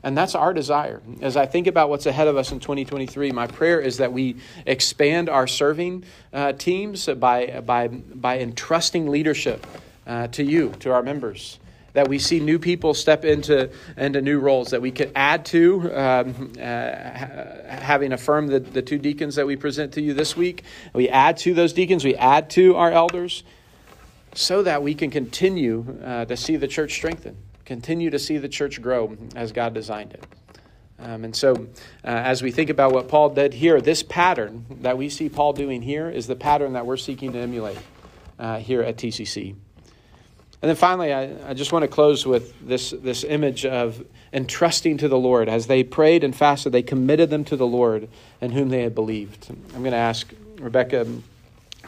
And 0.05 0.17
that's 0.17 0.35
our 0.35 0.53
desire. 0.53 1.01
As 1.23 1.35
I 1.35 1.47
think 1.47 1.67
about 1.67 1.89
what's 1.89 2.05
ahead 2.05 2.29
of 2.29 2.37
us 2.37 2.53
in 2.53 2.61
2023, 2.61 3.33
my 3.33 3.47
prayer 3.47 3.81
is 3.81 3.97
that 3.97 4.13
we 4.13 4.37
expand 4.67 5.31
our 5.31 5.47
serving 5.47 6.05
uh, 6.33 6.53
teams 6.53 7.07
by, 7.07 7.63
by, 7.65 7.89
by 7.89 8.39
entrusting 8.39 9.09
leadership 9.09 9.67
uh, 10.07 10.29
to 10.29 10.45
you, 10.45 10.75
to 10.81 10.93
our 10.93 11.03
members. 11.03 11.59
That 11.95 12.09
we 12.09 12.19
see 12.19 12.39
new 12.39 12.59
people 12.59 12.93
step 12.93 13.25
into, 13.25 13.71
into 13.97 14.21
new 14.21 14.41
roles, 14.41 14.73
that 14.73 14.83
we 14.83 14.91
could 14.91 15.11
add 15.17 15.47
to, 15.47 15.91
um, 15.95 16.53
uh, 16.61 16.61
having 16.61 18.13
affirmed 18.13 18.51
the, 18.51 18.61
the 18.61 18.83
two 18.83 18.99
deacons 18.99 19.37
that 19.37 19.47
we 19.47 19.57
present 19.57 19.95
to 19.95 20.03
you 20.03 20.13
this 20.13 20.37
week. 20.37 20.65
We 20.93 21.09
add 21.09 21.39
to 21.39 21.55
those 21.55 21.73
deacons, 21.73 22.05
we 22.05 22.15
add 22.15 22.51
to 22.51 22.77
our 22.77 22.91
elders, 22.91 23.43
so 24.35 24.63
that 24.63 24.83
we 24.83 24.95
can 24.95 25.11
continue 25.11 25.99
uh, 26.05 26.25
to 26.25 26.37
see 26.37 26.57
the 26.57 26.69
church 26.69 26.93
strengthen 26.93 27.37
continue 27.65 28.11
to 28.11 28.19
see 28.19 28.39
the 28.39 28.49
church 28.49 28.81
grow 28.83 29.17
as 29.35 29.53
God 29.53 29.75
designed 29.75 30.13
it. 30.13 30.25
Um, 30.99 31.25
and 31.25 31.35
so, 31.35 31.55
uh, 32.05 32.09
as 32.09 32.43
we 32.43 32.51
think 32.51 32.71
about 32.71 32.93
what 32.93 33.09
Paul 33.09 33.31
did 33.31 33.53
here, 33.53 33.81
this 33.81 34.03
pattern 34.03 34.65
that 34.83 34.97
we 34.97 35.09
see 35.09 35.29
Paul 35.29 35.53
doing 35.53 35.83
here 35.83 36.09
is 36.09 36.27
the 36.27 36.37
pattern 36.37 36.75
that 36.75 36.87
we're 36.87 36.97
seeking 36.97 37.33
to 37.33 37.39
emulate 37.39 37.79
uh, 38.39 38.59
here 38.59 38.83
at 38.83 38.97
TCC. 38.97 39.55
And 40.63 40.69
then 40.71 40.77
finally, 40.77 41.13
I, 41.13 41.51
I 41.51 41.55
just 41.55 41.73
want 41.73 41.83
to 41.83 41.89
close 41.89 42.25
with 42.25 42.55
this, 42.67 42.91
this 42.91 43.25
image 43.25 43.67
of 43.67 44.03
entrusting 44.33 44.99
to 44.99 45.09
the 45.09 45.19
Lord. 45.19 45.49
As 45.49 45.67
they 45.67 45.85
prayed 45.85 46.25
and 46.25 46.35
fasted, 46.35 46.73
they 46.73 46.83
committed 46.83 47.29
them 47.29 47.45
to 47.47 47.57
the 47.57 47.67
Lord 47.67 48.09
in 48.41 48.53
whom 48.53 48.71
they 48.71 48.83
had 48.83 48.95
believed. 48.95 49.51
I'm 49.51 49.81
going 49.81 49.93
to 49.93 49.99
ask 49.99 50.33
Rebecca 50.59 51.01
and 51.01 51.23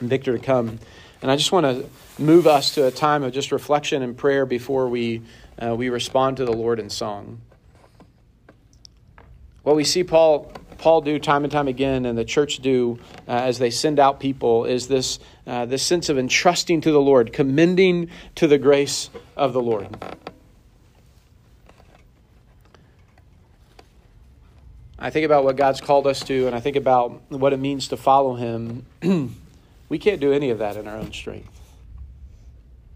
Victor 0.01 0.37
to 0.37 0.45
come. 0.45 0.79
And 1.23 1.31
I 1.31 1.37
just 1.37 1.53
want 1.53 1.65
to 1.67 2.23
move 2.23 2.47
us 2.47 2.75
to 2.75 2.87
a 2.87 2.91
time 2.91 3.23
of 3.23 3.33
just 3.33 3.53
reflection 3.53 4.03
and 4.03 4.17
prayer 4.17 4.47
before 4.47 4.89
we 4.89 5.23
uh, 5.61 5.75
we 5.75 5.89
respond 5.89 6.37
to 6.37 6.45
the 6.45 6.53
Lord 6.53 6.79
in 6.79 6.91
song. 6.91 7.41
What 9.63 9.77
we 9.77 9.85
see 9.85 10.05
Paul 10.05 10.53
Paul 10.79 11.01
do 11.01 11.19
time 11.19 11.45
and 11.45 11.51
time 11.51 11.69
again, 11.69 12.05
and 12.05 12.19
the 12.19 12.25
church 12.25 12.59
do 12.59 12.99
uh, 13.27 13.33
as 13.33 13.59
they 13.59 13.71
send 13.71 13.99
out 13.99 14.21
people, 14.21 14.67
is 14.67 14.89
this 14.89 15.19
uh, 15.47 15.65
this 15.65 15.83
sense 15.83 16.09
of 16.09 16.19
entrusting 16.19 16.83
to 16.83 16.93
the 16.93 17.01
Lord, 17.01 17.33
commending 17.33 18.11
to 18.37 18.47
the 18.47 18.59
grace 18.59 19.11
of 19.37 19.53
the 19.53 19.63
Lord. 19.63 19.89
I 24.99 25.11
think 25.11 25.27
about 25.27 25.45
what 25.45 25.57
God's 25.57 25.81
called 25.81 26.07
us 26.07 26.21
to, 26.25 26.47
and 26.47 26.57
I 26.57 26.61
think 26.61 26.77
about 26.77 27.21
what 27.31 27.53
it 27.53 27.59
means 27.59 27.89
to 27.89 27.97
follow 27.97 28.35
Him. 28.35 28.87
we 29.89 29.99
can't 29.99 30.21
do 30.21 30.33
any 30.33 30.51
of 30.51 30.59
that 30.59 30.77
in 30.77 30.89
our 30.89 30.97
own 30.97 31.13
strength. 31.13 31.61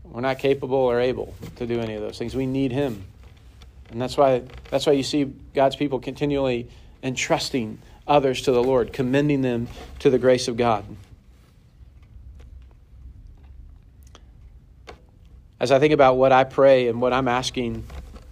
We're 0.05 0.21
not 0.21 0.39
capable 0.39 0.77
or 0.77 1.01
able 1.01 1.35
to 1.57 1.67
do 1.67 1.81
any 1.81 1.95
of 1.95 2.03
those 2.03 2.19
things. 2.19 2.35
We 2.35 2.47
need 2.47 2.73
Him. 2.73 3.05
And 3.91 4.01
that's 4.01 4.17
why, 4.17 4.43
that's 4.71 4.87
why 4.87 4.93
you 4.93 5.03
see 5.03 5.25
God's 5.55 5.77
people 5.77 6.01
continually 6.01 6.69
entrusting 7.03 7.79
others 8.07 8.43
to 8.43 8.53
the 8.53 8.63
Lord, 8.63 8.93
commending 8.93 9.43
them 9.43 9.69
to 10.01 10.11
the 10.11 10.19
grace 10.19 10.49
of 10.49 10.57
God. 10.57 10.85
As 15.61 15.71
I 15.71 15.79
think 15.79 15.93
about 15.93 16.17
what 16.17 16.33
I 16.33 16.45
pray 16.45 16.89
and 16.89 17.01
what 17.01 17.13
I'm 17.13 17.29
asking 17.29 17.85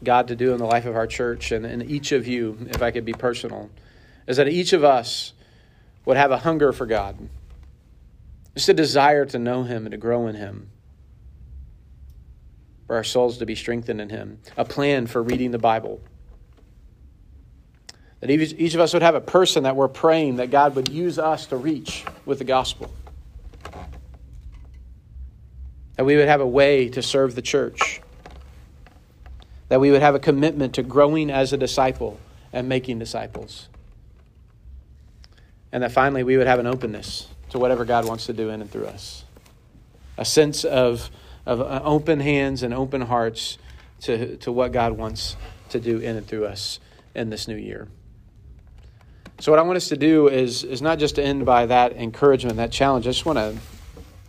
God 0.02 0.28
to 0.28 0.36
do 0.36 0.52
in 0.52 0.58
the 0.58 0.64
life 0.64 0.86
of 0.86 0.96
our 0.96 1.06
church, 1.06 1.52
and, 1.52 1.66
and 1.66 1.88
each 1.88 2.12
of 2.12 2.26
you, 2.26 2.56
if 2.70 2.82
I 2.82 2.90
could 2.90 3.04
be 3.04 3.12
personal, 3.12 3.70
is 4.26 4.36
that 4.38 4.48
each 4.48 4.72
of 4.72 4.82
us 4.82 5.32
would 6.04 6.16
have 6.16 6.30
a 6.30 6.38
hunger 6.38 6.72
for 6.72 6.86
God, 6.86 7.16
just 8.58 8.68
a 8.68 8.74
desire 8.74 9.24
to 9.24 9.38
know 9.38 9.62
Him 9.62 9.86
and 9.86 9.92
to 9.92 9.96
grow 9.96 10.26
in 10.26 10.34
Him 10.34 10.68
for 12.88 12.96
our 12.96 13.04
souls 13.04 13.38
to 13.38 13.46
be 13.46 13.54
strengthened 13.54 14.00
in 14.00 14.08
Him, 14.10 14.40
a 14.56 14.64
plan 14.64 15.06
for 15.06 15.22
reading 15.22 15.52
the 15.52 15.60
Bible. 15.60 16.00
That 18.18 18.30
each 18.30 18.74
of 18.74 18.80
us 18.80 18.92
would 18.94 19.02
have 19.02 19.14
a 19.14 19.20
person 19.20 19.62
that 19.62 19.76
we're 19.76 19.86
praying 19.86 20.36
that 20.36 20.50
God 20.50 20.74
would 20.74 20.88
use 20.88 21.20
us 21.20 21.46
to 21.46 21.56
reach 21.56 22.04
with 22.26 22.38
the 22.38 22.44
gospel. 22.44 22.92
That 25.94 26.04
we 26.04 26.16
would 26.16 26.26
have 26.26 26.40
a 26.40 26.46
way 26.46 26.88
to 26.88 27.00
serve 27.00 27.36
the 27.36 27.42
church. 27.42 28.00
That 29.68 29.78
we 29.78 29.92
would 29.92 30.02
have 30.02 30.16
a 30.16 30.18
commitment 30.18 30.74
to 30.74 30.82
growing 30.82 31.30
as 31.30 31.52
a 31.52 31.56
disciple 31.56 32.18
and 32.52 32.68
making 32.68 32.98
disciples. 32.98 33.68
And 35.70 35.84
that 35.84 35.92
finally 35.92 36.24
we 36.24 36.36
would 36.36 36.48
have 36.48 36.58
an 36.58 36.66
openness 36.66 37.28
to 37.50 37.58
whatever 37.58 37.84
God 37.84 38.06
wants 38.06 38.26
to 38.26 38.32
do 38.32 38.50
in 38.50 38.60
and 38.60 38.70
through 38.70 38.86
us. 38.86 39.24
A 40.16 40.24
sense 40.24 40.64
of 40.64 41.10
of 41.48 41.62
uh, 41.62 41.80
open 41.82 42.20
hands 42.20 42.62
and 42.62 42.74
open 42.74 43.00
hearts 43.00 43.56
to, 44.02 44.36
to 44.36 44.52
what 44.52 44.70
God 44.70 44.92
wants 44.92 45.34
to 45.70 45.80
do 45.80 45.98
in 45.98 46.14
and 46.14 46.26
through 46.26 46.44
us 46.44 46.78
in 47.14 47.30
this 47.30 47.48
new 47.48 47.56
year. 47.56 47.88
So, 49.40 49.50
what 49.50 49.58
I 49.58 49.62
want 49.62 49.78
us 49.78 49.88
to 49.88 49.96
do 49.96 50.28
is, 50.28 50.62
is 50.62 50.82
not 50.82 50.98
just 50.98 51.14
to 51.14 51.22
end 51.22 51.46
by 51.46 51.64
that 51.64 51.92
encouragement, 51.92 52.56
that 52.56 52.70
challenge. 52.70 53.06
I 53.06 53.10
just 53.10 53.24
want 53.24 53.38
to 53.38 53.56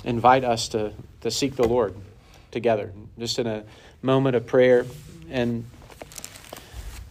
invite 0.06 0.46
us 0.46 0.70
to, 0.70 0.94
to 1.22 1.30
seek 1.30 1.58
the 1.58 1.68
Lord 1.68 1.94
together, 2.52 2.94
just 3.18 3.38
in 3.38 3.48
a 3.48 3.66
moment 4.02 4.38
of 4.38 4.48
prayer. 4.48 4.86
And 5.30 5.66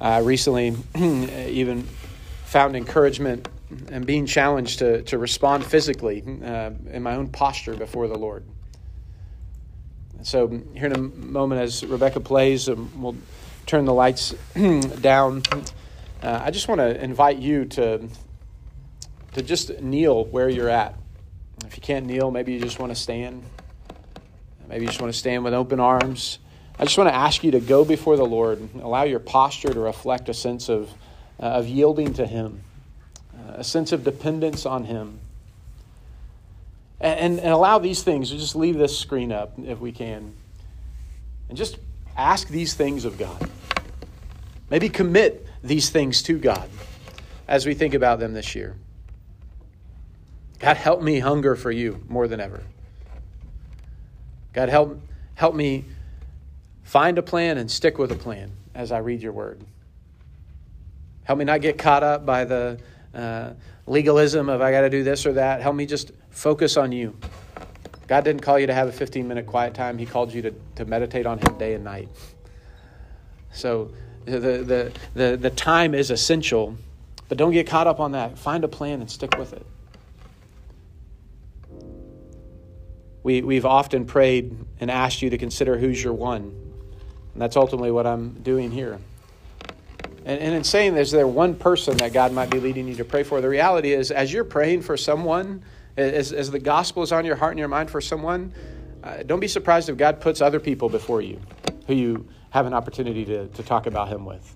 I 0.00 0.18
recently 0.18 0.74
even 0.96 1.82
found 2.46 2.76
encouragement 2.76 3.46
and 3.88 4.06
being 4.06 4.26
challenged 4.26 4.78
to, 4.80 5.02
to 5.02 5.18
respond 5.18 5.64
physically 5.64 6.22
uh, 6.44 6.70
in 6.90 7.02
my 7.02 7.16
own 7.16 7.28
posture 7.28 7.74
before 7.74 8.08
the 8.08 8.16
Lord. 8.16 8.44
So, 10.22 10.48
here 10.74 10.86
in 10.86 10.92
a 10.92 10.98
moment, 10.98 11.60
as 11.60 11.84
Rebecca 11.84 12.20
plays, 12.20 12.68
um, 12.68 12.90
we'll 13.00 13.16
turn 13.66 13.84
the 13.84 13.94
lights 13.94 14.34
down. 15.00 15.42
Uh, 16.22 16.40
I 16.42 16.50
just 16.50 16.66
want 16.66 16.80
to 16.80 17.00
invite 17.02 17.38
you 17.38 17.66
to, 17.66 18.08
to 19.34 19.42
just 19.42 19.80
kneel 19.80 20.24
where 20.24 20.48
you're 20.48 20.70
at. 20.70 20.96
If 21.66 21.76
you 21.76 21.82
can't 21.82 22.06
kneel, 22.06 22.30
maybe 22.30 22.52
you 22.52 22.60
just 22.60 22.80
want 22.80 22.90
to 22.90 22.96
stand. 22.96 23.44
Maybe 24.68 24.82
you 24.82 24.88
just 24.88 25.00
want 25.00 25.12
to 25.12 25.18
stand 25.18 25.44
with 25.44 25.54
open 25.54 25.78
arms. 25.78 26.40
I 26.78 26.84
just 26.84 26.98
want 26.98 27.10
to 27.10 27.14
ask 27.14 27.42
you 27.44 27.52
to 27.52 27.60
go 27.60 27.84
before 27.84 28.16
the 28.16 28.26
Lord 28.26 28.60
and 28.60 28.82
allow 28.82 29.02
your 29.04 29.18
posture 29.18 29.72
to 29.72 29.80
reflect 29.80 30.28
a 30.28 30.34
sense 30.34 30.68
of, 30.68 30.90
uh, 31.40 31.44
of 31.44 31.66
yielding 31.66 32.14
to 32.14 32.26
Him, 32.26 32.62
a 33.54 33.64
sense 33.64 33.92
of 33.92 34.04
dependence 34.04 34.66
on 34.66 34.84
Him. 34.84 35.20
And, 37.00 37.38
and 37.38 37.52
allow 37.52 37.78
these 37.78 38.02
things, 38.02 38.30
just 38.30 38.56
leave 38.56 38.76
this 38.76 38.98
screen 38.98 39.30
up 39.32 39.52
if 39.64 39.78
we 39.78 39.92
can. 39.92 40.34
And 41.48 41.56
just 41.56 41.78
ask 42.16 42.48
these 42.48 42.74
things 42.74 43.04
of 43.04 43.18
God. 43.18 43.48
Maybe 44.70 44.88
commit 44.88 45.46
these 45.62 45.90
things 45.90 46.22
to 46.22 46.38
God 46.38 46.68
as 47.46 47.66
we 47.66 47.74
think 47.74 47.94
about 47.94 48.18
them 48.18 48.34
this 48.34 48.54
year. 48.54 48.76
God, 50.58 50.76
help 50.76 51.00
me 51.00 51.20
hunger 51.20 51.54
for 51.54 51.70
you 51.70 52.04
more 52.08 52.26
than 52.26 52.40
ever. 52.40 52.62
God, 54.52 54.68
help, 54.68 55.00
help 55.36 55.54
me 55.54 55.84
find 56.82 57.16
a 57.16 57.22
plan 57.22 57.58
and 57.58 57.70
stick 57.70 57.96
with 57.96 58.10
a 58.10 58.16
plan 58.16 58.50
as 58.74 58.90
I 58.90 58.98
read 58.98 59.22
your 59.22 59.32
word. 59.32 59.60
Help 61.24 61.38
me 61.38 61.44
not 61.44 61.60
get 61.60 61.78
caught 61.78 62.02
up 62.02 62.26
by 62.26 62.44
the 62.44 62.80
uh, 63.14 63.52
legalism 63.86 64.48
of 64.48 64.60
I 64.60 64.70
got 64.70 64.82
to 64.82 64.90
do 64.90 65.02
this 65.02 65.26
or 65.26 65.34
that. 65.34 65.60
Help 65.62 65.76
me 65.76 65.86
just 65.86 66.12
focus 66.30 66.76
on 66.76 66.92
you. 66.92 67.16
God 68.06 68.24
didn't 68.24 68.40
call 68.40 68.58
you 68.58 68.66
to 68.66 68.74
have 68.74 68.88
a 68.88 68.92
15 68.92 69.28
minute 69.28 69.46
quiet 69.46 69.74
time, 69.74 69.98
He 69.98 70.06
called 70.06 70.32
you 70.32 70.42
to, 70.42 70.54
to 70.76 70.84
meditate 70.84 71.26
on 71.26 71.38
Him 71.38 71.58
day 71.58 71.74
and 71.74 71.84
night. 71.84 72.08
So 73.52 73.92
the, 74.24 74.38
the, 74.38 74.92
the, 75.14 75.36
the 75.36 75.50
time 75.50 75.94
is 75.94 76.10
essential, 76.10 76.76
but 77.28 77.38
don't 77.38 77.52
get 77.52 77.66
caught 77.66 77.86
up 77.86 78.00
on 78.00 78.12
that. 78.12 78.38
Find 78.38 78.64
a 78.64 78.68
plan 78.68 79.00
and 79.00 79.10
stick 79.10 79.36
with 79.38 79.52
it. 79.52 79.66
We, 83.22 83.42
we've 83.42 83.66
often 83.66 84.06
prayed 84.06 84.56
and 84.80 84.90
asked 84.90 85.20
you 85.20 85.30
to 85.30 85.38
consider 85.38 85.76
who's 85.76 86.02
your 86.02 86.14
one. 86.14 86.44
And 87.32 87.42
that's 87.42 87.56
ultimately 87.56 87.90
what 87.90 88.06
I'm 88.06 88.40
doing 88.42 88.70
here. 88.70 88.98
And, 90.28 90.40
and 90.40 90.54
in 90.54 90.62
saying 90.62 90.94
this, 90.94 91.10
there 91.10 91.26
one 91.26 91.54
person 91.54 91.96
that 91.96 92.12
God 92.12 92.32
might 92.32 92.50
be 92.50 92.60
leading 92.60 92.86
you 92.86 92.94
to 92.96 93.04
pray 93.04 93.22
for. 93.22 93.40
The 93.40 93.48
reality 93.48 93.92
is, 93.92 94.10
as 94.10 94.30
you're 94.30 94.44
praying 94.44 94.82
for 94.82 94.94
someone, 94.94 95.64
as, 95.96 96.34
as 96.34 96.50
the 96.50 96.58
gospel 96.58 97.02
is 97.02 97.12
on 97.12 97.24
your 97.24 97.34
heart 97.34 97.52
and 97.52 97.58
your 97.58 97.68
mind 97.68 97.90
for 97.90 98.02
someone, 98.02 98.52
uh, 99.02 99.22
don't 99.22 99.40
be 99.40 99.48
surprised 99.48 99.88
if 99.88 99.96
God 99.96 100.20
puts 100.20 100.42
other 100.42 100.60
people 100.60 100.90
before 100.90 101.22
you 101.22 101.40
who 101.86 101.94
you 101.94 102.28
have 102.50 102.66
an 102.66 102.74
opportunity 102.74 103.24
to, 103.24 103.48
to 103.48 103.62
talk 103.62 103.86
about 103.86 104.08
Him 104.08 104.26
with. 104.26 104.54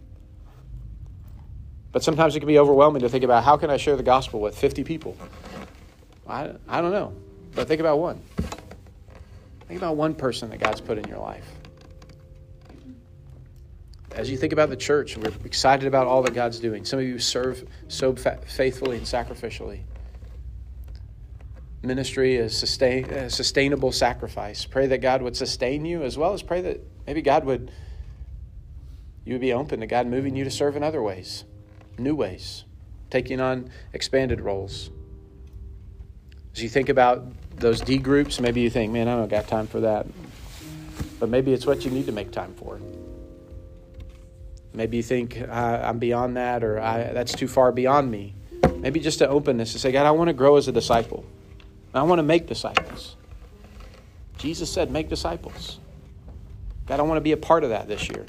But 1.90 2.04
sometimes 2.04 2.36
it 2.36 2.40
can 2.40 2.48
be 2.48 2.58
overwhelming 2.58 3.00
to 3.00 3.08
think 3.08 3.24
about 3.24 3.42
how 3.42 3.56
can 3.56 3.70
I 3.70 3.78
share 3.78 3.96
the 3.96 4.02
gospel 4.02 4.40
with 4.40 4.56
50 4.56 4.84
people? 4.84 5.16
I, 6.28 6.52
I 6.68 6.82
don't 6.82 6.92
know, 6.92 7.14
but 7.54 7.66
think 7.66 7.80
about 7.80 7.98
one. 7.98 8.20
Think 9.68 9.80
about 9.80 9.96
one 9.96 10.14
person 10.14 10.50
that 10.50 10.60
God's 10.60 10.82
put 10.82 10.98
in 10.98 11.08
your 11.08 11.18
life. 11.18 11.46
As 14.14 14.30
you 14.30 14.36
think 14.36 14.52
about 14.52 14.68
the 14.68 14.76
church, 14.76 15.16
we're 15.16 15.32
excited 15.44 15.86
about 15.86 16.06
all 16.06 16.22
that 16.22 16.34
God's 16.34 16.60
doing. 16.60 16.84
Some 16.84 16.98
of 16.98 17.04
you 17.04 17.18
serve 17.18 17.68
so 17.88 18.14
faithfully 18.14 18.96
and 18.96 19.06
sacrificially. 19.06 19.80
Ministry 21.82 22.36
is 22.36 22.56
sustain, 22.56 23.06
a 23.06 23.28
sustainable 23.28 23.90
sacrifice. 23.90 24.64
Pray 24.64 24.86
that 24.88 24.98
God 24.98 25.22
would 25.22 25.36
sustain 25.36 25.84
you, 25.84 26.02
as 26.02 26.16
well 26.16 26.32
as 26.32 26.42
pray 26.42 26.60
that 26.60 26.80
maybe 27.06 27.22
God 27.22 27.44
would 27.44 27.72
you 29.24 29.34
would 29.34 29.40
be 29.40 29.52
open 29.52 29.80
to 29.80 29.86
God 29.86 30.06
moving 30.06 30.34
you 30.34 30.44
to 30.44 30.50
serve 30.50 30.76
in 30.76 30.82
other 30.82 31.00
ways, 31.00 31.44
new 31.96 32.14
ways, 32.14 32.64
taking 33.10 33.40
on 33.40 33.70
expanded 33.92 34.40
roles. 34.40 34.90
As 36.54 36.62
you 36.62 36.68
think 36.68 36.88
about 36.88 37.24
those 37.56 37.80
D 37.80 37.98
groups, 37.98 38.40
maybe 38.40 38.60
you 38.60 38.70
think, 38.70 38.92
man, 38.92 39.08
I 39.08 39.16
don't 39.16 39.28
got 39.28 39.46
time 39.46 39.66
for 39.66 39.80
that. 39.80 40.06
But 41.20 41.28
maybe 41.28 41.52
it's 41.52 41.66
what 41.66 41.84
you 41.84 41.90
need 41.90 42.06
to 42.06 42.12
make 42.12 42.32
time 42.32 42.54
for. 42.54 42.80
Maybe 44.74 44.96
you 44.96 45.02
think 45.02 45.40
I'm 45.48 45.98
beyond 45.98 46.36
that 46.36 46.64
or 46.64 46.76
that's 46.76 47.32
too 47.34 47.48
far 47.48 47.72
beyond 47.72 48.10
me. 48.10 48.34
Maybe 48.76 49.00
just 49.00 49.20
an 49.20 49.28
openness 49.28 49.72
to 49.72 49.78
say, 49.78 49.92
God, 49.92 50.06
I 50.06 50.10
want 50.10 50.28
to 50.28 50.34
grow 50.34 50.56
as 50.56 50.66
a 50.66 50.72
disciple. 50.72 51.24
I 51.94 52.02
want 52.02 52.18
to 52.18 52.24
make 52.24 52.46
disciples. 52.46 53.16
Jesus 54.38 54.72
said, 54.72 54.90
make 54.90 55.08
disciples. 55.08 55.78
God, 56.86 56.98
I 56.98 57.02
want 57.02 57.18
to 57.18 57.22
be 57.22 57.32
a 57.32 57.36
part 57.36 57.62
of 57.62 57.70
that 57.70 57.86
this 57.86 58.08
year. 58.08 58.26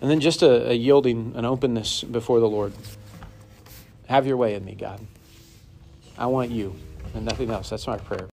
And 0.00 0.10
then 0.10 0.18
just 0.18 0.42
a, 0.42 0.70
a 0.70 0.72
yielding, 0.72 1.34
an 1.36 1.44
openness 1.44 2.02
before 2.02 2.40
the 2.40 2.48
Lord. 2.48 2.72
Have 4.06 4.26
your 4.26 4.36
way 4.36 4.54
in 4.54 4.64
me, 4.64 4.74
God. 4.74 5.00
I 6.16 6.26
want 6.26 6.50
you 6.50 6.74
and 7.14 7.24
nothing 7.24 7.50
else. 7.50 7.70
That's 7.70 7.86
my 7.86 7.98
prayer. 7.98 8.26